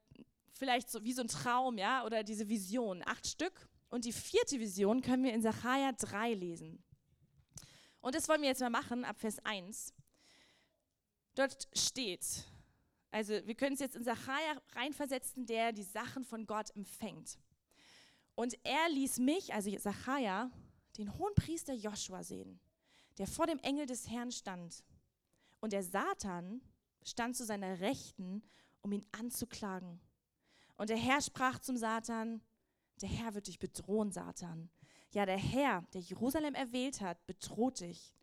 vielleicht 0.51 0.89
so 0.89 1.03
wie 1.03 1.13
so 1.13 1.21
ein 1.21 1.27
Traum, 1.27 1.77
ja, 1.77 2.05
oder 2.05 2.23
diese 2.23 2.49
Vision, 2.49 3.01
acht 3.05 3.27
Stück. 3.27 3.67
Und 3.89 4.05
die 4.05 4.11
vierte 4.11 4.59
Vision 4.59 5.01
können 5.01 5.23
wir 5.23 5.33
in 5.33 5.41
Sacharja 5.41 5.93
3 5.93 6.33
lesen. 6.33 6.83
Und 8.01 8.15
das 8.15 8.29
wollen 8.29 8.41
wir 8.41 8.49
jetzt 8.49 8.61
mal 8.61 8.69
machen, 8.69 9.03
ab 9.03 9.19
Vers 9.19 9.39
1. 9.43 9.93
Dort 11.35 11.67
steht, 11.73 12.45
also 13.11 13.33
wir 13.45 13.55
können 13.55 13.73
es 13.73 13.79
jetzt 13.79 13.95
in 13.95 14.03
Sacharja 14.03 14.61
reinversetzen, 14.73 15.45
der 15.45 15.71
die 15.71 15.83
Sachen 15.83 16.23
von 16.23 16.45
Gott 16.45 16.75
empfängt. 16.75 17.37
Und 18.39 18.57
er 18.63 18.87
ließ 18.87 19.19
mich, 19.19 19.53
also 19.53 19.69
Sacharja, 19.77 20.49
den 20.97 21.13
hohen 21.17 21.35
Priester 21.35 21.73
Joshua 21.73 22.23
sehen, 22.23 22.61
der 23.17 23.27
vor 23.27 23.47
dem 23.47 23.59
Engel 23.59 23.85
des 23.85 24.09
Herrn 24.09 24.31
stand. 24.31 24.85
Und 25.59 25.73
der 25.73 25.83
Satan 25.83 26.61
stand 27.03 27.35
zu 27.35 27.43
seiner 27.43 27.81
Rechten, 27.81 28.41
um 28.79 28.93
ihn 28.93 29.05
anzuklagen. 29.11 29.99
Und 30.77 30.89
der 30.89 30.95
Herr 30.95 31.19
sprach 31.19 31.59
zum 31.59 31.75
Satan, 31.75 32.39
der 33.01 33.09
Herr 33.09 33.33
wird 33.33 33.47
dich 33.47 33.59
bedrohen, 33.59 34.13
Satan. 34.13 34.69
Ja, 35.11 35.25
der 35.25 35.37
Herr, 35.37 35.81
der 35.93 35.99
Jerusalem 35.99 36.55
erwählt 36.55 37.01
hat, 37.01 37.27
bedroht 37.27 37.81
dich. 37.81 38.13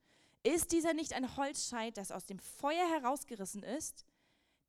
Ist 0.43 0.73
dieser 0.73 0.95
nicht 0.95 1.13
ein 1.13 1.37
Holzscheit, 1.37 1.99
das 1.99 2.11
aus 2.11 2.25
dem 2.25 2.39
Feuer 2.39 2.89
herausgerissen 2.89 3.63
ist? 3.63 4.07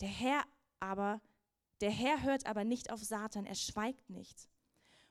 Der 0.02 0.10
Herr 0.10 0.44
aber, 0.82 1.22
der 1.80 1.92
Herr 1.92 2.22
hört 2.24 2.46
aber 2.48 2.66
nicht 2.66 2.92
auf 2.92 3.02
Satan, 3.02 3.46
er 3.46 3.56
schweigt 3.56 4.10
nicht. 4.10 4.50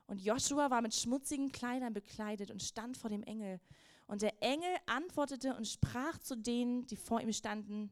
Und 0.07 0.21
Joshua 0.21 0.71
war 0.71 0.83
mit 0.83 0.95
schmutzigen 0.95 1.51
Kleidern 1.51 1.92
bekleidet 1.92 2.51
und 2.51 2.62
stand 2.62 2.97
vor 2.97 3.11
dem 3.11 3.23
Engel. 3.25 3.61
Und 4.07 4.23
der 4.23 4.40
Engel 4.40 4.75
antwortete 4.87 5.57
und 5.57 5.66
sprach 5.66 6.19
zu 6.19 6.37
denen, 6.37 6.87
die 6.87 6.97
vor 6.97 7.21
ihm 7.21 7.33
standen, 7.33 7.90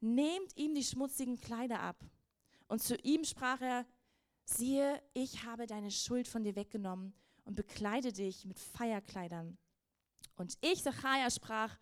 nehmt 0.00 0.56
ihm 0.56 0.74
die 0.74 0.84
schmutzigen 0.84 1.40
Kleider 1.40 1.80
ab. 1.80 2.04
Und 2.68 2.82
zu 2.82 2.96
ihm 2.96 3.24
sprach 3.24 3.60
er, 3.60 3.86
siehe, 4.44 5.02
ich 5.14 5.44
habe 5.44 5.66
deine 5.66 5.90
Schuld 5.90 6.28
von 6.28 6.44
dir 6.44 6.56
weggenommen 6.56 7.14
und 7.44 7.54
bekleide 7.54 8.12
dich 8.12 8.44
mit 8.44 8.58
Feierkleidern. 8.58 9.56
Und 10.36 10.58
ich, 10.60 10.82
Zachariah, 10.82 11.30
sprach, 11.30 11.78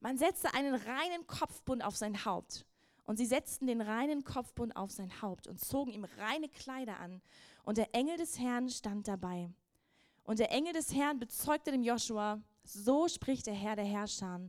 man 0.00 0.18
setze 0.18 0.52
einen 0.54 0.74
reinen 0.74 1.26
Kopfbund 1.26 1.82
auf 1.82 1.96
sein 1.96 2.24
Haupt. 2.24 2.64
Und 3.04 3.16
sie 3.16 3.26
setzten 3.26 3.66
den 3.66 3.80
reinen 3.80 4.24
Kopfbund 4.24 4.76
auf 4.76 4.90
sein 4.90 5.22
Haupt 5.22 5.46
und 5.46 5.60
zogen 5.60 5.92
ihm 5.92 6.04
reine 6.18 6.48
Kleider 6.48 6.98
an. 6.98 7.22
Und 7.66 7.78
der 7.78 7.92
Engel 7.96 8.16
des 8.16 8.38
Herrn 8.38 8.70
stand 8.70 9.08
dabei. 9.08 9.50
Und 10.22 10.38
der 10.38 10.52
Engel 10.52 10.72
des 10.72 10.94
Herrn 10.94 11.18
bezeugte 11.18 11.72
dem 11.72 11.82
Joshua, 11.82 12.40
so 12.62 13.08
spricht 13.08 13.48
der 13.48 13.54
Herr 13.54 13.74
der 13.74 13.84
Herrscher, 13.84 14.40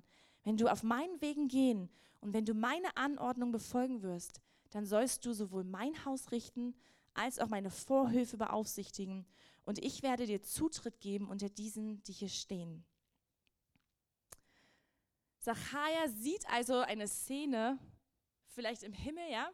wenn 0.43 0.55
du 0.55 0.71
auf 0.71 0.83
meinen 0.83 1.19
Wegen 1.19 1.47
gehen 1.47 1.89
und 2.21 2.33
wenn 2.33 2.45
du 2.45 2.53
meine 2.53 2.95
Anordnung 2.95 3.51
befolgen 3.51 4.03
wirst, 4.03 4.39
dann 4.69 4.85
sollst 4.85 5.25
du 5.25 5.33
sowohl 5.33 5.63
mein 5.63 6.05
Haus 6.05 6.31
richten, 6.31 6.75
als 7.15 7.39
auch 7.39 7.47
meine 7.47 7.71
Vorhöfe 7.71 8.37
beaufsichtigen, 8.37 9.25
und 9.65 9.79
ich 9.79 10.03
werde 10.03 10.27
dir 10.27 10.43
Zutritt 10.43 11.01
geben 11.01 11.27
unter 11.27 11.49
diesen, 11.49 12.03
die 12.03 12.13
hier 12.13 12.29
stehen. 12.29 12.85
Zachariah 15.39 16.07
sieht 16.07 16.47
also 16.49 16.75
eine 16.81 17.07
Szene, 17.07 17.79
vielleicht 18.45 18.83
im 18.83 18.93
Himmel, 18.93 19.25
ja. 19.31 19.49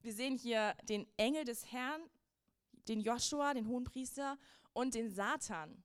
Wir 0.00 0.12
sehen 0.12 0.36
hier 0.36 0.74
den 0.88 1.06
Engel 1.16 1.44
des 1.44 1.70
Herrn, 1.70 2.02
den 2.88 3.00
Joshua, 3.00 3.54
den 3.54 3.68
Hohenpriester 3.68 4.38
und 4.72 4.94
den 4.94 5.10
Satan. 5.10 5.82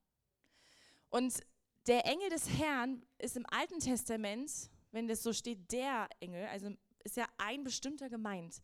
Und 1.10 1.42
der 1.88 2.06
Engel 2.06 2.30
des 2.30 2.50
Herrn 2.50 3.06
ist 3.18 3.36
im 3.36 3.46
Alten 3.48 3.80
Testament, 3.80 4.70
wenn 4.92 5.08
das 5.08 5.24
so 5.24 5.34
steht, 5.34 5.72
der 5.72 6.10
Engel, 6.20 6.46
also 6.48 6.70
ist 7.04 7.18
ja 7.18 7.26
ein 7.38 7.64
bestimmter 7.64 8.10
gemeint. 8.10 8.62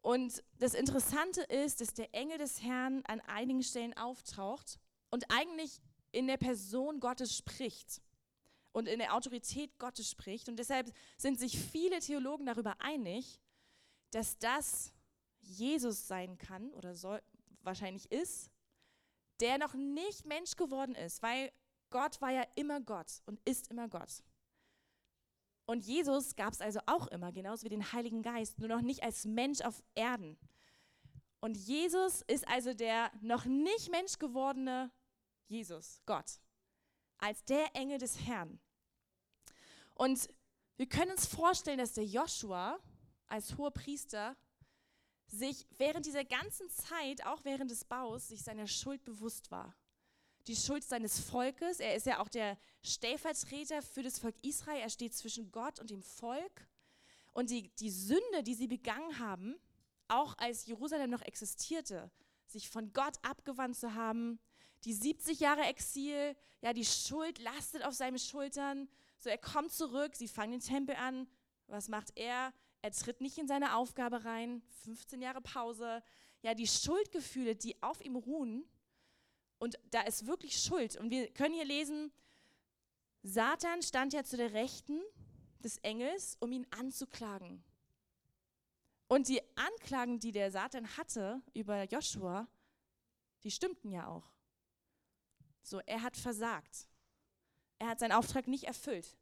Und 0.00 0.42
das 0.58 0.74
Interessante 0.74 1.42
ist, 1.42 1.80
dass 1.80 1.92
der 1.92 2.14
Engel 2.14 2.38
des 2.38 2.62
Herrn 2.62 3.02
an 3.06 3.20
einigen 3.22 3.62
Stellen 3.62 3.96
auftaucht 3.96 4.78
und 5.10 5.30
eigentlich 5.30 5.80
in 6.12 6.26
der 6.26 6.36
Person 6.36 7.00
Gottes 7.00 7.36
spricht 7.36 8.00
und 8.72 8.88
in 8.88 8.98
der 8.98 9.14
Autorität 9.14 9.78
Gottes 9.78 10.08
spricht. 10.10 10.48
Und 10.48 10.58
deshalb 10.58 10.92
sind 11.16 11.38
sich 11.38 11.58
viele 11.58 11.98
Theologen 11.98 12.46
darüber 12.46 12.80
einig, 12.80 13.40
dass 14.12 14.38
das 14.38 14.92
Jesus 15.40 16.06
sein 16.06 16.38
kann 16.38 16.72
oder 16.74 16.94
soll, 16.94 17.20
wahrscheinlich 17.66 18.10
ist, 18.10 18.50
der 19.40 19.58
noch 19.58 19.74
nicht 19.74 20.24
Mensch 20.24 20.56
geworden 20.56 20.94
ist, 20.94 21.22
weil 21.22 21.52
Gott 21.90 22.20
war 22.20 22.30
ja 22.30 22.44
immer 22.54 22.80
Gott 22.80 23.22
und 23.26 23.40
ist 23.44 23.70
immer 23.70 23.88
Gott. 23.88 24.22
Und 25.66 25.84
Jesus 25.84 26.36
gab 26.36 26.52
es 26.52 26.60
also 26.60 26.80
auch 26.86 27.08
immer, 27.08 27.32
genauso 27.32 27.64
wie 27.64 27.68
den 27.68 27.92
Heiligen 27.92 28.22
Geist, 28.22 28.58
nur 28.58 28.68
noch 28.68 28.80
nicht 28.80 29.02
als 29.02 29.24
Mensch 29.24 29.60
auf 29.60 29.82
Erden. 29.94 30.38
Und 31.40 31.56
Jesus 31.56 32.22
ist 32.22 32.46
also 32.48 32.72
der 32.72 33.10
noch 33.20 33.44
nicht 33.44 33.90
Mensch 33.90 34.18
gewordene 34.18 34.92
Jesus, 35.48 36.00
Gott, 36.06 36.40
als 37.18 37.44
der 37.44 37.74
Engel 37.74 37.98
des 37.98 38.26
Herrn. 38.26 38.60
Und 39.94 40.28
wir 40.76 40.88
können 40.88 41.12
uns 41.12 41.26
vorstellen, 41.26 41.78
dass 41.78 41.94
der 41.94 42.04
Joshua 42.04 42.78
als 43.26 43.56
hoher 43.56 43.70
Priester 43.72 44.36
sich 45.28 45.66
während 45.78 46.06
dieser 46.06 46.24
ganzen 46.24 46.68
Zeit, 46.70 47.24
auch 47.26 47.44
während 47.44 47.70
des 47.70 47.84
Baus, 47.84 48.28
sich 48.28 48.42
seiner 48.42 48.66
Schuld 48.66 49.04
bewusst 49.04 49.50
war 49.50 49.74
die 50.46 50.56
Schuld 50.56 50.84
seines 50.84 51.18
Volkes. 51.18 51.80
Er 51.80 51.94
ist 51.96 52.06
ja 52.06 52.20
auch 52.20 52.28
der 52.28 52.56
Stellvertreter 52.82 53.82
für 53.82 54.02
das 54.02 54.18
Volk 54.18 54.36
Israel. 54.42 54.80
Er 54.80 54.90
steht 54.90 55.14
zwischen 55.14 55.50
Gott 55.50 55.80
und 55.80 55.90
dem 55.90 56.02
Volk. 56.02 56.68
Und 57.32 57.50
die, 57.50 57.70
die 57.76 57.90
Sünde, 57.90 58.42
die 58.42 58.54
sie 58.54 58.68
begangen 58.68 59.18
haben, 59.18 59.56
auch 60.08 60.38
als 60.38 60.66
Jerusalem 60.66 61.10
noch 61.10 61.22
existierte, 61.22 62.10
sich 62.46 62.68
von 62.68 62.92
Gott 62.92 63.16
abgewandt 63.22 63.76
zu 63.76 63.94
haben, 63.94 64.38
die 64.84 64.94
70 64.94 65.40
Jahre 65.40 65.62
Exil, 65.62 66.36
ja, 66.62 66.72
die 66.72 66.84
Schuld 66.84 67.38
lastet 67.38 67.84
auf 67.84 67.94
seinen 67.94 68.18
Schultern. 68.18 68.88
So, 69.18 69.28
er 69.28 69.38
kommt 69.38 69.72
zurück, 69.72 70.14
sie 70.14 70.28
fangen 70.28 70.52
den 70.52 70.60
Tempel 70.60 70.94
an. 70.94 71.26
Was 71.66 71.88
macht 71.88 72.16
er? 72.16 72.52
Er 72.82 72.92
tritt 72.92 73.20
nicht 73.20 73.38
in 73.38 73.48
seine 73.48 73.76
Aufgabe 73.76 74.24
rein. 74.24 74.62
15 74.84 75.20
Jahre 75.20 75.40
Pause. 75.40 76.02
Ja, 76.42 76.54
die 76.54 76.66
Schuldgefühle, 76.66 77.56
die 77.56 77.82
auf 77.82 78.00
ihm 78.00 78.16
ruhen, 78.16 78.68
und 79.58 79.78
da 79.90 80.02
ist 80.02 80.26
wirklich 80.26 80.60
Schuld. 80.60 80.96
Und 80.96 81.10
wir 81.10 81.32
können 81.32 81.54
hier 81.54 81.64
lesen, 81.64 82.12
Satan 83.22 83.82
stand 83.82 84.12
ja 84.12 84.22
zu 84.22 84.36
der 84.36 84.52
Rechten 84.52 85.00
des 85.64 85.78
Engels, 85.78 86.36
um 86.40 86.52
ihn 86.52 86.66
anzuklagen. 86.70 87.64
Und 89.08 89.28
die 89.28 89.40
Anklagen, 89.56 90.18
die 90.18 90.32
der 90.32 90.50
Satan 90.50 90.96
hatte 90.96 91.40
über 91.54 91.84
Joshua, 91.84 92.48
die 93.44 93.50
stimmten 93.50 93.90
ja 93.90 94.08
auch. 94.08 94.28
So, 95.62 95.80
er 95.86 96.02
hat 96.02 96.16
versagt. 96.16 96.88
Er 97.78 97.88
hat 97.88 98.00
seinen 98.00 98.12
Auftrag 98.12 98.46
nicht 98.46 98.64
erfüllt. 98.64 99.16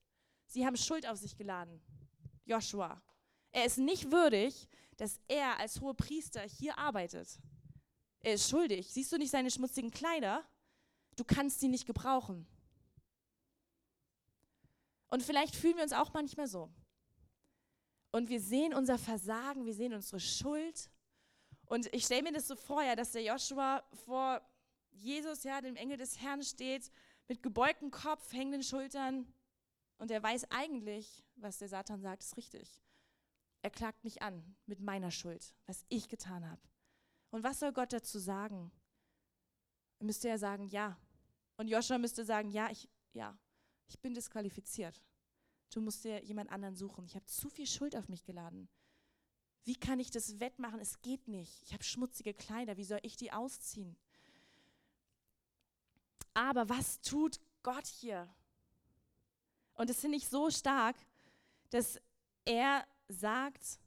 Sie 0.47 0.67
haben 0.67 0.77
Schuld 0.77 1.07
auf 1.07 1.19
sich 1.19 1.37
geladen. 1.37 1.81
Joshua. 2.45 3.01
Er 3.55 3.67
ist 3.67 3.79
nicht 3.79 4.11
würdig, 4.11 4.69
dass 4.97 5.21
er 5.29 5.61
als 5.61 5.81
hoher 5.81 5.95
Priester 5.95 6.43
hier 6.43 6.77
arbeitet. 6.77 7.38
Er 8.19 8.35
ist 8.35 8.51
schuldig. 8.51 8.93
Siehst 8.93 9.12
du 9.12 9.17
nicht 9.17 9.31
seine 9.31 9.49
schmutzigen 9.49 9.93
Kleider? 9.93 10.45
Du 11.14 11.23
kannst 11.23 11.61
sie 11.61 11.69
nicht 11.69 11.87
gebrauchen. 11.87 12.49
Und 15.09 15.23
vielleicht 15.23 15.55
fühlen 15.55 15.77
wir 15.77 15.85
uns 15.85 15.93
auch 15.93 16.12
manchmal 16.12 16.49
so. 16.49 16.69
Und 18.11 18.29
wir 18.29 18.40
sehen 18.40 18.75
unser 18.75 18.99
Versagen, 18.99 19.67
wir 19.67 19.75
sehen 19.75 19.95
unsere 19.95 20.19
Schuld. 20.19 20.90
Und 21.67 21.87
ich 21.95 22.07
stelle 22.07 22.25
mir 22.25 22.33
das 22.33 22.49
so 22.49 22.57
vor, 22.57 22.83
ja, 22.83 22.97
dass 22.97 23.12
der 23.12 23.23
Joshua 23.23 23.85
vor 24.05 24.43
Jesus, 24.90 25.45
ja, 25.45 25.61
dem 25.61 25.77
Engel 25.77 25.97
des 25.97 26.21
Herrn 26.21 26.43
steht, 26.43 26.90
mit 27.29 27.40
gebeugtem 27.40 27.93
Kopf, 27.93 28.33
hängenden 28.33 28.64
Schultern. 28.64 29.33
Und 29.99 30.11
er 30.11 30.21
weiß 30.21 30.51
eigentlich, 30.51 31.25
was 31.37 31.59
der 31.59 31.69
Satan 31.69 32.01
sagt, 32.01 32.25
ist 32.25 32.37
richtig. 32.37 32.84
Er 33.64 33.70
klagt 33.70 34.05
mich 34.05 34.20
an 34.20 34.57
mit 34.66 34.81
meiner 34.81 35.11
Schuld, 35.11 35.55
was 35.64 35.87
ich 35.88 36.11
getan 36.11 36.46
habe. 36.46 36.61
Und 37.31 37.44
was 37.44 37.61
soll 37.61 37.72
Gott 37.72 37.94
dazu 37.94 38.18
sagen? 38.18 38.70
Müsste 40.00 40.29
er 40.29 40.38
sagen, 40.38 40.68
ja, 40.68 40.98
Und 41.57 41.68
Joshua 41.68 41.96
müsste 41.96 42.27
sagen, 42.27 42.50
ja, 42.50 42.70
ich, 42.70 42.90
ja, 43.14 43.38
ich 43.87 43.98
bin 44.00 44.12
disqualifiziert. 44.12 45.03
Du 45.72 45.81
musst 45.81 46.05
dir 46.05 46.22
jemand 46.22 46.50
anderen 46.50 46.77
suchen. 46.77 47.07
Ich 47.07 47.14
habe 47.14 47.24
zu 47.24 47.48
viel 47.48 47.66
Schuld 47.66 47.96
auf 47.96 48.11
mich 48.11 48.27
geladen. 48.27 48.68
Wie 49.64 49.77
kann 49.77 49.98
ich 49.98 50.11
das 50.11 50.40
wettmachen? 50.40 50.79
Es 50.79 51.00
geht 51.00 51.27
nicht. 51.27 51.62
Ich 51.62 51.72
habe 51.72 51.85
schmutzige 51.85 52.35
Kleider. 52.35 52.77
Wie 52.77 52.85
soll 52.85 53.00
ich 53.00 53.16
die 53.16 53.33
ausziehen? 53.33 53.96
Aber 56.35 56.68
was 56.68 57.00
tut 57.00 57.40
Gott 57.62 57.87
hier? 57.87 58.29
Und 59.72 59.88
das 59.88 60.03
finde 60.03 60.18
ich 60.18 60.29
so 60.29 60.50
stark, 60.50 60.96
dass 61.70 61.98
er 62.44 62.87
sagt 63.09 63.81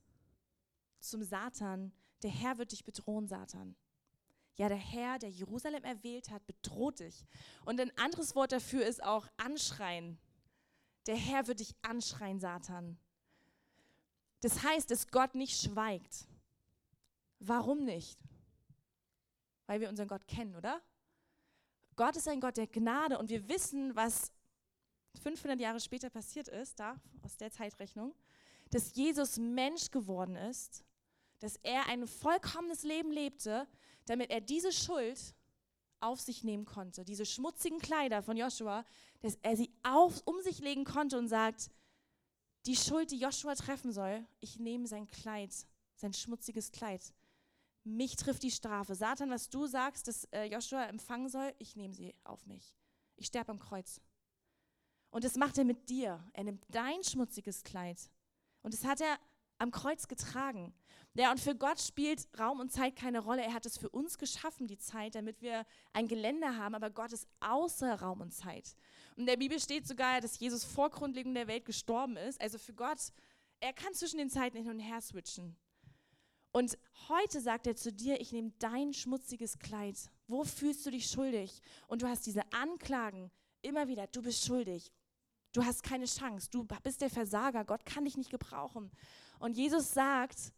zum 1.00 1.24
Satan, 1.24 1.92
der 2.24 2.32
Herr 2.32 2.58
wird 2.58 2.72
dich 2.72 2.84
bedrohen, 2.84 3.28
Satan. 3.28 3.76
Ja, 4.56 4.70
der 4.70 4.78
Herr, 4.78 5.20
der 5.20 5.30
Jerusalem 5.30 5.84
erwählt 5.84 6.32
hat, 6.32 6.46
bedroht 6.48 7.00
dich. 7.00 7.26
Und 7.66 7.80
ein 7.80 7.96
anderes 7.98 8.36
Wort 8.36 8.52
dafür 8.52 8.86
ist 8.86 9.04
auch 9.04 9.28
anschreien. 9.38 10.18
Der 11.06 11.16
Herr 11.16 11.48
wird 11.48 11.60
dich 11.60 11.76
anschreien, 11.84 12.40
Satan. 12.40 12.98
Das 14.42 14.64
heißt, 14.64 14.90
dass 14.90 15.08
Gott 15.08 15.36
nicht 15.36 15.62
schweigt. 15.62 16.28
Warum 17.40 17.86
nicht? 17.86 18.20
Weil 19.68 19.80
wir 19.80 19.90
unseren 19.90 20.08
Gott 20.08 20.28
kennen, 20.28 20.56
oder? 20.56 20.82
Gott 21.96 22.16
ist 22.16 22.28
ein 22.28 22.42
Gott 22.42 22.58
der 22.58 22.68
Gnade 22.68 23.18
und 23.18 23.30
wir 23.30 23.48
wissen, 23.48 23.96
was 23.96 24.32
500 25.22 25.60
Jahre 25.60 25.80
später 25.80 26.10
passiert 26.10 26.48
ist, 26.48 26.80
da 26.80 27.00
aus 27.24 27.38
der 27.38 27.52
Zeitrechnung, 27.52 28.14
dass 28.72 28.96
Jesus 28.96 29.38
Mensch 29.38 29.92
geworden 29.92 30.36
ist, 30.36 30.84
dass 31.40 31.58
er 31.58 31.88
ein 31.88 32.08
vollkommenes 32.08 32.84
Leben 32.84 33.12
lebte, 33.12 33.68
damit 34.06 34.30
er 34.30 34.42
diese 34.42 34.72
Schuld 34.72 35.36
auf 36.00 36.20
sich 36.20 36.44
nehmen 36.44 36.66
konnte, 36.66 37.04
diese 37.04 37.26
schmutzigen 37.26 37.80
Kleider 37.80 38.22
von 38.22 38.38
Joshua, 38.38 38.86
dass 39.22 39.38
er 39.42 39.56
sie 39.58 39.72
auf, 39.84 40.22
um 40.26 40.42
sich 40.42 40.60
legen 40.60 40.86
konnte 40.86 41.18
und 41.18 41.28
sagt, 41.28 41.72
die 42.66 42.76
Schuld, 42.76 43.12
die 43.12 43.20
Joshua 43.20 43.56
treffen 43.56 43.92
soll, 43.92 44.26
ich 44.40 44.60
nehme 44.60 44.88
sein 44.88 45.08
Kleid, 45.08 45.54
sein 45.96 46.14
schmutziges 46.14 46.72
Kleid. 46.72 47.14
Mich 47.84 48.16
trifft 48.18 48.44
die 48.44 48.52
Strafe. 48.52 48.96
Satan, 48.96 49.30
was 49.30 49.50
du 49.50 49.66
sagst, 49.66 50.08
dass 50.08 50.26
äh, 50.26 50.44
Joshua 50.44 50.84
empfangen 50.86 51.30
soll, 51.30 51.54
ich 51.58 51.76
nehme 51.76 51.94
sie 51.94 52.14
auf 52.26 52.46
mich. 52.46 52.76
Ich 53.16 53.28
sterbe 53.28 53.52
am 53.52 53.60
Kreuz. 53.60 54.02
Und 55.10 55.24
das 55.24 55.36
macht 55.36 55.58
er 55.58 55.64
mit 55.64 55.90
dir. 55.90 56.22
Er 56.34 56.44
nimmt 56.44 56.66
dein 56.70 57.04
schmutziges 57.04 57.64
Kleid. 57.64 57.98
Und 58.68 58.74
das 58.74 58.84
hat 58.84 59.00
er 59.00 59.18
am 59.60 59.72
Kreuz 59.72 60.10
getragen. 60.10 60.74
Ja, 61.14 61.32
und 61.32 61.40
für 61.40 61.56
Gott 61.56 61.80
spielt 61.80 62.28
Raum 62.38 62.60
und 62.60 62.70
Zeit 62.70 62.98
keine 62.98 63.20
Rolle. 63.20 63.42
Er 63.42 63.54
hat 63.54 63.66
es 63.66 63.78
für 63.78 63.88
uns 63.88 64.18
geschaffen, 64.18 64.68
die 64.68 64.78
Zeit, 64.78 65.16
damit 65.16 65.42
wir 65.42 65.66
ein 65.94 66.10
Geländer 66.10 66.58
haben, 66.58 66.76
aber 66.76 66.90
Gott 66.90 67.14
ist 67.14 67.30
außer 67.40 68.02
Raum 68.02 68.20
und 68.20 68.34
Zeit. 68.34 68.76
Und 69.16 69.22
in 69.22 69.26
der 69.26 69.38
Bibel 69.38 69.58
steht 69.62 69.88
sogar, 69.88 70.20
dass 70.20 70.38
Jesus 70.38 70.66
vor 70.66 70.90
Grundlegung 70.90 71.34
der 71.34 71.48
Welt 71.48 71.64
gestorben 71.64 72.18
ist. 72.18 72.42
Also 72.42 72.58
für 72.58 72.74
Gott, 72.74 73.00
er 73.62 73.72
kann 73.72 73.94
zwischen 73.94 74.18
den 74.18 74.30
Zeiten 74.30 74.58
hin 74.58 74.70
und 74.70 74.80
her 74.82 75.00
switchen. 75.00 75.56
Und 76.52 76.78
heute 77.08 77.40
sagt 77.40 77.68
er 77.68 77.78
zu 77.78 77.94
dir, 77.94 78.20
ich 78.20 78.34
nehme 78.34 78.52
dein 78.60 78.92
schmutziges 78.92 79.60
Kleid. 79.60 79.96
Wo 80.28 80.44
fühlst 80.44 80.86
du 80.86 80.92
dich 80.92 81.08
schuldig? 81.08 81.62
Und 81.88 82.02
du 82.02 82.08
hast 82.10 82.26
diese 82.26 82.44
Anklagen 82.52 83.32
immer 83.62 83.88
wieder, 83.88 84.08
du 84.08 84.22
bist 84.22 84.46
schuldig. 84.46 84.92
Du 85.54 85.66
hast 85.66 85.84
keine 85.84 86.06
Chance. 86.06 86.50
Du 86.52 86.66
bist 86.84 87.02
der 87.02 87.10
Versager. 87.10 87.66
Gott 87.66 87.86
kann 87.86 88.06
dich 88.06 88.18
nicht 88.18 88.30
gebrauchen. 88.30 88.92
Und 89.40 89.58
Jesus 89.58 89.94
sagt, 89.94 90.54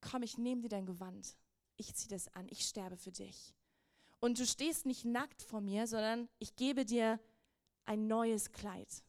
komm, 0.00 0.22
ich 0.22 0.38
nehme 0.38 0.62
dir 0.62 0.68
dein 0.68 0.86
Gewand. 0.86 1.36
Ich 1.76 1.94
ziehe 1.94 2.10
das 2.10 2.28
an. 2.34 2.46
Ich 2.50 2.66
sterbe 2.66 2.96
für 2.96 3.12
dich. 3.12 3.54
Und 4.20 4.38
du 4.38 4.46
stehst 4.46 4.86
nicht 4.86 5.04
nackt 5.04 5.42
vor 5.42 5.60
mir, 5.60 5.86
sondern 5.86 6.28
ich 6.38 6.54
gebe 6.56 6.84
dir 6.84 7.18
ein 7.86 8.06
neues 8.06 8.52
Kleid. 8.52 9.02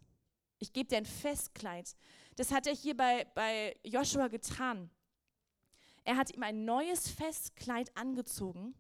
Ich 0.58 0.74
gebe 0.74 0.88
dir 0.88 0.98
ein 0.98 1.06
Festkleid. 1.06 1.96
Das 2.36 2.52
hat 2.52 2.66
er 2.66 2.74
hier 2.74 2.96
bei, 2.96 3.26
bei 3.36 3.76
Joshua 3.84 4.28
getan. 4.28 4.90
Er 6.04 6.18
hat 6.18 6.34
ihm 6.34 6.44
ein 6.44 6.66
neues 6.66 7.10
Festkleid 7.10 7.96
angezogen, 7.96 8.74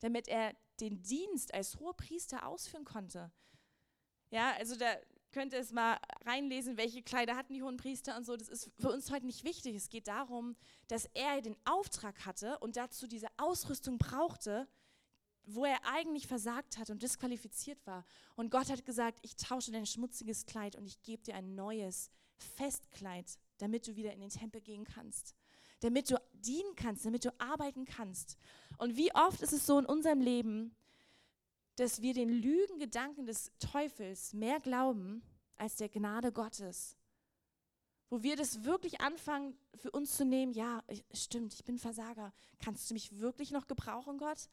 damit 0.00 0.28
er 0.28 0.54
den 0.80 1.02
Dienst 1.02 1.54
als 1.54 1.78
hoher 1.78 1.96
Priester 1.96 2.46
ausführen 2.46 2.84
konnte. 2.84 3.32
Ja, 4.32 4.54
also 4.56 4.76
da 4.76 4.86
könnt 5.30 5.52
ihr 5.52 5.60
es 5.60 5.72
mal 5.72 5.98
reinlesen, 6.24 6.78
welche 6.78 7.02
Kleider 7.02 7.36
hatten 7.36 7.52
die 7.52 7.62
hohen 7.62 7.76
Priester 7.76 8.16
und 8.16 8.24
so. 8.24 8.34
Das 8.34 8.48
ist 8.48 8.70
für 8.78 8.90
uns 8.90 9.10
heute 9.10 9.26
nicht 9.26 9.44
wichtig. 9.44 9.76
Es 9.76 9.90
geht 9.90 10.08
darum, 10.08 10.56
dass 10.88 11.04
er 11.12 11.42
den 11.42 11.54
Auftrag 11.66 12.24
hatte 12.24 12.58
und 12.60 12.76
dazu 12.76 13.06
diese 13.06 13.26
Ausrüstung 13.36 13.98
brauchte, 13.98 14.66
wo 15.44 15.66
er 15.66 15.84
eigentlich 15.84 16.26
versagt 16.26 16.78
hat 16.78 16.88
und 16.88 17.02
disqualifiziert 17.02 17.86
war. 17.86 18.06
Und 18.34 18.50
Gott 18.50 18.70
hat 18.70 18.86
gesagt, 18.86 19.18
ich 19.20 19.36
tausche 19.36 19.70
dein 19.70 19.84
schmutziges 19.84 20.46
Kleid 20.46 20.76
und 20.76 20.86
ich 20.86 21.02
gebe 21.02 21.22
dir 21.22 21.34
ein 21.34 21.54
neues 21.54 22.10
Festkleid, 22.36 23.38
damit 23.58 23.86
du 23.86 23.96
wieder 23.96 24.14
in 24.14 24.20
den 24.20 24.30
Tempel 24.30 24.62
gehen 24.62 24.84
kannst, 24.84 25.34
damit 25.80 26.10
du 26.10 26.18
dienen 26.32 26.74
kannst, 26.74 27.04
damit 27.04 27.26
du 27.26 27.38
arbeiten 27.38 27.84
kannst. 27.84 28.38
Und 28.78 28.96
wie 28.96 29.14
oft 29.14 29.42
ist 29.42 29.52
es 29.52 29.66
so 29.66 29.78
in 29.78 29.84
unserem 29.84 30.22
Leben, 30.22 30.74
dass 31.76 32.02
wir 32.02 32.14
den 32.14 32.28
Lügengedanken 32.28 33.26
des 33.26 33.50
Teufels 33.58 34.32
mehr 34.32 34.60
glauben 34.60 35.22
als 35.56 35.76
der 35.76 35.88
Gnade 35.88 36.32
Gottes. 36.32 36.96
Wo 38.10 38.22
wir 38.22 38.36
das 38.36 38.64
wirklich 38.64 39.00
anfangen 39.00 39.56
für 39.74 39.90
uns 39.90 40.16
zu 40.16 40.24
nehmen, 40.24 40.52
ja, 40.52 40.84
stimmt, 41.12 41.54
ich 41.54 41.64
bin 41.64 41.78
Versager. 41.78 42.32
Kannst 42.58 42.90
du 42.90 42.94
mich 42.94 43.18
wirklich 43.18 43.52
noch 43.52 43.66
gebrauchen, 43.66 44.18
Gott? 44.18 44.50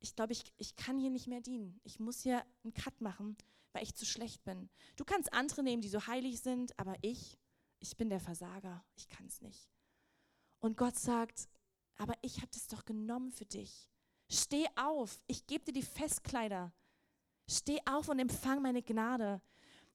Ich 0.00 0.16
glaube, 0.16 0.32
ich, 0.32 0.44
ich 0.56 0.76
kann 0.76 0.98
hier 0.98 1.10
nicht 1.10 1.26
mehr 1.26 1.42
dienen. 1.42 1.78
Ich 1.84 2.00
muss 2.00 2.22
hier 2.22 2.42
einen 2.64 2.72
Cut 2.72 3.00
machen, 3.00 3.36
weil 3.72 3.82
ich 3.82 3.94
zu 3.94 4.06
schlecht 4.06 4.42
bin. 4.44 4.70
Du 4.96 5.04
kannst 5.04 5.32
andere 5.32 5.62
nehmen, 5.62 5.82
die 5.82 5.88
so 5.88 6.06
heilig 6.06 6.40
sind, 6.40 6.78
aber 6.78 6.96
ich, 7.02 7.38
ich 7.80 7.96
bin 7.96 8.08
der 8.08 8.20
Versager. 8.20 8.82
Ich 8.96 9.08
kann 9.08 9.26
es 9.26 9.42
nicht. 9.42 9.68
Und 10.60 10.76
Gott 10.78 10.98
sagt, 10.98 11.48
aber 11.96 12.14
ich 12.22 12.38
habe 12.38 12.48
das 12.52 12.66
doch 12.66 12.84
genommen 12.84 13.30
für 13.30 13.44
dich. 13.44 13.91
Steh 14.32 14.66
auf, 14.76 15.22
ich 15.26 15.46
gebe 15.46 15.66
dir 15.66 15.72
die 15.72 15.82
Festkleider. 15.82 16.72
Steh 17.46 17.78
auf 17.84 18.08
und 18.08 18.18
empfang 18.18 18.62
meine 18.62 18.82
Gnade. 18.82 19.42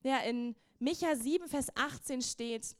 Ja, 0.03 0.19
in 0.19 0.55
Micha 0.77 1.15
7, 1.15 1.47
Vers 1.47 1.75
18 1.75 2.21
steht, 2.21 2.75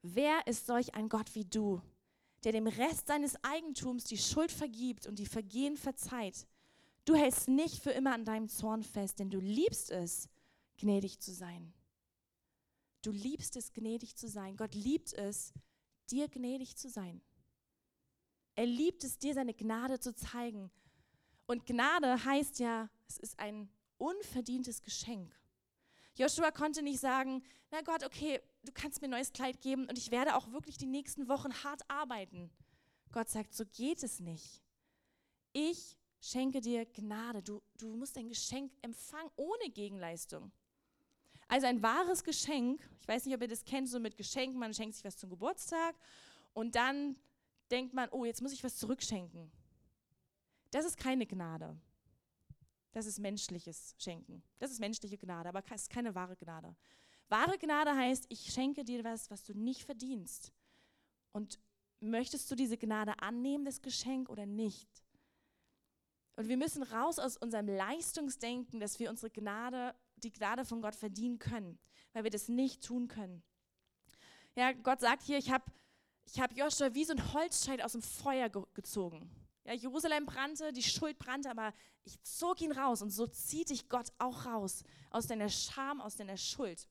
wer 0.00 0.46
ist 0.46 0.64
solch 0.64 0.94
ein 0.94 1.10
Gott 1.10 1.34
wie 1.34 1.44
du, 1.44 1.82
der 2.44 2.52
dem 2.52 2.66
Rest 2.66 3.08
seines 3.08 3.36
Eigentums 3.44 4.04
die 4.04 4.16
Schuld 4.16 4.50
vergibt 4.50 5.06
und 5.06 5.18
die 5.18 5.26
Vergehen 5.26 5.76
verzeiht? 5.76 6.46
Du 7.04 7.14
hältst 7.14 7.48
nicht 7.48 7.82
für 7.82 7.90
immer 7.90 8.14
an 8.14 8.24
deinem 8.24 8.48
Zorn 8.48 8.82
fest, 8.82 9.18
denn 9.18 9.28
du 9.28 9.38
liebst 9.38 9.90
es, 9.90 10.30
gnädig 10.78 11.20
zu 11.20 11.34
sein. 11.34 11.74
Du 13.02 13.10
liebst 13.10 13.56
es, 13.56 13.72
gnädig 13.74 14.16
zu 14.16 14.28
sein. 14.28 14.56
Gott 14.56 14.74
liebt 14.74 15.12
es, 15.12 15.52
dir 16.10 16.28
gnädig 16.28 16.76
zu 16.76 16.88
sein. 16.88 17.20
Er 18.60 18.66
liebt 18.66 19.04
es, 19.04 19.16
dir 19.16 19.32
seine 19.32 19.54
Gnade 19.54 20.00
zu 20.00 20.14
zeigen. 20.14 20.70
Und 21.46 21.64
Gnade 21.64 22.22
heißt 22.26 22.58
ja, 22.58 22.90
es 23.08 23.16
ist 23.16 23.38
ein 23.38 23.70
unverdientes 23.96 24.82
Geschenk. 24.82 25.34
Joshua 26.14 26.50
konnte 26.50 26.82
nicht 26.82 27.00
sagen, 27.00 27.42
na 27.70 27.80
Gott, 27.80 28.04
okay, 28.04 28.38
du 28.62 28.70
kannst 28.74 29.00
mir 29.00 29.08
ein 29.08 29.12
neues 29.12 29.32
Kleid 29.32 29.62
geben 29.62 29.86
und 29.88 29.96
ich 29.96 30.10
werde 30.10 30.36
auch 30.36 30.52
wirklich 30.52 30.76
die 30.76 30.84
nächsten 30.84 31.26
Wochen 31.26 31.54
hart 31.64 31.80
arbeiten. 31.88 32.50
Gott 33.12 33.30
sagt, 33.30 33.54
so 33.54 33.64
geht 33.64 34.02
es 34.02 34.20
nicht. 34.20 34.60
Ich 35.54 35.96
schenke 36.20 36.60
dir 36.60 36.84
Gnade. 36.84 37.42
Du, 37.42 37.62
du 37.78 37.96
musst 37.96 38.18
ein 38.18 38.28
Geschenk 38.28 38.74
empfangen 38.82 39.30
ohne 39.36 39.70
Gegenleistung. 39.70 40.52
Also 41.48 41.66
ein 41.66 41.82
wahres 41.82 42.24
Geschenk, 42.24 42.86
ich 43.00 43.08
weiß 43.08 43.24
nicht, 43.24 43.34
ob 43.34 43.40
ihr 43.40 43.48
das 43.48 43.64
kennt, 43.64 43.88
so 43.88 43.98
mit 43.98 44.18
Geschenken, 44.18 44.60
man 44.60 44.74
schenkt 44.74 44.96
sich 44.96 45.04
was 45.06 45.16
zum 45.16 45.30
Geburtstag 45.30 45.94
und 46.52 46.74
dann 46.74 47.16
denkt 47.70 47.94
man, 47.94 48.08
oh, 48.10 48.24
jetzt 48.24 48.42
muss 48.42 48.52
ich 48.52 48.64
was 48.64 48.76
zurückschenken. 48.76 49.50
Das 50.70 50.84
ist 50.84 50.96
keine 50.96 51.26
Gnade. 51.26 51.76
Das 52.92 53.06
ist 53.06 53.18
menschliches 53.18 53.94
Schenken. 53.98 54.42
Das 54.58 54.70
ist 54.70 54.80
menschliche 54.80 55.18
Gnade, 55.18 55.48
aber 55.48 55.62
es 55.64 55.82
ist 55.82 55.90
keine 55.90 56.14
wahre 56.14 56.36
Gnade. 56.36 56.76
Wahre 57.28 57.56
Gnade 57.58 57.94
heißt, 57.94 58.26
ich 58.28 58.52
schenke 58.52 58.84
dir 58.84 59.04
was, 59.04 59.30
was 59.30 59.44
du 59.44 59.54
nicht 59.54 59.84
verdienst. 59.84 60.52
Und 61.32 61.60
möchtest 62.00 62.50
du 62.50 62.56
diese 62.56 62.76
Gnade 62.76 63.20
annehmen, 63.20 63.64
das 63.64 63.82
Geschenk, 63.82 64.28
oder 64.28 64.46
nicht? 64.46 64.88
Und 66.32 66.48
wir 66.48 66.56
müssen 66.56 66.82
raus 66.82 67.18
aus 67.18 67.36
unserem 67.36 67.68
Leistungsdenken, 67.68 68.80
dass 68.80 68.98
wir 68.98 69.10
unsere 69.10 69.30
Gnade, 69.30 69.94
die 70.16 70.32
Gnade 70.32 70.64
von 70.64 70.82
Gott 70.82 70.96
verdienen 70.96 71.38
können, 71.38 71.78
weil 72.12 72.24
wir 72.24 72.30
das 72.30 72.48
nicht 72.48 72.82
tun 72.82 73.06
können. 73.06 73.42
Ja, 74.56 74.72
Gott 74.72 75.00
sagt 75.00 75.22
hier, 75.22 75.38
ich 75.38 75.52
habe 75.52 75.64
ich 76.32 76.40
habe 76.40 76.54
Joshua 76.54 76.94
wie 76.94 77.04
so 77.04 77.12
ein 77.12 77.32
Holzscheit 77.32 77.82
aus 77.82 77.92
dem 77.92 78.02
Feuer 78.02 78.48
ge 78.48 78.62
gezogen. 78.74 79.30
Ja, 79.64 79.74
Jerusalem 79.74 80.26
brannte, 80.26 80.72
die 80.72 80.82
Schuld 80.82 81.18
brannte, 81.18 81.50
aber 81.50 81.72
ich 82.04 82.20
zog 82.22 82.60
ihn 82.60 82.72
raus 82.72 83.02
und 83.02 83.10
so 83.10 83.26
zieht 83.26 83.70
dich 83.70 83.88
Gott 83.88 84.08
auch 84.18 84.46
raus 84.46 84.82
aus 85.10 85.26
deiner 85.26 85.48
Scham, 85.48 86.00
aus 86.00 86.16
deiner 86.16 86.36
Schuld. 86.36 86.88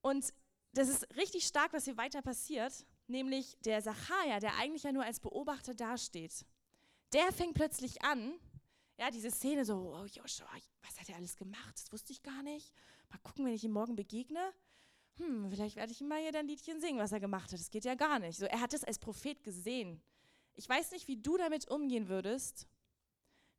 Und 0.00 0.32
das 0.72 0.88
ist 0.88 1.16
richtig 1.16 1.46
stark, 1.46 1.72
was 1.72 1.84
hier 1.84 1.96
weiter 1.96 2.22
passiert, 2.22 2.86
nämlich 3.08 3.58
der 3.64 3.82
Sacharja, 3.82 4.38
der 4.38 4.56
eigentlich 4.56 4.84
ja 4.84 4.92
nur 4.92 5.04
als 5.04 5.20
Beobachter 5.20 5.74
dasteht, 5.74 6.44
der 7.12 7.32
fängt 7.32 7.54
plötzlich 7.54 8.02
an, 8.02 8.38
Ja, 8.98 9.10
diese 9.10 9.30
Szene 9.30 9.64
so, 9.64 9.94
oh 9.94 10.06
Joshua, 10.06 10.48
was 10.82 10.98
hat 10.98 11.08
er 11.10 11.16
alles 11.16 11.36
gemacht? 11.36 11.74
Das 11.74 11.92
wusste 11.92 12.12
ich 12.12 12.22
gar 12.22 12.42
nicht. 12.42 12.72
Mal 13.10 13.18
gucken, 13.18 13.44
wenn 13.44 13.52
ich 13.52 13.64
ihm 13.64 13.72
morgen 13.72 13.94
begegne. 13.94 14.54
Hm, 15.18 15.50
vielleicht 15.50 15.76
werde 15.76 15.92
ich 15.92 16.00
ihm 16.00 16.08
mal 16.08 16.20
hier 16.20 16.34
ein 16.34 16.46
Liedchen 16.46 16.80
singen, 16.80 16.98
was 16.98 17.12
er 17.12 17.20
gemacht 17.20 17.52
hat. 17.52 17.58
Das 17.58 17.70
geht 17.70 17.84
ja 17.84 17.94
gar 17.94 18.18
nicht. 18.18 18.38
So, 18.38 18.46
er 18.46 18.60
hat 18.60 18.74
es 18.74 18.84
als 18.84 18.98
Prophet 18.98 19.42
gesehen. 19.42 20.00
Ich 20.54 20.68
weiß 20.68 20.92
nicht, 20.92 21.08
wie 21.08 21.16
du 21.16 21.36
damit 21.36 21.68
umgehen 21.68 22.08
würdest, 22.08 22.66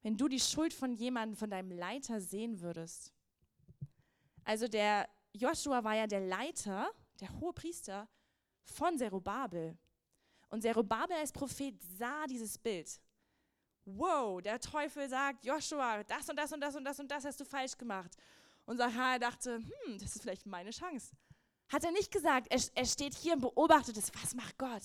wenn 0.02 0.17
du 0.17 0.28
die 0.28 0.39
Schuld 0.39 0.74
von 0.74 0.93
jemandem, 0.93 1.36
von 1.36 1.50
deinem 1.50 1.72
Leiter 1.72 2.22
sehen 2.22 2.62
würdest. 2.62 3.13
Also 4.43 4.67
der 4.67 5.10
Joshua 5.34 5.84
war 5.84 5.96
ja 5.96 6.08
der 6.08 6.22
Leiter, 6.22 6.89
der 7.20 7.39
hohe 7.39 7.54
Priester 7.54 8.08
von 8.63 8.98
Zerubabel. 8.98 9.78
Und 10.50 10.62
Zerubabel 10.62 11.17
als 11.17 11.32
Prophet 11.32 11.76
sah 11.98 12.26
dieses 12.28 12.58
Bild. 12.58 13.02
Wow, 13.86 14.41
der 14.41 14.60
Teufel 14.60 15.10
sagt, 15.10 15.46
Joshua, 15.46 16.04
das 16.04 16.30
und 16.30 16.36
das 16.38 16.52
und 16.52 16.62
das 16.62 16.76
und 16.76 16.84
das 16.84 17.00
und 17.00 17.10
das 17.10 17.26
hast 17.26 17.39
du 17.39 17.46
falsch 17.46 17.78
gemacht. 17.78 18.15
Und 18.65 18.78
Zachariah 18.78 19.20
dachte, 19.20 19.58
hm, 19.58 19.98
das 19.98 20.15
ist 20.15 20.22
vielleicht 20.22 20.46
meine 20.46 20.72
Chance. 20.72 21.15
Hat 21.69 21.84
er 21.84 21.91
nicht 21.91 22.12
gesagt, 22.12 22.47
er, 22.49 22.62
er 22.75 22.86
steht 22.86 23.15
hier 23.15 23.34
und 23.34 23.41
beobachtet 23.41 23.97
es. 23.97 24.12
Was 24.21 24.36
macht 24.36 24.58
Gott? 24.58 24.84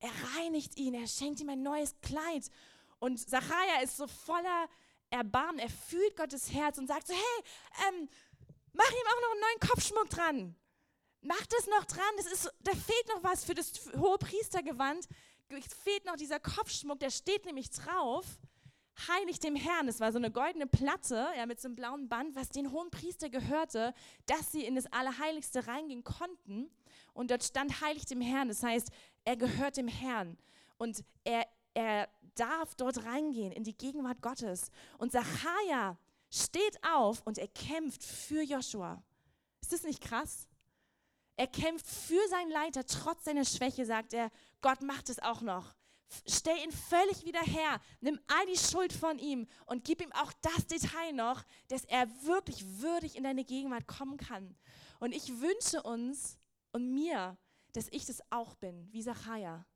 Er 0.00 0.10
reinigt 0.36 0.76
ihn, 0.76 0.94
er 0.94 1.06
schenkt 1.06 1.40
ihm 1.40 1.48
ein 1.48 1.62
neues 1.62 1.94
Kleid. 2.00 2.50
Und 2.98 3.18
Zachariah 3.18 3.82
ist 3.82 3.96
so 3.96 4.06
voller 4.06 4.68
Erbarmen, 5.10 5.58
er 5.58 5.70
fühlt 5.70 6.16
Gottes 6.16 6.52
Herz 6.52 6.78
und 6.78 6.86
sagt 6.86 7.06
so, 7.06 7.14
hey, 7.14 7.88
ähm, 7.88 8.08
mach 8.72 8.90
ihm 8.90 9.06
auch 9.06 9.22
noch 9.22 9.32
einen 9.32 9.40
neuen 9.40 9.68
Kopfschmuck 9.68 10.10
dran. 10.10 10.56
Mach 11.20 11.46
das 11.46 11.66
noch 11.66 11.84
dran, 11.84 12.14
das 12.16 12.26
ist, 12.26 12.52
da 12.60 12.72
fehlt 12.72 13.08
noch 13.08 13.22
was 13.24 13.44
für 13.44 13.54
das 13.54 13.72
hohe 13.96 14.18
Priestergewand. 14.18 15.08
Fehlt 15.82 16.04
noch 16.04 16.16
dieser 16.16 16.38
Kopfschmuck, 16.38 17.00
der 17.00 17.10
steht 17.10 17.46
nämlich 17.46 17.70
drauf. 17.70 18.26
Heilig 19.06 19.38
dem 19.38 19.54
Herrn. 19.54 19.86
Das 19.86 20.00
war 20.00 20.10
so 20.10 20.18
eine 20.18 20.30
goldene 20.30 20.66
Platte 20.66 21.26
ja, 21.36 21.46
mit 21.46 21.60
so 21.60 21.68
einem 21.68 21.76
blauen 21.76 22.08
Band, 22.08 22.34
was 22.34 22.48
den 22.48 22.72
hohen 22.72 22.90
Priester 22.90 23.30
gehörte, 23.30 23.94
dass 24.26 24.50
sie 24.50 24.64
in 24.64 24.74
das 24.74 24.86
Allerheiligste 24.86 25.66
reingehen 25.66 26.02
konnten. 26.02 26.70
Und 27.14 27.30
dort 27.30 27.44
stand 27.44 27.80
heilig 27.80 28.06
dem 28.06 28.20
Herrn. 28.20 28.48
Das 28.48 28.62
heißt, 28.62 28.90
er 29.24 29.36
gehört 29.36 29.76
dem 29.76 29.88
Herrn. 29.88 30.36
Und 30.78 31.04
er, 31.24 31.46
er 31.74 32.08
darf 32.34 32.74
dort 32.74 33.04
reingehen 33.04 33.52
in 33.52 33.64
die 33.64 33.76
Gegenwart 33.76 34.20
Gottes. 34.20 34.70
Und 34.98 35.12
Zachariah 35.12 35.96
steht 36.30 36.78
auf 36.84 37.22
und 37.24 37.38
er 37.38 37.48
kämpft 37.48 38.02
für 38.02 38.42
Joshua. 38.42 39.02
Ist 39.60 39.72
das 39.72 39.82
nicht 39.82 40.00
krass? 40.00 40.48
Er 41.36 41.46
kämpft 41.46 41.86
für 41.86 42.26
seinen 42.28 42.50
Leiter, 42.50 42.84
trotz 42.84 43.24
seiner 43.24 43.44
Schwäche, 43.44 43.86
sagt 43.86 44.12
er, 44.12 44.30
Gott 44.60 44.82
macht 44.82 45.08
es 45.08 45.20
auch 45.20 45.40
noch. 45.40 45.77
Stell 46.26 46.56
ihn 46.64 46.72
völlig 46.72 47.24
wieder 47.24 47.42
her, 47.42 47.80
nimm 48.00 48.18
all 48.28 48.46
die 48.46 48.56
Schuld 48.56 48.92
von 48.92 49.18
ihm 49.18 49.46
und 49.66 49.84
gib 49.84 50.00
ihm 50.00 50.12
auch 50.12 50.32
das 50.40 50.66
Detail 50.66 51.12
noch, 51.12 51.44
dass 51.68 51.84
er 51.84 52.08
wirklich 52.24 52.64
würdig 52.80 53.16
in 53.16 53.24
deine 53.24 53.44
Gegenwart 53.44 53.86
kommen 53.86 54.16
kann. 54.16 54.56
Und 55.00 55.14
ich 55.14 55.40
wünsche 55.40 55.82
uns 55.82 56.38
und 56.72 56.94
mir, 56.94 57.36
dass 57.72 57.88
ich 57.90 58.06
das 58.06 58.22
auch 58.30 58.54
bin, 58.54 58.90
wie 58.92 59.02
Zachariah. 59.02 59.66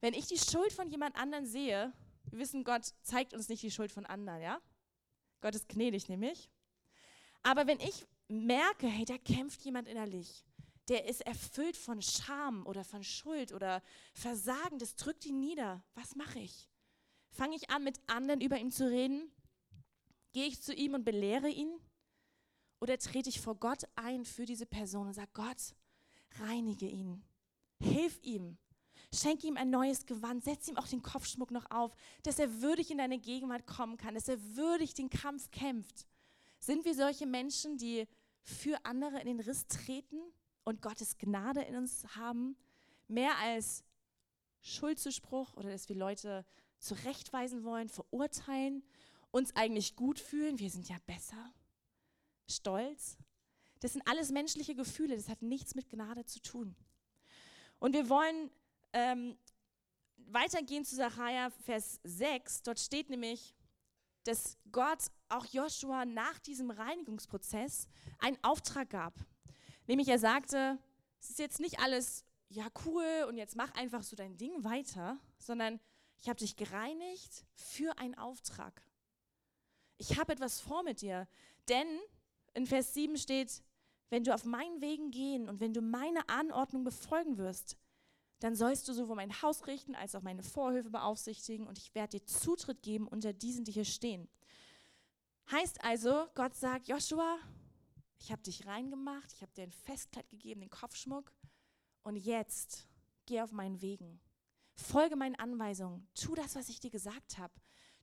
Wenn 0.00 0.14
ich 0.14 0.26
die 0.26 0.38
Schuld 0.38 0.72
von 0.72 0.88
jemand 0.88 1.16
anderen 1.16 1.46
sehe, 1.46 1.92
wir 2.30 2.38
wissen, 2.38 2.64
Gott 2.64 2.92
zeigt 3.02 3.34
uns 3.34 3.48
nicht 3.48 3.62
die 3.62 3.70
Schuld 3.70 3.92
von 3.92 4.06
anderen, 4.06 4.40
ja? 4.40 4.60
Gott 5.40 5.54
ist 5.54 5.68
gnädig 5.68 6.08
nämlich. 6.08 6.50
Aber 7.42 7.66
wenn 7.66 7.80
ich 7.80 8.06
merke, 8.28 8.86
hey, 8.86 9.04
da 9.04 9.18
kämpft 9.18 9.62
jemand 9.62 9.88
innerlich, 9.88 10.44
der 10.90 11.06
ist 11.06 11.20
erfüllt 11.20 11.76
von 11.76 12.02
Scham 12.02 12.66
oder 12.66 12.82
von 12.82 13.04
Schuld 13.04 13.52
oder 13.52 13.80
Versagen, 14.12 14.80
das 14.80 14.96
drückt 14.96 15.24
ihn 15.24 15.38
nieder. 15.38 15.84
Was 15.94 16.16
mache 16.16 16.40
ich? 16.40 16.68
Fange 17.30 17.54
ich 17.54 17.70
an, 17.70 17.84
mit 17.84 18.00
anderen 18.08 18.40
über 18.40 18.58
ihn 18.58 18.72
zu 18.72 18.90
reden? 18.90 19.30
Gehe 20.32 20.48
ich 20.48 20.60
zu 20.60 20.74
ihm 20.74 20.94
und 20.94 21.04
belehre 21.04 21.48
ihn? 21.48 21.70
Oder 22.80 22.98
trete 22.98 23.28
ich 23.28 23.40
vor 23.40 23.54
Gott 23.54 23.84
ein 23.94 24.24
für 24.24 24.46
diese 24.46 24.66
Person 24.66 25.06
und 25.06 25.14
sage, 25.14 25.30
Gott, 25.32 25.76
reinige 26.40 26.88
ihn, 26.88 27.22
hilf 27.80 28.18
ihm, 28.22 28.58
schenke 29.14 29.46
ihm 29.46 29.56
ein 29.56 29.70
neues 29.70 30.06
Gewand, 30.06 30.42
setz 30.42 30.66
ihm 30.66 30.76
auch 30.76 30.88
den 30.88 31.02
Kopfschmuck 31.02 31.52
noch 31.52 31.70
auf, 31.70 31.94
dass 32.24 32.40
er 32.40 32.62
würdig 32.62 32.90
in 32.90 32.98
deine 32.98 33.20
Gegenwart 33.20 33.64
kommen 33.64 33.96
kann, 33.96 34.14
dass 34.14 34.26
er 34.26 34.42
würdig 34.56 34.94
den 34.94 35.08
Kampf 35.08 35.52
kämpft. 35.52 36.08
Sind 36.58 36.84
wir 36.84 36.96
solche 36.96 37.26
Menschen, 37.26 37.78
die 37.78 38.08
für 38.42 38.84
andere 38.84 39.20
in 39.20 39.26
den 39.26 39.40
Riss 39.40 39.68
treten 39.68 40.20
und 40.70 40.80
Gottes 40.80 41.18
Gnade 41.18 41.60
in 41.62 41.76
uns 41.76 42.06
haben, 42.16 42.56
mehr 43.08 43.36
als 43.38 43.84
Schuldzuspruch 44.62 45.54
oder 45.54 45.70
dass 45.70 45.88
wir 45.88 45.96
Leute 45.96 46.46
zurechtweisen 46.78 47.64
wollen, 47.64 47.88
verurteilen, 47.88 48.82
uns 49.30 49.54
eigentlich 49.54 49.96
gut 49.96 50.18
fühlen, 50.18 50.58
wir 50.58 50.70
sind 50.70 50.88
ja 50.88 50.96
besser, 51.06 51.52
stolz. 52.48 53.18
Das 53.80 53.92
sind 53.94 54.06
alles 54.08 54.30
menschliche 54.30 54.74
Gefühle, 54.74 55.16
das 55.16 55.28
hat 55.28 55.42
nichts 55.42 55.74
mit 55.74 55.88
Gnade 55.88 56.24
zu 56.24 56.40
tun. 56.40 56.74
Und 57.78 57.94
wir 57.94 58.08
wollen 58.08 58.50
ähm, 58.92 59.36
weitergehen 60.16 60.84
zu 60.84 60.96
Sacharja, 60.96 61.50
Vers 61.50 62.00
6. 62.04 62.62
Dort 62.62 62.78
steht 62.78 63.10
nämlich, 63.10 63.54
dass 64.24 64.58
Gott 64.70 65.10
auch 65.28 65.46
Joshua 65.46 66.04
nach 66.04 66.38
diesem 66.40 66.70
Reinigungsprozess 66.70 67.88
einen 68.18 68.38
Auftrag 68.42 68.90
gab. 68.90 69.14
Nämlich 69.90 70.06
er 70.06 70.20
sagte, 70.20 70.78
es 71.18 71.30
ist 71.30 71.40
jetzt 71.40 71.58
nicht 71.58 71.80
alles, 71.80 72.24
ja 72.48 72.68
cool 72.84 73.26
und 73.26 73.36
jetzt 73.36 73.56
mach 73.56 73.74
einfach 73.74 74.04
so 74.04 74.14
dein 74.14 74.36
Ding 74.36 74.62
weiter, 74.62 75.18
sondern 75.40 75.80
ich 76.20 76.28
habe 76.28 76.38
dich 76.38 76.54
gereinigt 76.54 77.44
für 77.56 77.98
einen 77.98 78.16
Auftrag. 78.16 78.84
Ich 79.98 80.16
habe 80.16 80.32
etwas 80.32 80.60
vor 80.60 80.84
mit 80.84 81.00
dir. 81.00 81.26
Denn 81.68 81.88
in 82.54 82.66
Vers 82.66 82.94
7 82.94 83.16
steht, 83.16 83.64
wenn 84.10 84.22
du 84.22 84.32
auf 84.32 84.44
meinen 84.44 84.80
Wegen 84.80 85.10
gehen 85.10 85.48
und 85.48 85.58
wenn 85.58 85.74
du 85.74 85.80
meine 85.80 86.28
Anordnung 86.28 86.84
befolgen 86.84 87.36
wirst, 87.36 87.76
dann 88.38 88.54
sollst 88.54 88.86
du 88.86 88.92
sowohl 88.92 89.16
mein 89.16 89.42
Haus 89.42 89.66
richten 89.66 89.96
als 89.96 90.14
auch 90.14 90.22
meine 90.22 90.44
Vorhöfe 90.44 90.90
beaufsichtigen 90.90 91.66
und 91.66 91.78
ich 91.78 91.96
werde 91.96 92.20
dir 92.20 92.26
Zutritt 92.26 92.82
geben 92.82 93.08
unter 93.08 93.32
diesen, 93.32 93.64
die 93.64 93.72
hier 93.72 93.84
stehen. 93.84 94.28
Heißt 95.50 95.82
also, 95.82 96.28
Gott 96.36 96.54
sagt, 96.54 96.86
Joshua, 96.86 97.40
ich 98.20 98.30
habe 98.30 98.42
dich 98.42 98.66
reingemacht, 98.66 99.32
ich 99.32 99.42
habe 99.42 99.52
dir 99.52 99.62
ein 99.62 99.72
Festkleid 99.72 100.28
gegeben, 100.30 100.60
den 100.60 100.70
Kopfschmuck 100.70 101.32
und 102.02 102.16
jetzt 102.16 102.86
geh 103.26 103.40
auf 103.40 103.52
meinen 103.52 103.80
Wegen. 103.80 104.20
Folge 104.74 105.16
meinen 105.16 105.36
Anweisungen, 105.36 106.08
tu 106.14 106.34
das, 106.34 106.54
was 106.54 106.68
ich 106.68 106.80
dir 106.80 106.90
gesagt 106.90 107.38
habe. 107.38 107.52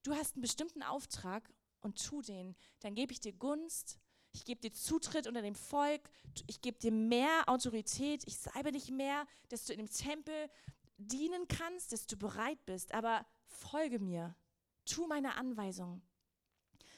Du 0.03 0.13
hast 0.13 0.35
einen 0.35 0.41
bestimmten 0.41 0.83
Auftrag 0.83 1.49
und 1.81 2.03
tu 2.03 2.21
den. 2.21 2.55
Dann 2.79 2.95
gebe 2.95 3.11
ich 3.11 3.19
dir 3.19 3.33
Gunst, 3.33 3.99
ich 4.31 4.45
gebe 4.45 4.61
dir 4.61 4.71
Zutritt 4.71 5.27
unter 5.27 5.41
dem 5.41 5.55
Volk, 5.55 6.09
ich 6.47 6.61
gebe 6.61 6.77
dir 6.77 6.91
mehr 6.91 7.47
Autorität, 7.47 8.23
ich 8.27 8.37
salbe 8.37 8.71
dich 8.71 8.91
mehr, 8.91 9.25
dass 9.49 9.65
du 9.65 9.73
in 9.73 9.79
dem 9.79 9.89
Tempel 9.89 10.49
dienen 10.97 11.47
kannst, 11.47 11.91
dass 11.91 12.07
du 12.07 12.17
bereit 12.17 12.63
bist, 12.65 12.93
aber 12.93 13.25
folge 13.45 13.99
mir, 13.99 14.35
tu 14.85 15.07
meine 15.07 15.35
Anweisungen. 15.35 16.01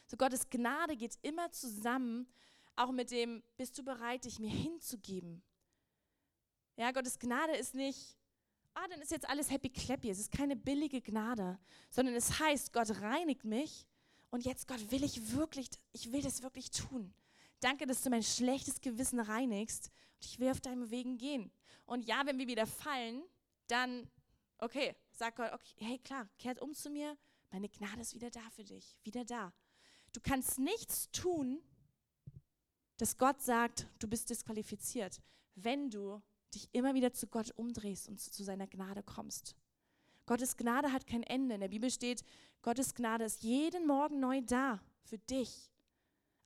So 0.08 0.18
Gottes 0.18 0.50
Gnade 0.50 0.98
geht 0.98 1.18
immer 1.22 1.52
zusammen, 1.52 2.28
auch 2.80 2.92
mit 2.92 3.12
dem, 3.12 3.44
bist 3.58 3.78
du 3.78 3.84
bereit, 3.84 4.24
dich 4.24 4.40
mir 4.40 4.50
hinzugeben? 4.50 5.44
Ja, 6.78 6.92
Gottes 6.92 7.20
Gnade 7.20 7.56
ist 7.58 7.76
nicht, 7.76 8.18
ah, 8.74 8.88
dann 8.88 9.02
ist 9.02 9.12
jetzt 9.12 9.28
alles 9.28 9.52
happy 9.52 9.70
clappy. 9.70 10.10
Es 10.10 10.20
ist 10.20 10.32
keine 10.32 10.56
billige 10.56 11.02
Gnade, 11.02 11.60
sondern 11.90 12.16
es 12.16 12.40
heißt, 12.40 12.72
Gott 12.72 12.90
reinigt 13.02 13.44
mich 13.44 13.86
und 14.30 14.46
jetzt, 14.46 14.68
Gott, 14.68 14.92
will 14.92 15.04
ich 15.04 15.34
wirklich, 15.34 15.70
ich 15.92 16.14
will 16.14 16.22
das 16.22 16.42
wirklich 16.42 16.72
tun. 16.72 17.14
Danke, 17.60 17.86
dass 17.86 18.02
du 18.02 18.10
mein 18.10 18.24
schlechtes 18.24 18.80
Gewissen 18.80 19.20
reinigst 19.20 19.92
und 20.16 20.26
ich 20.26 20.40
will 20.40 20.50
auf 20.50 20.62
deinem 20.62 20.90
Wegen 20.90 21.18
gehen. 21.18 21.52
Und 21.86 22.06
ja, 22.06 22.26
wenn 22.26 22.38
wir 22.38 22.48
wieder 22.48 22.66
fallen, 22.66 23.24
dann, 23.68 24.10
okay, 24.60 24.96
sag 25.12 25.36
Gott, 25.36 25.52
okay, 25.52 25.76
hey, 25.80 26.00
klar, 26.00 26.30
kehrt 26.38 26.62
um 26.62 26.74
zu 26.74 26.90
mir, 26.90 27.18
meine 27.52 27.68
Gnade 27.68 28.00
ist 28.00 28.14
wieder 28.14 28.30
da 28.30 28.50
für 28.52 28.64
dich, 28.64 28.96
wieder 29.04 29.26
da. 29.26 29.52
Du 30.14 30.22
kannst 30.22 30.60
nichts 30.60 31.12
tun, 31.12 31.62
dass 33.00 33.18
Gott 33.18 33.42
sagt, 33.42 33.88
du 34.00 34.08
bist 34.08 34.30
disqualifiziert, 34.30 35.22
wenn 35.56 35.90
du 35.90 36.22
dich 36.54 36.68
immer 36.74 36.94
wieder 36.94 37.14
zu 37.14 37.28
Gott 37.28 37.52
umdrehst 37.56 38.10
und 38.10 38.20
zu 38.20 38.44
seiner 38.44 38.68
Gnade 38.68 39.04
kommst. 39.04 39.56
Gottes 40.26 40.58
Gnade 40.58 40.92
hat 40.92 41.08
kein 41.08 41.24
Ende. 41.24 41.56
In 41.56 41.62
der 41.62 41.70
Bibel 41.70 41.90
steht, 41.90 42.24
Gottes 42.62 42.94
Gnade 42.94 43.24
ist 43.24 43.42
jeden 43.42 43.88
Morgen 43.88 44.20
neu 44.20 44.42
da 44.42 44.82
für 45.04 45.18
dich 45.18 45.72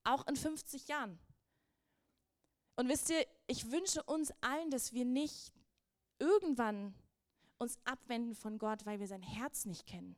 auch 0.04 0.28
in 0.28 0.36
50 0.36 0.88
Jahren. 0.88 1.18
Und 2.76 2.88
wisst 2.88 3.10
ihr, 3.10 3.26
ich 3.48 3.72
wünsche 3.72 4.04
uns 4.04 4.32
allen, 4.42 4.70
dass 4.70 4.94
wir 4.94 5.06
nicht 5.06 5.52
irgendwann 6.20 6.94
uns 7.58 7.80
abwenden 7.84 8.36
von 8.36 8.60
Gott, 8.60 8.86
weil 8.86 9.00
wir 9.00 9.08
sein 9.08 9.24
Herz 9.24 9.66
nicht 9.66 9.88
kennen. 9.88 10.16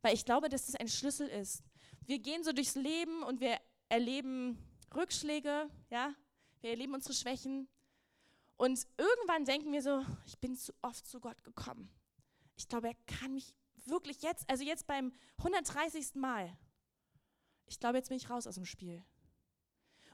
Weil 0.00 0.14
ich 0.14 0.24
glaube, 0.24 0.48
dass 0.48 0.66
das 0.66 0.76
ein 0.76 0.88
Schlüssel 0.88 1.28
ist. 1.28 1.62
Wir 2.06 2.18
gehen 2.18 2.44
so 2.44 2.52
durchs 2.52 2.76
Leben 2.76 3.22
und 3.22 3.40
wir 3.40 3.58
erleben 3.88 4.58
Rückschläge, 4.94 5.70
ja, 5.90 6.14
wir 6.60 6.70
erleben 6.70 6.94
unsere 6.94 7.14
Schwächen. 7.14 7.68
Und 8.56 8.86
irgendwann 8.96 9.44
denken 9.44 9.72
wir 9.72 9.82
so, 9.82 10.04
ich 10.26 10.38
bin 10.38 10.56
zu 10.56 10.72
oft 10.82 11.06
zu 11.06 11.20
Gott 11.20 11.42
gekommen. 11.42 11.90
Ich 12.56 12.68
glaube, 12.68 12.88
er 12.88 12.96
kann 13.06 13.34
mich 13.34 13.54
wirklich 13.86 14.22
jetzt, 14.22 14.48
also 14.48 14.62
jetzt 14.62 14.86
beim 14.86 15.12
130. 15.38 16.14
Mal, 16.14 16.56
ich 17.66 17.80
glaube, 17.80 17.98
jetzt 17.98 18.08
bin 18.08 18.16
ich 18.16 18.30
raus 18.30 18.46
aus 18.46 18.54
dem 18.54 18.66
Spiel. 18.66 19.04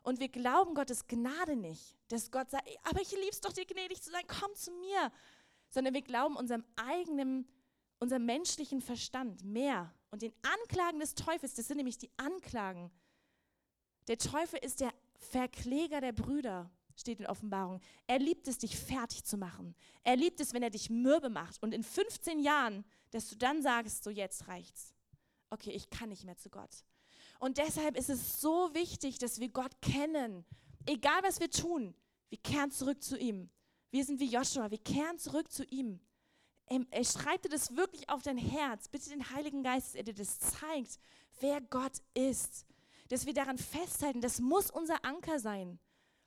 Und 0.02 0.20
wir 0.20 0.28
glauben 0.28 0.74
Gottes 0.74 1.06
Gnade 1.06 1.56
nicht, 1.56 1.98
dass 2.08 2.30
Gott 2.30 2.50
sagt, 2.50 2.66
aber 2.84 3.00
ich 3.02 3.10
liebe 3.10 3.28
es 3.30 3.40
doch, 3.40 3.52
dir 3.52 3.66
gnädig 3.66 4.02
zu 4.02 4.10
sein, 4.10 4.22
komm 4.26 4.54
zu 4.54 4.70
mir. 4.72 5.12
Sondern 5.68 5.92
wir 5.92 6.02
glauben 6.02 6.36
unserem 6.36 6.64
eigenen, 6.76 7.46
unserem 7.98 8.24
menschlichen 8.24 8.80
Verstand 8.80 9.44
mehr. 9.44 9.92
Und 10.10 10.22
den 10.22 10.32
Anklagen 10.40 11.00
des 11.00 11.14
Teufels, 11.14 11.54
das 11.54 11.66
sind 11.66 11.76
nämlich 11.76 11.98
die 11.98 12.10
Anklagen. 12.16 12.90
Der 14.08 14.18
Teufel 14.18 14.58
ist 14.60 14.80
der 14.80 14.92
Verkläger 15.18 16.00
der 16.00 16.12
Brüder, 16.12 16.70
steht 16.96 17.20
in 17.20 17.26
Offenbarung. 17.26 17.80
Er 18.06 18.18
liebt 18.18 18.48
es, 18.48 18.58
dich 18.58 18.76
fertig 18.76 19.24
zu 19.24 19.36
machen. 19.36 19.74
Er 20.02 20.16
liebt 20.16 20.40
es, 20.40 20.54
wenn 20.54 20.62
er 20.62 20.70
dich 20.70 20.90
mürbe 20.90 21.28
macht. 21.28 21.62
Und 21.62 21.72
in 21.72 21.82
15 21.82 22.40
Jahren, 22.40 22.84
dass 23.10 23.28
du 23.28 23.36
dann 23.36 23.62
sagst, 23.62 24.02
so 24.02 24.10
jetzt 24.10 24.48
reicht's. 24.48 24.94
Okay, 25.50 25.70
ich 25.70 25.90
kann 25.90 26.08
nicht 26.08 26.24
mehr 26.24 26.36
zu 26.36 26.50
Gott. 26.50 26.84
Und 27.38 27.58
deshalb 27.58 27.96
ist 27.96 28.10
es 28.10 28.40
so 28.40 28.74
wichtig, 28.74 29.18
dass 29.18 29.38
wir 29.38 29.48
Gott 29.48 29.80
kennen. 29.80 30.44
Egal 30.86 31.22
was 31.22 31.40
wir 31.40 31.50
tun, 31.50 31.94
wir 32.30 32.38
kehren 32.38 32.70
zurück 32.70 33.02
zu 33.02 33.16
ihm. 33.16 33.48
Wir 33.90 34.04
sind 34.04 34.20
wie 34.20 34.28
Joshua, 34.28 34.70
wir 34.70 34.78
kehren 34.78 35.18
zurück 35.18 35.50
zu 35.52 35.64
ihm. 35.64 36.00
Er 36.90 37.04
schreibt 37.04 37.46
dir 37.46 37.48
das 37.48 37.76
wirklich 37.76 38.08
auf 38.10 38.22
dein 38.22 38.36
Herz. 38.36 38.88
Bitte 38.88 39.10
den 39.10 39.30
Heiligen 39.30 39.62
Geist, 39.62 39.88
dass 39.88 39.94
er 39.94 40.02
dir 40.02 40.14
das 40.14 40.38
zeigt, 40.38 40.98
wer 41.40 41.60
Gott 41.60 42.02
ist. 42.12 42.66
Dass 43.08 43.26
wir 43.26 43.34
daran 43.34 43.58
festhalten, 43.58 44.20
das 44.20 44.40
muss 44.40 44.70
unser 44.70 45.04
Anker 45.04 45.38
sein. 45.38 45.78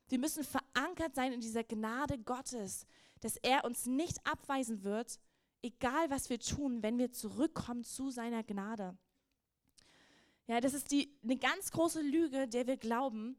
Wir 0.08 0.20
müssen 0.20 0.44
verankert 0.44 1.16
sein 1.16 1.32
in 1.32 1.42
dieser 1.42 1.64
Gnade 1.64 2.18
Gottes, 2.20 2.86
dass 3.22 3.38
er 3.38 3.64
uns 3.66 3.86
nicht 3.86 4.26
abweisen 4.26 4.84
wird, 4.84 5.20
egal 5.62 6.10
was 6.10 6.30
wir 6.30 6.40
tun, 6.40 6.84
wenn 6.84 6.98
wir 6.98 7.12
zurückkommen 7.12 7.84
zu 7.84 8.10
seiner 8.10 8.44
Gnade. 8.44 8.98
Ja, 10.48 10.60
das 10.60 10.74
ist 10.74 10.92
die, 10.92 11.18
eine 11.24 11.38
ganz 11.38 11.72
große 11.72 12.02
Lüge, 12.02 12.48
der 12.48 12.68
wir 12.68 12.78
glauben, 12.78 13.38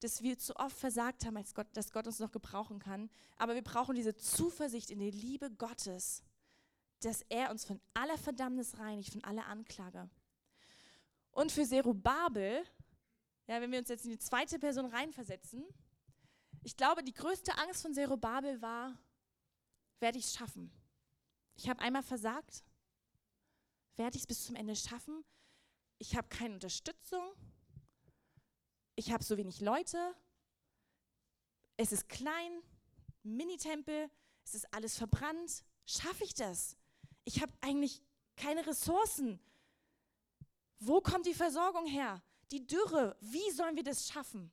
dass 0.00 0.22
wir 0.22 0.38
zu 0.38 0.54
oft 0.56 0.76
versagt 0.76 1.24
haben, 1.24 1.36
als 1.36 1.54
Gott, 1.54 1.66
dass 1.72 1.92
Gott 1.92 2.06
uns 2.06 2.18
noch 2.18 2.30
gebrauchen 2.30 2.78
kann. 2.78 3.10
Aber 3.36 3.54
wir 3.54 3.62
brauchen 3.62 3.94
diese 3.94 4.14
Zuversicht 4.14 4.90
in 4.90 4.98
die 4.98 5.10
Liebe 5.10 5.50
Gottes, 5.50 6.22
dass 7.00 7.22
er 7.28 7.50
uns 7.50 7.64
von 7.64 7.80
aller 7.94 8.18
Verdammnis 8.18 8.78
reinigt, 8.78 9.12
von 9.12 9.24
aller 9.24 9.46
Anklage. 9.46 10.08
Und 11.30 11.50
für 11.50 11.64
Zerubabel, 11.64 12.62
ja, 13.52 13.60
wenn 13.60 13.70
wir 13.70 13.78
uns 13.78 13.88
jetzt 13.88 14.04
in 14.04 14.10
die 14.10 14.18
zweite 14.18 14.58
Person 14.58 14.86
reinversetzen, 14.86 15.64
ich 16.62 16.76
glaube, 16.76 17.02
die 17.02 17.12
größte 17.12 17.56
Angst 17.58 17.82
von 17.82 17.92
Zerubabel 17.92 18.62
war, 18.62 18.98
werde 20.00 20.18
ich 20.18 20.26
es 20.26 20.34
schaffen? 20.34 20.72
Ich 21.54 21.68
habe 21.68 21.80
einmal 21.80 22.02
versagt, 22.02 22.64
werde 23.96 24.16
ich 24.16 24.22
es 24.22 24.26
bis 24.26 24.46
zum 24.46 24.56
Ende 24.56 24.76
schaffen? 24.76 25.24
ich 26.02 26.16
habe 26.16 26.26
keine 26.28 26.54
Unterstützung, 26.54 27.22
ich 28.96 29.12
habe 29.12 29.22
so 29.22 29.36
wenig 29.36 29.60
Leute, 29.60 30.16
es 31.76 31.92
ist 31.92 32.08
klein, 32.08 32.60
Minitempel, 33.22 34.10
es 34.44 34.56
ist 34.56 34.74
alles 34.74 34.98
verbrannt. 34.98 35.64
Schaffe 35.86 36.24
ich 36.24 36.34
das? 36.34 36.76
Ich 37.24 37.40
habe 37.40 37.52
eigentlich 37.60 38.02
keine 38.34 38.66
Ressourcen. 38.66 39.38
Wo 40.80 41.00
kommt 41.00 41.26
die 41.26 41.34
Versorgung 41.34 41.86
her? 41.86 42.20
Die 42.52 42.66
Dürre, 42.66 43.16
wie 43.20 43.50
sollen 43.50 43.76
wir 43.76 43.82
das 43.82 44.08
schaffen? 44.08 44.52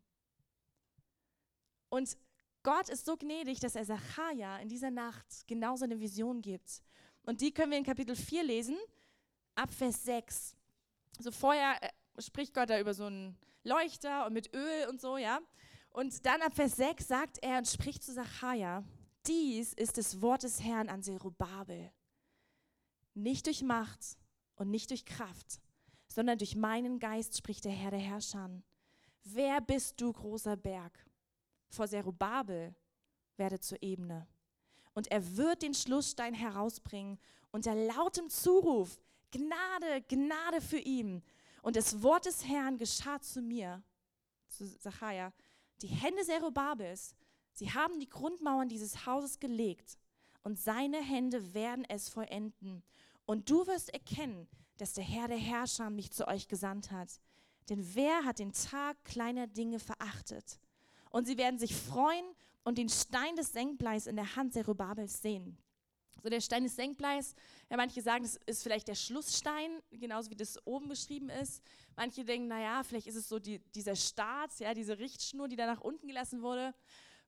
Und 1.89 2.17
Gott 2.63 2.89
ist 2.89 3.05
so 3.05 3.17
gnädig, 3.17 3.59
dass 3.59 3.75
er 3.75 3.85
Zachariah 3.85 4.59
in 4.59 4.69
dieser 4.69 4.91
Nacht 4.91 5.47
genauso 5.47 5.83
eine 5.83 5.99
Vision 5.99 6.41
gibt. 6.41 6.81
Und 7.23 7.41
die 7.41 7.53
können 7.53 7.71
wir 7.71 7.77
in 7.77 7.83
Kapitel 7.83 8.15
4 8.15 8.43
lesen, 8.43 8.77
ab 9.55 9.71
Vers 9.71 10.03
6. 10.03 10.55
So 11.19 11.31
vorher 11.31 11.81
äh, 11.81 12.21
spricht 12.21 12.53
Gott 12.53 12.69
da 12.69 12.79
über 12.79 12.93
so 12.93 13.05
einen 13.05 13.37
Leuchter 13.63 14.25
und 14.25 14.33
mit 14.33 14.53
Öl 14.53 14.87
und 14.87 15.01
so, 15.01 15.17
ja. 15.17 15.39
Und 15.91 16.25
dann 16.25 16.41
ab 16.41 16.55
Vers 16.55 16.77
6 16.77 17.07
sagt 17.07 17.39
er 17.41 17.57
und 17.57 17.67
spricht 17.67 18.03
zu 18.03 18.13
Zachariah, 18.13 18.83
dies 19.27 19.73
ist 19.73 19.97
das 19.97 20.21
Wort 20.21 20.43
des 20.43 20.63
Herrn 20.63 20.89
an 20.89 21.03
Zerubabel. 21.03 21.91
Nicht 23.13 23.47
durch 23.47 23.61
Macht 23.61 24.17
und 24.55 24.69
nicht 24.69 24.89
durch 24.89 25.05
Kraft, 25.05 25.59
sondern 26.11 26.37
durch 26.37 26.55
meinen 26.55 26.99
Geist 26.99 27.37
spricht 27.37 27.65
der 27.65 27.71
Herr 27.71 27.91
der 27.91 27.99
Herrscher. 27.99 28.49
Wer 29.23 29.61
bist 29.61 30.01
du, 30.01 30.11
großer 30.11 30.57
Berg? 30.57 31.05
Vor 31.69 31.87
Zerubabel 31.87 32.75
werde 33.37 33.59
zur 33.59 33.81
Ebene. 33.81 34.27
Und 34.93 35.09
er 35.11 35.37
wird 35.37 35.61
den 35.61 35.73
Schlussstein 35.73 36.33
herausbringen 36.33 37.19
unter 37.51 37.73
lautem 37.75 38.29
Zuruf, 38.29 38.99
Gnade, 39.31 40.01
Gnade 40.07 40.61
für 40.61 40.79
ihn. 40.79 41.23
Und 41.61 41.75
das 41.75 42.01
Wort 42.01 42.25
des 42.25 42.47
Herrn 42.47 42.77
geschah 42.77 43.21
zu 43.21 43.41
mir, 43.41 43.83
zu 44.47 44.77
Zachariah, 44.79 45.31
die 45.81 45.87
Hände 45.87 46.23
Zerubabels, 46.23 47.15
sie 47.53 47.71
haben 47.71 47.99
die 47.99 48.09
Grundmauern 48.09 48.67
dieses 48.67 49.05
Hauses 49.05 49.39
gelegt 49.39 49.97
und 50.43 50.59
seine 50.59 51.01
Hände 51.01 51.53
werden 51.53 51.85
es 51.87 52.09
vollenden. 52.09 52.83
Und 53.25 53.49
du 53.49 53.67
wirst 53.67 53.93
erkennen, 53.93 54.47
dass 54.81 54.93
der 54.93 55.03
Herr 55.03 55.27
der 55.27 55.37
Herrscher 55.37 55.89
mich 55.89 56.11
zu 56.11 56.27
euch 56.27 56.47
gesandt 56.47 56.91
hat. 56.91 57.09
Denn 57.69 57.95
wer 57.95 58.25
hat 58.25 58.39
den 58.39 58.53
Tag 58.53 59.03
kleiner 59.03 59.47
Dinge 59.47 59.79
verachtet? 59.79 60.59
Und 61.11 61.25
sie 61.25 61.37
werden 61.37 61.59
sich 61.59 61.75
freuen 61.75 62.25
und 62.63 62.77
den 62.77 62.89
Stein 62.89 63.35
des 63.35 63.51
Senkbleis 63.51 64.07
in 64.07 64.15
der 64.15 64.35
Hand 64.35 64.53
Zerubabels 64.53 65.21
sehen. 65.21 65.57
So 66.21 66.29
der 66.29 66.41
Stein 66.41 66.63
des 66.63 66.75
Senkbleis, 66.75 67.33
ja, 67.69 67.77
manche 67.77 68.01
sagen, 68.01 68.23
das 68.23 68.37
ist 68.45 68.63
vielleicht 68.63 68.87
der 68.87 68.95
Schlussstein, 68.95 69.81
genauso 69.91 70.29
wie 70.29 70.35
das 70.35 70.65
oben 70.65 70.89
beschrieben 70.89 71.29
ist. 71.29 71.63
Manche 71.95 72.25
denken, 72.25 72.47
naja, 72.47 72.83
vielleicht 72.83 73.07
ist 73.07 73.15
es 73.15 73.29
so 73.29 73.39
die, 73.39 73.59
dieser 73.73 73.95
Start, 73.95 74.51
ja, 74.59 74.73
diese 74.73 74.99
Richtschnur, 74.99 75.47
die 75.47 75.55
da 75.55 75.65
nach 75.65 75.81
unten 75.81 76.07
gelassen 76.07 76.41
wurde. 76.41 76.73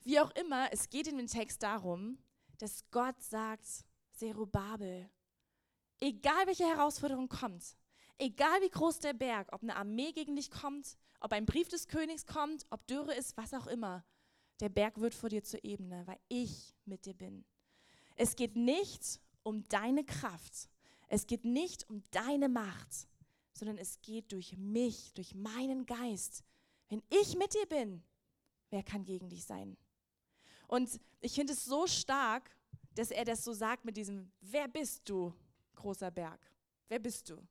Wie 0.04 0.20
auch 0.20 0.32
immer, 0.32 0.72
es 0.74 0.90
geht 0.90 1.08
in 1.08 1.18
dem 1.18 1.28
Text 1.28 1.64
darum, 1.64 2.18
dass 2.58 2.84
Gott 2.92 3.22
sagt, 3.22 3.66
Zerubabel, 4.14 5.10
egal 6.02 6.48
welche 6.48 6.66
Herausforderung 6.66 7.30
kommt, 7.30 7.78
egal 8.18 8.62
wie 8.62 8.70
groß 8.70 9.00
der 9.00 9.14
Berg, 9.14 9.48
ob 9.54 9.64
eine 9.64 9.78
Armee 9.78 10.12
gegen 10.12 10.36
dich 10.36 10.52
kommt, 10.52 10.98
ob 11.22 11.32
ein 11.32 11.46
Brief 11.46 11.70
des 11.70 11.88
Königs 11.88 12.26
kommt, 12.26 12.66
ob 12.70 12.86
Dürre 12.88 13.14
ist, 13.16 13.38
was 13.38 13.54
auch 13.54 13.68
immer, 13.68 14.04
der 14.60 14.70
Berg 14.70 15.00
wird 15.00 15.16
vor 15.16 15.30
dir 15.30 15.44
zur 15.44 15.64
Ebene, 15.64 16.06
weil 16.06 16.20
ich 16.28 16.76
mit 16.86 17.06
dir 17.06 17.14
bin. 17.14 17.46
Es 18.16 18.36
geht 18.36 18.56
nicht 18.56 19.20
um 19.44 19.68
deine 19.70 20.04
Kraft. 20.04 20.70
Es 21.08 21.26
geht 21.28 21.46
nicht 21.46 21.90
um 21.90 22.04
deine 22.12 22.48
Macht, 22.48 23.08
sondern 23.54 23.78
es 23.78 24.00
geht 24.02 24.32
durch 24.32 24.56
mich, 24.58 25.14
durch 25.14 25.34
meinen 25.36 25.86
Geist. 25.86 26.44
Wenn 26.90 27.02
ich 27.10 27.36
mit 27.38 27.54
dir 27.54 27.66
bin, 27.66 28.04
wer 28.70 28.84
kann 28.84 29.04
gegen 29.04 29.30
dich 29.30 29.44
sein? 29.46 29.78
Und 30.68 31.00
ich 31.20 31.34
finde 31.34 31.54
es 31.54 31.66
so 31.66 31.88
stark, 31.88 32.56
dass 32.96 33.12
er 33.12 33.26
das 33.26 33.44
so 33.44 33.54
sagt 33.54 33.84
mit 33.84 33.98
diesem, 33.98 34.32
wer 34.42 34.68
bist 34.68 35.10
du, 35.10 35.34
großer 35.76 36.12
Berg? 36.12 36.40
Wer 36.88 37.00
bist 37.00 37.30
du? 37.30 37.48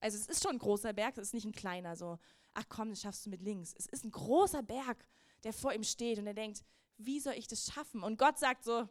Also 0.00 0.18
es 0.18 0.26
ist 0.26 0.42
schon 0.42 0.52
ein 0.52 0.58
großer 0.58 0.92
Berg, 0.92 1.16
es 1.16 1.28
ist 1.28 1.34
nicht 1.34 1.46
ein 1.46 1.52
kleiner, 1.52 1.96
so, 1.96 2.18
ach 2.52 2.64
komm, 2.68 2.90
das 2.90 3.00
schaffst 3.00 3.26
du 3.26 3.30
mit 3.30 3.42
links. 3.42 3.74
Es 3.76 3.86
ist 3.86 4.04
ein 4.04 4.10
großer 4.10 4.62
Berg, 4.62 5.06
der 5.42 5.52
vor 5.52 5.72
ihm 5.72 5.84
steht 5.84 6.18
und 6.18 6.26
er 6.26 6.34
denkt, 6.34 6.64
wie 6.96 7.20
soll 7.20 7.34
ich 7.34 7.48
das 7.48 7.66
schaffen? 7.72 8.02
Und 8.02 8.18
Gott 8.18 8.38
sagt 8.38 8.64
so, 8.64 8.88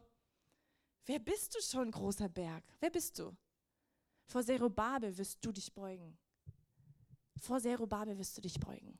Wer 1.06 1.18
bist 1.18 1.54
du 1.54 1.60
schon, 1.60 1.90
großer 1.90 2.28
Berg? 2.28 2.64
Wer 2.80 2.90
bist 2.90 3.18
du? 3.18 3.36
Vor 4.26 4.42
Zerubabel 4.42 5.16
wirst 5.18 5.44
du 5.44 5.52
dich 5.52 5.72
beugen. 5.74 6.16
Vor 7.36 7.60
Zerubabel 7.60 8.16
wirst 8.16 8.38
du 8.38 8.40
dich 8.40 8.58
beugen. 8.58 8.98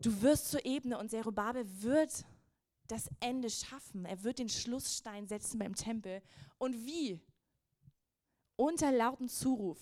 Du 0.00 0.22
wirst 0.22 0.50
zur 0.50 0.64
Ebene 0.64 0.98
und 0.98 1.10
Zerubabel 1.10 1.64
wird 1.82 2.24
das 2.86 3.10
Ende 3.18 3.50
schaffen. 3.50 4.04
Er 4.04 4.22
wird 4.22 4.38
den 4.38 4.48
Schlussstein 4.48 5.26
setzen 5.26 5.58
beim 5.58 5.74
Tempel. 5.74 6.22
Und 6.58 6.74
wie? 6.86 7.20
Unter 8.56 8.92
lauten 8.92 9.28
Zuruf. 9.28 9.78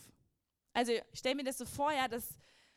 Also 0.73 0.93
ich 0.93 1.03
stelle 1.19 1.37
mir 1.37 1.45
das 1.45 1.59
so 1.59 1.67
vor, 1.67 1.93
ja, 1.93 2.09
dass 2.09 2.25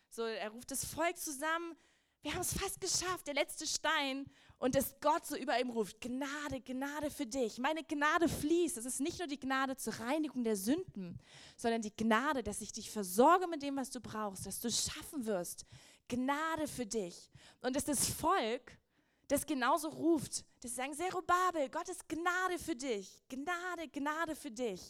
so, 0.10 0.24
er 0.24 0.50
ruft 0.50 0.72
das 0.72 0.86
Volk 0.86 1.18
zusammen. 1.18 1.76
Wir 2.22 2.34
haben 2.34 2.42
es 2.42 2.54
fast 2.54 2.80
geschafft, 2.80 3.28
der 3.28 3.34
letzte 3.34 3.68
Stein 3.68 4.26
und 4.60 4.76
dass 4.76 5.00
Gott 5.02 5.26
so 5.26 5.36
über 5.38 5.60
ihm 5.60 5.70
ruft, 5.70 6.02
Gnade, 6.02 6.62
Gnade 6.62 7.12
für 7.12 7.26
dich. 7.26 7.58
Meine 7.60 7.84
Gnade 7.84 8.28
fließt. 8.28 8.78
Es 8.78 8.86
ist 8.86 9.00
nicht 9.00 9.20
nur 9.20 9.28
die 9.28 9.40
Gnade 9.40 9.76
zur 9.78 9.94
Reinigung 10.00 10.44
der 10.44 10.56
Sünden, 10.56 11.20
sondern 11.56 11.82
die 11.82 11.96
Gnade, 11.96 12.42
dass 12.42 12.62
ich 12.62 12.72
dich 12.72 12.90
versorge 12.90 13.48
mit 13.48 13.62
dem, 13.62 13.76
was 13.76 13.92
du 13.92 14.02
brauchst, 14.02 14.46
dass 14.46 14.60
du 14.60 14.72
schaffen 14.72 15.26
wirst. 15.26 15.66
Gnade 16.08 16.68
für 16.68 16.86
dich. 16.86 17.32
Und 17.62 17.76
dass 17.76 17.86
das 17.86 18.10
Volk 18.10 18.78
das 19.28 19.46
genauso 19.46 19.90
ruft, 19.90 20.46
dass 20.62 20.72
sie 20.72 20.78
sagen, 20.78 20.94
Zerubabel, 20.94 21.70
Gottes 21.70 22.00
Gnade 22.08 22.58
für 22.58 22.76
dich. 22.76 23.22
Gnade, 23.28 23.90
Gnade 23.90 24.36
für 24.36 24.52
dich. 24.52 24.82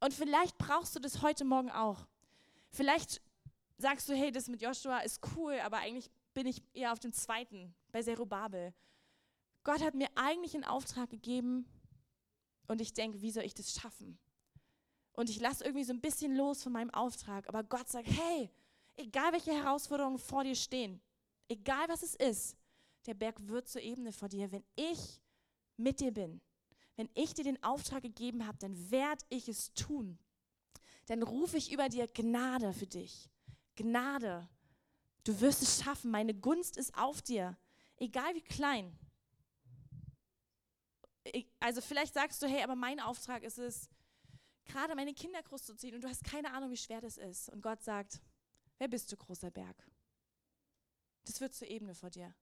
Und 0.00 0.14
vielleicht 0.14 0.56
brauchst 0.58 0.94
du 0.94 1.00
das 1.00 1.22
heute 1.22 1.44
Morgen 1.44 1.70
auch. 1.70 2.06
Vielleicht 2.70 3.20
sagst 3.76 4.08
du, 4.08 4.14
hey, 4.14 4.30
das 4.30 4.48
mit 4.48 4.62
Joshua 4.62 5.00
ist 5.00 5.20
cool, 5.36 5.58
aber 5.64 5.78
eigentlich 5.78 6.10
bin 6.34 6.46
ich 6.46 6.62
eher 6.72 6.92
auf 6.92 7.00
dem 7.00 7.12
zweiten, 7.12 7.74
bei 7.90 8.02
Zerubabel. 8.02 8.72
Gott 9.64 9.82
hat 9.82 9.94
mir 9.94 10.08
eigentlich 10.14 10.54
einen 10.54 10.64
Auftrag 10.64 11.10
gegeben 11.10 11.66
und 12.68 12.80
ich 12.80 12.92
denke, 12.92 13.20
wie 13.20 13.30
soll 13.30 13.44
ich 13.44 13.54
das 13.54 13.72
schaffen? 13.72 14.18
und 15.18 15.28
ich 15.28 15.40
lasse 15.40 15.64
irgendwie 15.64 15.82
so 15.82 15.92
ein 15.92 16.00
bisschen 16.00 16.36
los 16.36 16.62
von 16.62 16.70
meinem 16.72 16.90
Auftrag. 16.90 17.48
Aber 17.48 17.64
Gott 17.64 17.88
sagt, 17.88 18.06
hey, 18.06 18.48
egal 18.96 19.32
welche 19.32 19.50
Herausforderungen 19.50 20.16
vor 20.16 20.44
dir 20.44 20.54
stehen, 20.54 21.00
egal 21.48 21.88
was 21.88 22.04
es 22.04 22.14
ist, 22.14 22.56
der 23.04 23.14
Berg 23.14 23.34
wird 23.48 23.66
zur 23.66 23.82
Ebene 23.82 24.12
vor 24.12 24.28
dir. 24.28 24.52
Wenn 24.52 24.62
ich 24.76 25.20
mit 25.76 25.98
dir 25.98 26.12
bin, 26.12 26.40
wenn 26.98 27.08
ich 27.14 27.32
dir 27.32 27.44
den 27.44 27.62
Auftrag 27.62 28.02
gegeben 28.02 28.44
habe, 28.44 28.58
dann 28.58 28.90
werde 28.90 29.24
ich 29.28 29.48
es 29.48 29.72
tun. 29.72 30.18
Dann 31.06 31.22
rufe 31.22 31.56
ich 31.56 31.70
über 31.70 31.88
dir 31.88 32.08
Gnade 32.08 32.72
für 32.72 32.88
dich. 32.88 33.30
Gnade. 33.76 34.48
Du 35.22 35.40
wirst 35.40 35.62
es 35.62 35.80
schaffen. 35.80 36.10
Meine 36.10 36.34
Gunst 36.34 36.76
ist 36.76 36.92
auf 36.98 37.22
dir. 37.22 37.56
Egal 37.98 38.34
wie 38.34 38.42
klein. 38.42 38.98
Also 41.60 41.80
vielleicht 41.80 42.14
sagst 42.14 42.42
du, 42.42 42.48
hey, 42.48 42.64
aber 42.64 42.74
mein 42.74 42.98
Auftrag 42.98 43.44
ist 43.44 43.58
es, 43.58 43.88
gerade 44.64 44.96
meine 44.96 45.14
Kinder 45.14 45.40
groß 45.40 45.66
zu 45.66 45.76
ziehen 45.76 45.94
und 45.94 46.02
du 46.02 46.08
hast 46.08 46.24
keine 46.24 46.52
Ahnung, 46.52 46.72
wie 46.72 46.76
schwer 46.76 47.00
das 47.00 47.16
ist. 47.16 47.48
Und 47.50 47.62
Gott 47.62 47.80
sagt, 47.80 48.20
wer 48.78 48.88
bist 48.88 49.12
du, 49.12 49.16
großer 49.16 49.52
Berg? 49.52 49.76
Das 51.26 51.40
wird 51.40 51.54
zur 51.54 51.68
Ebene 51.68 51.94
vor 51.94 52.10
dir. 52.10 52.34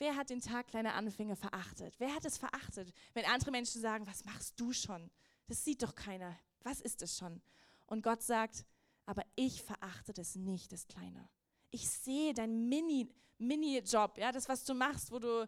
Wer 0.00 0.16
hat 0.16 0.30
den 0.30 0.40
Tag 0.40 0.68
kleiner 0.68 0.94
Anfänge 0.94 1.36
verachtet? 1.36 1.94
Wer 1.98 2.14
hat 2.14 2.24
es 2.24 2.38
verachtet, 2.38 2.90
wenn 3.12 3.26
andere 3.26 3.50
Menschen 3.50 3.82
sagen, 3.82 4.06
was 4.06 4.24
machst 4.24 4.58
du 4.58 4.72
schon? 4.72 5.10
Das 5.46 5.62
sieht 5.62 5.82
doch 5.82 5.94
keiner. 5.94 6.34
Was 6.62 6.80
ist 6.80 7.02
es 7.02 7.18
schon? 7.18 7.42
Und 7.84 8.02
Gott 8.02 8.22
sagt, 8.22 8.64
aber 9.04 9.22
ich 9.36 9.62
verachte 9.62 10.14
das 10.14 10.36
nicht, 10.36 10.72
das 10.72 10.88
Kleine. 10.88 11.28
Ich 11.70 11.86
sehe 11.86 12.32
dein 12.32 12.70
Mini, 12.70 13.12
Mini-Job, 13.36 14.16
ja, 14.16 14.32
das, 14.32 14.48
was 14.48 14.64
du 14.64 14.72
machst, 14.72 15.12
wo 15.12 15.18
du 15.18 15.46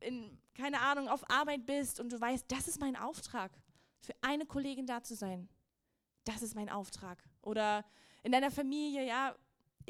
in, 0.00 0.40
keine 0.54 0.80
Ahnung, 0.80 1.08
auf 1.08 1.28
Arbeit 1.28 1.66
bist 1.66 2.00
und 2.00 2.10
du 2.10 2.18
weißt, 2.18 2.46
das 2.48 2.66
ist 2.66 2.80
mein 2.80 2.96
Auftrag, 2.96 3.52
für 3.98 4.14
eine 4.22 4.46
Kollegin 4.46 4.86
da 4.86 5.02
zu 5.02 5.14
sein. 5.14 5.50
Das 6.24 6.40
ist 6.40 6.54
mein 6.54 6.70
Auftrag. 6.70 7.22
Oder 7.42 7.84
in 8.22 8.32
deiner 8.32 8.50
Familie, 8.50 9.06
ja, 9.06 9.36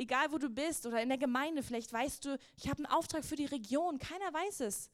egal 0.00 0.32
wo 0.32 0.38
du 0.38 0.48
bist 0.48 0.86
oder 0.86 1.02
in 1.02 1.10
der 1.10 1.18
Gemeinde, 1.18 1.62
vielleicht 1.62 1.92
weißt 1.92 2.24
du, 2.24 2.38
ich 2.56 2.68
habe 2.68 2.78
einen 2.78 2.86
Auftrag 2.86 3.24
für 3.24 3.36
die 3.36 3.44
Region, 3.44 3.98
keiner 3.98 4.32
weiß 4.32 4.60
es. 4.60 4.90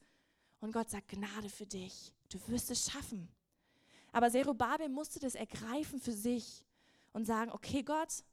Und 0.59 0.73
Gott 0.73 0.89
sagt, 0.89 1.07
Gnade 1.07 1.49
für 1.49 1.65
dich, 1.65 2.13
du 2.29 2.39
wirst 2.47 2.69
es 2.71 2.91
schaffen. 2.91 3.29
Aber 4.11 4.29
Zerubabel 4.29 4.89
musste 4.89 5.19
das 5.19 5.35
ergreifen 5.35 5.99
für 5.99 6.11
sich 6.11 6.65
und 7.13 7.25
sagen, 7.25 7.51
okay 7.51 7.83
Gott, 7.83 8.23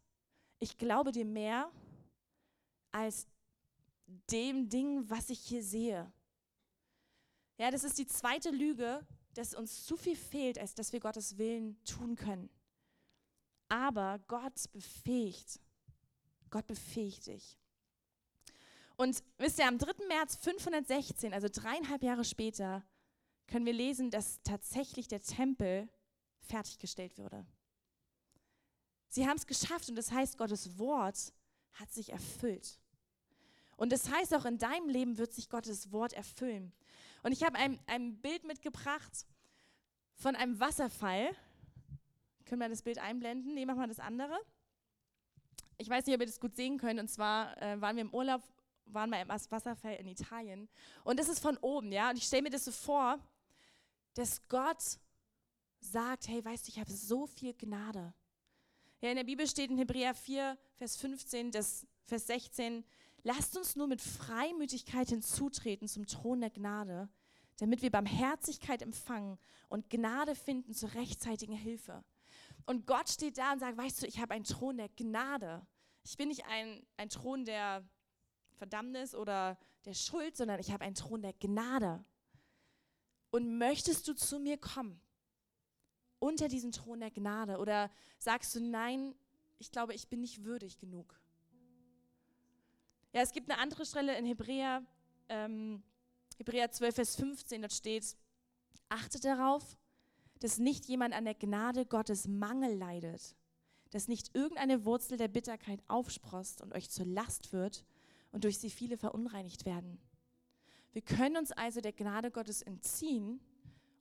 ich 0.59 0.77
glaube 0.77 1.13
dir 1.13 1.25
mehr 1.25 1.71
als 2.91 3.27
dem 4.31 4.69
Ding, 4.69 5.09
was 5.09 5.31
ich 5.31 5.41
hier 5.41 5.63
sehe. 5.63 6.11
Ja, 7.57 7.71
das 7.71 7.85
ist 7.85 7.99
die 7.99 8.07
zweite 8.07 8.51
Lüge, 8.51 9.07
dass 9.35 9.55
uns 9.55 9.85
zu 9.85 9.97
viel 9.97 10.17
fehlt, 10.17 10.59
als 10.59 10.75
dass 10.75 10.93
wir 10.93 11.01
Gottes 11.01 11.39
Willen 11.39 11.77
tun 11.85 12.17
können. 12.17 12.51
Aber 13.69 14.19
Gott 14.27 14.73
befähigt. 14.73 15.61
Gott 16.55 16.69
befähigt 16.69 17.27
dich. 17.27 17.59
Und 18.97 19.25
wisst 19.39 19.59
ihr, 19.59 19.67
am 19.67 19.77
3. 19.77 20.07
März 20.07 20.37
516, 20.37 21.35
also 21.35 21.49
dreieinhalb 21.51 22.05
Jahre 22.05 22.25
später, 22.25 22.85
können 23.49 23.67
wir 23.67 23.73
lesen, 23.73 24.13
dass 24.13 24.41
tatsächlich 24.43 25.09
der 25.09 25.21
Tempel 25.21 25.89
fertiggestellt 26.39 27.19
wurde. 27.19 27.45
Sie 29.09 29.27
haben 29.27 29.37
es 29.37 29.49
geschafft 29.49 29.89
und 29.89 29.97
das 29.97 30.13
heißt, 30.13 30.39
Gottes 30.39 30.79
Wort 30.79 31.33
hat 31.73 31.91
sich 31.91 32.13
erfüllt. 32.13 32.79
Und 33.77 33.91
das 33.91 34.09
heißt 34.09 34.33
auch, 34.37 34.45
in 34.45 34.59
deinem 34.59 34.89
Leben 34.89 35.19
wird 35.19 35.33
sich 35.33 35.49
Gottes 35.49 35.91
Wort 35.91 36.13
erfüllen. 36.13 36.73
Und 37.25 37.33
ich 37.33 37.43
habe 37.43 37.59
ein, 37.59 37.81
ein 37.87 38.21
Bild 38.21 38.45
mitgebracht 38.45 39.27
von 40.15 40.37
einem 40.37 40.61
Wasserfall. 40.61 41.35
Können 42.45 42.61
wir 42.61 42.69
das 42.69 42.83
Bild 42.83 43.01
einblenden? 43.01 43.55
Nee, 43.55 43.67
machen 43.67 43.81
wir 43.81 43.89
das 43.89 43.99
andere 43.99 44.39
ich 45.79 45.89
weiß 45.89 46.07
nicht, 46.07 46.15
ob 46.15 46.21
ihr 46.21 46.27
das 46.27 46.41
gut 46.41 46.57
sehen 46.57 46.79
könnt, 46.79 47.01
und 47.01 47.09
zwar 47.09 47.61
äh, 47.61 47.81
waren 47.81 47.97
wir 47.97 48.03
im 48.03 48.15
Urlaub, 48.15 48.43
waren 48.87 49.11
wir 49.11 49.21
im 49.21 49.29
Wasserfall 49.29 49.97
in 49.97 50.07
Italien. 50.07 50.69
Und 51.05 51.19
das 51.19 51.29
ist 51.29 51.41
von 51.41 51.57
oben, 51.59 51.93
ja. 51.93 52.11
Und 52.11 52.19
ich 52.19 52.25
stelle 52.25 52.43
mir 52.43 52.51
das 52.51 52.65
so 52.65 52.73
vor, 52.73 53.19
dass 54.15 54.47
Gott 54.49 54.83
sagt, 55.81 56.29
hey, 56.29 56.45
weißt 56.45 56.67
du, 56.67 56.71
ich 56.71 56.79
habe 56.79 56.93
so 56.93 57.27
viel 57.27 57.55
Gnade. 57.55 58.15
Ja, 59.01 59.11
in 59.11 59.17
der 59.17 59.25
Bibel 59.25 59.47
steht 59.47 59.71
in 59.71 59.77
Hebräer 59.77 60.15
4, 60.15 60.57
Vers 60.77 60.97
15, 60.97 61.51
das, 61.51 61.87
Vers 62.05 62.27
16, 62.27 62.85
lasst 63.23 63.57
uns 63.57 63.77
nur 63.77 63.87
mit 63.87 64.01
Freimütigkeit 64.01 65.09
hinzutreten 65.09 65.89
zum 65.89 66.07
Thron 66.07 66.41
der 66.41 66.51
Gnade, 66.51 67.09
damit 67.59 67.83
wir 67.83 67.91
Barmherzigkeit 67.91 68.83
empfangen 68.83 69.39
und 69.69 69.91
Gnade 69.91 70.35
finden 70.35 70.73
zur 70.73 70.95
rechtzeitigen 70.95 71.55
Hilfe. 71.55 72.05
Und 72.67 72.87
Gott 72.87 73.09
steht 73.09 73.39
da 73.39 73.53
und 73.53 73.59
sagt, 73.59 73.77
weißt 73.77 74.03
du, 74.03 74.07
ich 74.07 74.21
habe 74.21 74.35
einen 74.35 74.45
Thron 74.45 74.77
der 74.77 74.89
Gnade. 74.89 75.67
Ich 76.03 76.17
bin 76.17 76.29
nicht 76.29 76.47
ein, 76.47 76.87
ein 76.97 77.09
Thron 77.09 77.45
der 77.45 77.85
Verdammnis 78.55 79.15
oder 79.15 79.59
der 79.85 79.95
Schuld, 79.95 80.37
sondern 80.37 80.61
ich 80.61 80.71
habe 80.71 80.85
einen 80.85 80.95
Thron 80.95 81.23
der 81.23 81.35
Gnade. 81.35 82.05
Und 83.31 83.59
möchtest 83.59 84.09
du 84.09 84.15
zu 84.15 84.39
mir 84.39 84.59
kommen? 84.59 85.01
Unter 86.19 86.49
diesem 86.49 86.73
Thron 86.73 87.01
der 87.01 87.11
Gnade? 87.11 87.59
Oder 87.59 87.91
sagst 88.19 88.55
du, 88.55 88.61
nein, 88.61 89.15
ich 89.59 89.71
glaube, 89.71 89.95
ich 89.95 90.09
bin 90.09 90.21
nicht 90.21 90.45
würdig 90.45 90.79
genug? 90.79 91.21
Ja, 93.13 93.21
es 93.21 93.33
gibt 93.33 93.51
eine 93.51 93.61
andere 93.61 93.85
Stelle 93.85 94.17
in 94.17 94.25
Hebräer, 94.25 94.83
ähm, 95.29 95.83
Hebräer 96.39 96.71
12, 96.71 96.95
Vers 96.95 97.17
15, 97.17 97.63
da 97.63 97.71
steht, 97.71 98.17
achtet 98.89 99.25
darauf, 99.25 99.79
dass 100.45 100.59
nicht 100.59 100.85
jemand 100.89 101.15
an 101.15 101.25
der 101.25 101.35
Gnade 101.35 101.87
Gottes 101.87 102.29
Mangel 102.29 102.77
leidet, 102.77 103.35
dass 103.93 104.09
nicht 104.09 104.35
irgendeine 104.35 104.85
Wurzel 104.85 105.17
der 105.17 105.29
Bitterkeit 105.29 105.83
aufsprost 105.89 106.61
und 106.61 106.75
euch 106.75 106.91
zur 106.91 107.07
Last 107.07 107.55
wird 107.55 107.87
und 108.31 108.45
durch 108.45 108.59
sie 108.59 108.69
viele 108.69 108.99
verunreinigt 108.99 109.65
werden. 109.65 109.99
Wir 110.93 111.01
können 111.01 111.39
uns 111.39 111.51
also 111.51 111.81
der 111.81 111.95
Gnade 111.95 112.31
Gottes 112.31 112.61
entziehen 112.61 113.41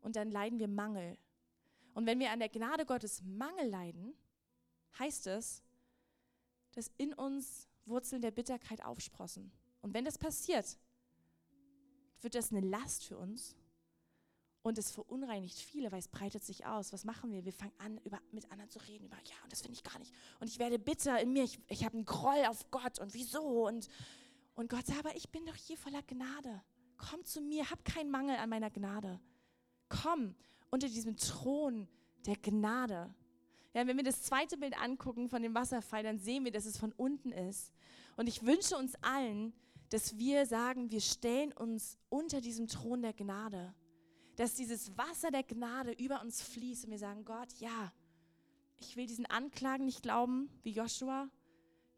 und 0.01 0.17
dann 0.17 0.29
leiden 0.31 0.59
wir 0.59 0.67
Mangel. 0.67 1.17
Und 1.93 2.07
wenn 2.07 2.19
wir 2.19 2.29
an 2.29 2.39
der 2.39 2.49
Gnade 2.49 2.85
Gottes 2.85 3.21
Mangel 3.21 3.69
leiden, 3.69 4.13
heißt 4.99 5.27
es, 5.27 5.63
dass 6.73 6.91
in 6.97 7.13
uns 7.13 7.69
Wurzeln 7.85 8.21
der 8.21 8.31
Bitterkeit 8.31 8.83
aufsprossen. 8.83 9.49
Und 9.81 9.93
wenn 9.93 10.03
das 10.03 10.17
passiert, 10.17 10.77
wird 12.19 12.35
das 12.35 12.51
eine 12.51 12.67
Last 12.67 13.05
für 13.05 13.17
uns 13.17 13.55
und 14.63 14.77
es 14.77 14.91
verunreinigt 14.91 15.59
viele, 15.59 15.91
weil 15.91 15.99
es 15.99 16.07
breitet 16.07 16.43
sich 16.43 16.65
aus. 16.65 16.93
Was 16.93 17.03
machen 17.03 17.31
wir? 17.31 17.43
Wir 17.43 17.51
fangen 17.51 17.73
an, 17.77 17.99
über, 18.05 18.19
mit 18.31 18.49
anderen 18.49 18.69
zu 18.69 18.79
reden, 18.79 19.05
über, 19.05 19.17
ja, 19.17 19.35
und 19.43 19.51
das 19.51 19.61
finde 19.61 19.75
ich 19.75 19.83
gar 19.83 19.99
nicht. 19.99 20.13
Und 20.39 20.47
ich 20.47 20.57
werde 20.57 20.79
bitter 20.79 21.19
in 21.19 21.33
mir, 21.33 21.43
ich, 21.43 21.59
ich 21.67 21.83
habe 21.83 21.95
einen 21.95 22.05
Groll 22.05 22.45
auf 22.47 22.71
Gott 22.71 22.97
und 22.99 23.13
wieso? 23.13 23.67
Und, 23.67 23.89
und 24.55 24.69
Gott 24.69 24.85
sagt, 24.85 24.99
aber 24.99 25.15
ich 25.17 25.29
bin 25.29 25.45
doch 25.45 25.55
hier 25.55 25.77
voller 25.77 26.01
Gnade. 26.03 26.63
Komm 26.97 27.25
zu 27.25 27.41
mir, 27.41 27.69
hab 27.69 27.83
keinen 27.83 28.09
Mangel 28.09 28.37
an 28.37 28.49
meiner 28.49 28.71
Gnade. 28.71 29.19
Komm 29.89 30.33
unter 30.71 30.87
diesem 30.87 31.17
Thron 31.17 31.89
der 32.25 32.37
Gnade. 32.37 33.13
Ja, 33.73 33.85
wenn 33.85 33.97
wir 33.97 34.03
das 34.03 34.21
zweite 34.21 34.57
Bild 34.57 34.79
angucken 34.79 35.27
von 35.27 35.41
dem 35.41 35.53
Wasserfall, 35.53 36.03
dann 36.03 36.19
sehen 36.19 36.45
wir, 36.45 36.51
dass 36.51 36.65
es 36.65 36.77
von 36.77 36.93
unten 36.93 37.33
ist. 37.33 37.73
Und 38.15 38.29
ich 38.29 38.45
wünsche 38.45 38.77
uns 38.77 38.95
allen, 39.01 39.53
dass 39.89 40.17
wir 40.17 40.45
sagen, 40.45 40.89
wir 40.89 41.01
stellen 41.01 41.51
uns 41.51 41.97
unter 42.07 42.39
diesem 42.39 42.67
Thron 42.67 43.01
der 43.01 43.13
Gnade 43.13 43.73
dass 44.35 44.55
dieses 44.55 44.97
Wasser 44.97 45.31
der 45.31 45.43
Gnade 45.43 45.91
über 45.91 46.21
uns 46.21 46.41
fließt 46.41 46.85
und 46.85 46.91
wir 46.91 46.99
sagen, 46.99 47.23
Gott, 47.25 47.53
ja, 47.59 47.93
ich 48.77 48.95
will 48.95 49.05
diesen 49.05 49.25
Anklagen 49.25 49.85
nicht 49.85 50.01
glauben 50.01 50.49
wie 50.63 50.71
Joshua. 50.71 51.29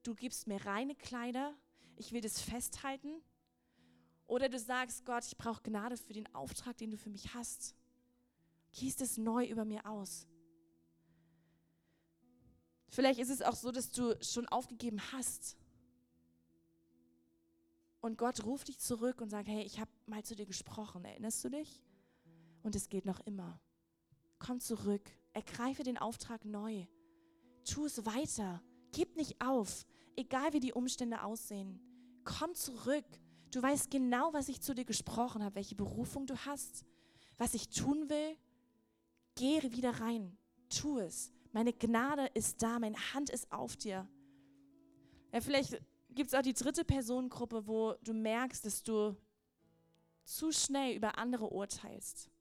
Du 0.04 0.14
gibst 0.14 0.48
mir 0.48 0.64
reine 0.66 0.96
Kleider, 0.96 1.56
ich 1.96 2.12
will 2.12 2.22
das 2.22 2.42
festhalten. 2.42 3.22
Oder 4.28 4.50
du 4.50 4.60
sagst, 4.60 5.06
Gott, 5.06 5.26
ich 5.26 5.38
brauche 5.38 5.62
Gnade 5.64 5.98
für 5.98 6.14
den 6.14 6.34
Auftrag, 6.34 6.78
den 6.78 6.92
du 6.92 6.98
für 6.98 7.10
mich 7.10 7.34
hast. 7.34 7.76
Gießt 8.74 9.02
es 9.02 9.18
neu 9.18 9.46
über 9.46 9.66
mir 9.66 9.86
aus. 9.86 10.28
Vielleicht 12.90 13.20
ist 13.20 13.30
es 13.30 13.42
auch 13.42 13.56
so, 13.56 13.72
dass 13.72 13.92
du 13.92 14.18
schon 14.24 14.48
aufgegeben 14.48 15.00
hast. 15.12 15.58
Und 18.00 18.18
Gott 18.18 18.44
ruft 18.44 18.68
dich 18.68 18.80
zurück 18.80 19.22
und 19.22 19.30
sagt, 19.30 19.48
hey, 19.48 19.64
ich 19.64 19.80
habe 19.80 19.92
mal 20.06 20.24
zu 20.24 20.36
dir 20.36 20.46
gesprochen. 20.46 21.06
Erinnerst 21.06 21.44
du 21.44 21.50
dich? 21.50 21.85
Und 22.66 22.76
es 22.76 22.90
geht 22.90 23.06
noch 23.06 23.20
immer. 23.22 23.62
Komm 24.40 24.60
zurück, 24.60 25.12
ergreife 25.34 25.84
den 25.84 26.00
Auftrag 26.00 26.44
neu. 26.46 26.88
Tu 27.64 27.86
es 27.86 28.06
weiter, 28.06 28.62
gib 28.92 29.16
nicht 29.16 29.40
auf, 29.40 29.86
egal 30.16 30.52
wie 30.54 30.60
die 30.60 30.74
Umstände 30.74 31.22
aussehen. 31.22 31.80
Komm 32.24 32.56
zurück. 32.56 33.06
Du 33.52 33.62
weißt 33.62 33.92
genau, 33.92 34.34
was 34.34 34.50
ich 34.50 34.62
zu 34.62 34.74
dir 34.74 34.84
gesprochen 34.84 35.44
habe, 35.44 35.56
welche 35.56 35.76
Berufung 35.76 36.26
du 36.26 36.36
hast, 36.38 36.84
was 37.38 37.54
ich 37.54 37.70
tun 37.70 38.10
will. 38.10 38.36
Geh 39.36 39.62
wieder 39.72 40.02
rein, 40.02 40.36
tu 40.68 40.98
es. 40.98 41.32
Meine 41.52 41.72
Gnade 41.72 42.26
ist 42.34 42.64
da, 42.64 42.80
meine 42.80 42.98
Hand 43.14 43.30
ist 43.30 43.52
auf 43.52 43.78
dir. 43.78 44.10
Ja, 45.32 45.40
vielleicht 45.40 45.80
gibt 46.10 46.30
es 46.30 46.34
auch 46.34 46.42
die 46.42 46.54
dritte 46.54 46.84
Personengruppe, 46.84 47.68
wo 47.68 47.94
du 48.04 48.14
merkst, 48.14 48.66
dass 48.66 48.82
du 48.82 49.16
zu 50.24 50.52
schnell 50.52 50.96
über 50.96 51.20
andere 51.20 51.46
urteilst 51.46 52.32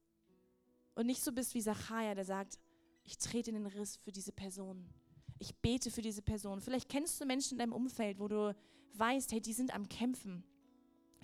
und 0.95 1.05
nicht 1.05 1.23
so 1.23 1.31
bist 1.31 1.53
wie 1.53 1.61
Zachariah, 1.61 2.15
der 2.15 2.25
sagt, 2.25 2.57
ich 3.03 3.17
trete 3.17 3.51
in 3.51 3.55
den 3.55 3.67
Riss 3.67 3.97
für 3.97 4.11
diese 4.11 4.31
Person. 4.31 4.89
Ich 5.37 5.55
bete 5.55 5.91
für 5.91 6.01
diese 6.01 6.21
Person. 6.21 6.61
Vielleicht 6.61 6.89
kennst 6.89 7.19
du 7.21 7.25
Menschen 7.25 7.53
in 7.53 7.59
deinem 7.59 7.73
Umfeld, 7.73 8.19
wo 8.19 8.27
du 8.27 8.55
weißt, 8.93 9.31
hey, 9.31 9.41
die 9.41 9.53
sind 9.53 9.73
am 9.73 9.87
Kämpfen. 9.87 10.43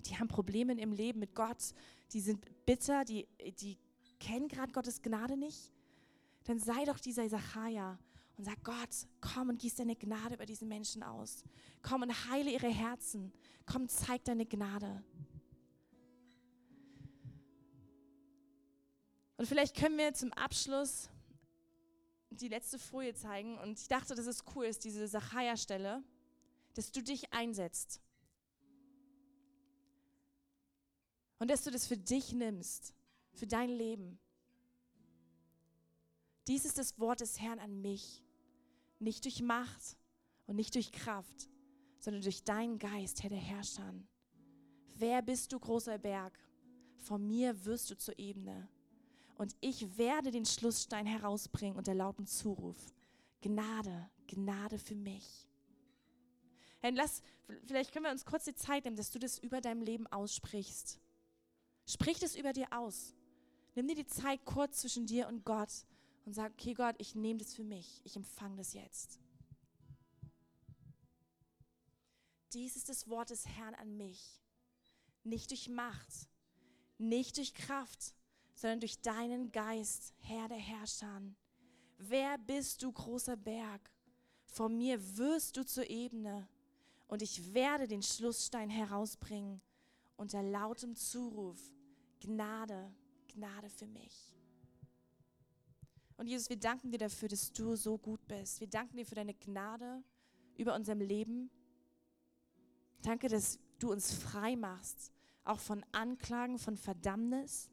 Die 0.05 0.17
haben 0.17 0.27
Probleme 0.27 0.73
ihrem 0.73 0.91
Leben 0.91 1.19
mit 1.19 1.33
Gott. 1.33 1.73
Die 2.11 2.21
sind 2.21 2.45
bitter, 2.65 3.05
die, 3.05 3.27
die 3.59 3.77
kennen 4.19 4.47
gerade 4.47 4.71
Gottes 4.71 5.01
Gnade 5.01 5.37
nicht. 5.37 5.71
Dann 6.43 6.59
sei 6.59 6.85
doch 6.85 6.99
dieser 6.99 7.27
Zachariah 7.29 7.97
und 8.37 8.43
sag 8.43 8.63
Gott, 8.63 9.07
komm 9.21 9.49
und 9.49 9.59
gieß 9.59 9.75
deine 9.75 9.95
Gnade 9.95 10.35
über 10.35 10.45
diese 10.45 10.65
Menschen 10.65 11.03
aus. 11.03 11.43
Komm 11.81 12.01
und 12.01 12.29
heile 12.29 12.51
ihre 12.51 12.69
Herzen. 12.69 13.31
Komm, 13.65 13.87
zeig 13.87 14.23
deine 14.25 14.45
Gnade. 14.45 15.03
Und 19.41 19.47
vielleicht 19.47 19.75
können 19.75 19.97
wir 19.97 20.13
zum 20.13 20.31
Abschluss 20.33 21.09
die 22.29 22.47
letzte 22.47 22.77
Folie 22.77 23.15
zeigen. 23.15 23.57
Und 23.57 23.79
ich 23.79 23.87
dachte, 23.87 24.13
dass 24.13 24.27
es 24.27 24.43
cool 24.53 24.65
ist, 24.65 24.83
diese 24.83 25.07
Sacharja-Stelle, 25.07 26.03
dass 26.75 26.91
du 26.91 27.01
dich 27.01 27.33
einsetzt. 27.33 27.99
Und 31.39 31.49
dass 31.49 31.63
du 31.63 31.71
das 31.71 31.87
für 31.87 31.97
dich 31.97 32.33
nimmst, 32.33 32.93
für 33.33 33.47
dein 33.47 33.71
Leben. 33.71 34.19
Dies 36.47 36.63
ist 36.63 36.77
das 36.77 36.99
Wort 36.99 37.21
des 37.21 37.41
Herrn 37.41 37.57
an 37.57 37.81
mich. 37.81 38.23
Nicht 38.99 39.25
durch 39.25 39.41
Macht 39.41 39.97
und 40.45 40.55
nicht 40.55 40.75
durch 40.75 40.91
Kraft, 40.91 41.49
sondern 41.97 42.21
durch 42.21 42.43
deinen 42.43 42.77
Geist, 42.77 43.23
Herr 43.23 43.31
der 43.31 43.39
Herrscher. 43.39 43.91
Wer 44.97 45.23
bist 45.23 45.51
du, 45.51 45.59
großer 45.59 45.97
Berg? 45.97 46.37
Von 46.99 47.25
mir 47.25 47.65
wirst 47.65 47.89
du 47.89 47.97
zur 47.97 48.19
Ebene 48.19 48.69
und 49.41 49.55
ich 49.59 49.97
werde 49.97 50.29
den 50.29 50.45
Schlussstein 50.45 51.07
herausbringen 51.07 51.75
unter 51.75 51.95
lautem 51.95 52.27
Zuruf. 52.27 52.77
Gnade, 53.41 54.07
Gnade 54.27 54.77
für 54.77 54.93
mich. 54.93 55.47
Herr, 56.77 56.91
lass, 56.91 57.23
vielleicht 57.65 57.91
können 57.91 58.05
wir 58.05 58.11
uns 58.11 58.23
kurz 58.23 58.45
die 58.45 58.53
Zeit 58.53 58.85
nehmen, 58.85 58.97
dass 58.97 59.09
du 59.09 59.17
das 59.17 59.39
über 59.39 59.59
deinem 59.59 59.81
Leben 59.81 60.05
aussprichst. 60.05 60.99
Sprich 61.87 62.19
das 62.19 62.35
über 62.35 62.53
dir 62.53 62.67
aus. 62.69 63.15
Nimm 63.73 63.87
dir 63.87 63.95
die 63.95 64.05
Zeit 64.05 64.45
kurz 64.45 64.81
zwischen 64.81 65.07
dir 65.07 65.27
und 65.27 65.43
Gott 65.43 65.87
und 66.25 66.33
sag, 66.33 66.51
okay 66.51 66.75
Gott, 66.75 66.93
ich 66.99 67.15
nehme 67.15 67.39
das 67.39 67.55
für 67.55 67.63
mich. 67.63 67.99
Ich 68.03 68.15
empfange 68.15 68.57
das 68.57 68.73
jetzt. 68.73 69.19
Dies 72.53 72.75
ist 72.75 72.89
das 72.89 73.09
Wort 73.09 73.31
des 73.31 73.47
Herrn 73.47 73.73
an 73.73 73.97
mich. 73.97 74.39
Nicht 75.23 75.49
durch 75.49 75.67
Macht, 75.67 76.29
nicht 76.99 77.37
durch 77.37 77.55
Kraft, 77.55 78.13
sondern 78.61 78.81
durch 78.81 79.01
deinen 79.01 79.51
Geist, 79.51 80.13
Herr 80.19 80.47
der 80.47 80.59
Herrscher. 80.59 81.19
Wer 81.97 82.37
bist 82.37 82.83
du, 82.83 82.91
großer 82.91 83.35
Berg? 83.35 83.91
Vor 84.45 84.69
mir 84.69 85.17
wirst 85.17 85.57
du 85.57 85.65
zur 85.65 85.89
Ebene 85.89 86.47
und 87.07 87.23
ich 87.23 87.55
werde 87.55 87.87
den 87.87 88.03
Schlussstein 88.03 88.69
herausbringen 88.69 89.61
unter 90.15 90.43
lautem 90.43 90.95
Zuruf. 90.95 91.59
Gnade, 92.19 92.93
Gnade 93.33 93.67
für 93.67 93.87
mich. 93.87 94.31
Und 96.17 96.27
Jesus, 96.27 96.47
wir 96.49 96.59
danken 96.59 96.91
dir 96.91 96.99
dafür, 96.99 97.29
dass 97.29 97.51
du 97.51 97.75
so 97.75 97.97
gut 97.97 98.27
bist. 98.27 98.59
Wir 98.59 98.67
danken 98.67 98.95
dir 98.95 99.07
für 99.07 99.15
deine 99.15 99.33
Gnade 99.33 100.03
über 100.55 100.75
unserem 100.75 101.01
Leben. 101.01 101.49
Danke, 103.01 103.27
dass 103.27 103.57
du 103.79 103.91
uns 103.91 104.13
frei 104.13 104.55
machst, 104.55 105.11
auch 105.45 105.57
von 105.57 105.83
Anklagen, 105.91 106.59
von 106.59 106.77
Verdammnis. 106.77 107.71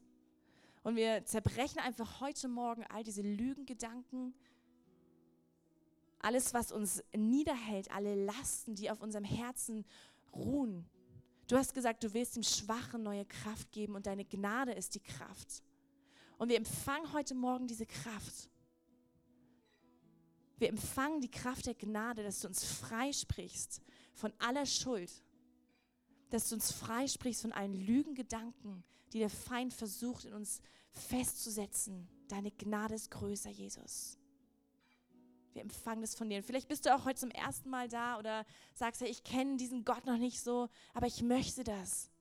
Und 0.89 0.95
wir 0.95 1.23
zerbrechen 1.23 1.77
einfach 1.77 2.19
heute 2.19 2.47
Morgen 2.47 2.83
all 2.89 3.03
diese 3.03 3.21
Lügengedanken, 3.21 4.33
alles, 6.17 6.55
was 6.55 6.71
uns 6.71 7.03
niederhält, 7.15 7.91
alle 7.91 8.25
Lasten, 8.25 8.73
die 8.73 8.89
auf 8.89 8.99
unserem 8.99 9.23
Herzen 9.23 9.85
ruhen. 10.33 10.89
Du 11.45 11.57
hast 11.57 11.75
gesagt, 11.75 12.03
du 12.03 12.15
willst 12.15 12.37
dem 12.37 12.41
Schwachen 12.41 13.03
neue 13.03 13.23
Kraft 13.25 13.71
geben 13.71 13.93
und 13.93 14.07
deine 14.07 14.25
Gnade 14.25 14.71
ist 14.71 14.95
die 14.95 14.99
Kraft. 14.99 15.61
Und 16.39 16.49
wir 16.49 16.57
empfangen 16.57 17.13
heute 17.13 17.35
Morgen 17.35 17.67
diese 17.67 17.85
Kraft. 17.85 18.49
Wir 20.57 20.69
empfangen 20.69 21.21
die 21.21 21.29
Kraft 21.29 21.67
der 21.67 21.75
Gnade, 21.75 22.23
dass 22.23 22.39
du 22.39 22.47
uns 22.47 22.65
freisprichst 22.65 23.79
von 24.15 24.33
aller 24.39 24.65
Schuld, 24.65 25.11
dass 26.31 26.49
du 26.49 26.55
uns 26.55 26.71
freisprichst 26.71 27.43
von 27.43 27.51
allen 27.51 27.75
Lügengedanken, 27.75 28.83
die 29.13 29.19
der 29.19 29.29
Feind 29.29 29.71
versucht 29.71 30.25
in 30.25 30.33
uns 30.33 30.63
festzusetzen. 30.93 32.07
Deine 32.27 32.51
Gnade 32.51 32.95
ist 32.95 33.11
größer, 33.11 33.49
Jesus. 33.49 34.17
Wir 35.53 35.63
empfangen 35.63 36.01
das 36.01 36.15
von 36.15 36.29
dir. 36.29 36.37
Und 36.37 36.43
vielleicht 36.43 36.67
bist 36.67 36.85
du 36.85 36.95
auch 36.95 37.05
heute 37.05 37.19
zum 37.19 37.31
ersten 37.31 37.69
Mal 37.69 37.87
da 37.87 38.19
oder 38.19 38.45
sagst, 38.73 39.01
ja, 39.01 39.07
ich 39.07 39.23
kenne 39.23 39.57
diesen 39.57 39.83
Gott 39.83 40.05
noch 40.05 40.17
nicht 40.17 40.41
so, 40.41 40.69
aber 40.93 41.07
ich 41.07 41.21
möchte 41.21 41.63
das. 41.63 42.11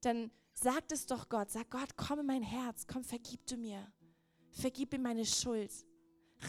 Dann 0.00 0.30
sag 0.52 0.90
es 0.90 1.06
doch 1.06 1.28
Gott. 1.28 1.50
Sag 1.50 1.70
Gott, 1.70 1.96
komm 1.96 2.20
in 2.20 2.26
mein 2.26 2.42
Herz, 2.42 2.86
komm, 2.86 3.04
vergib 3.04 3.46
du 3.46 3.56
mir. 3.56 3.90
Vergib 4.50 4.92
mir 4.92 4.98
meine 4.98 5.24
Schuld. 5.24 5.72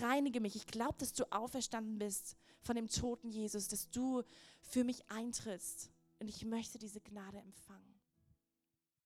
Reinige 0.01 0.39
mich. 0.41 0.55
Ich 0.55 0.67
glaube, 0.67 0.95
dass 0.97 1.13
du 1.13 1.31
auferstanden 1.31 1.99
bist 1.99 2.37
von 2.61 2.75
dem 2.75 2.87
toten 2.87 3.29
Jesus, 3.29 3.67
dass 3.67 3.89
du 3.89 4.23
für 4.61 4.83
mich 4.83 5.09
eintrittst. 5.09 5.91
Und 6.19 6.27
ich 6.27 6.45
möchte 6.45 6.79
diese 6.79 7.01
Gnade 7.01 7.37
empfangen. 7.37 7.96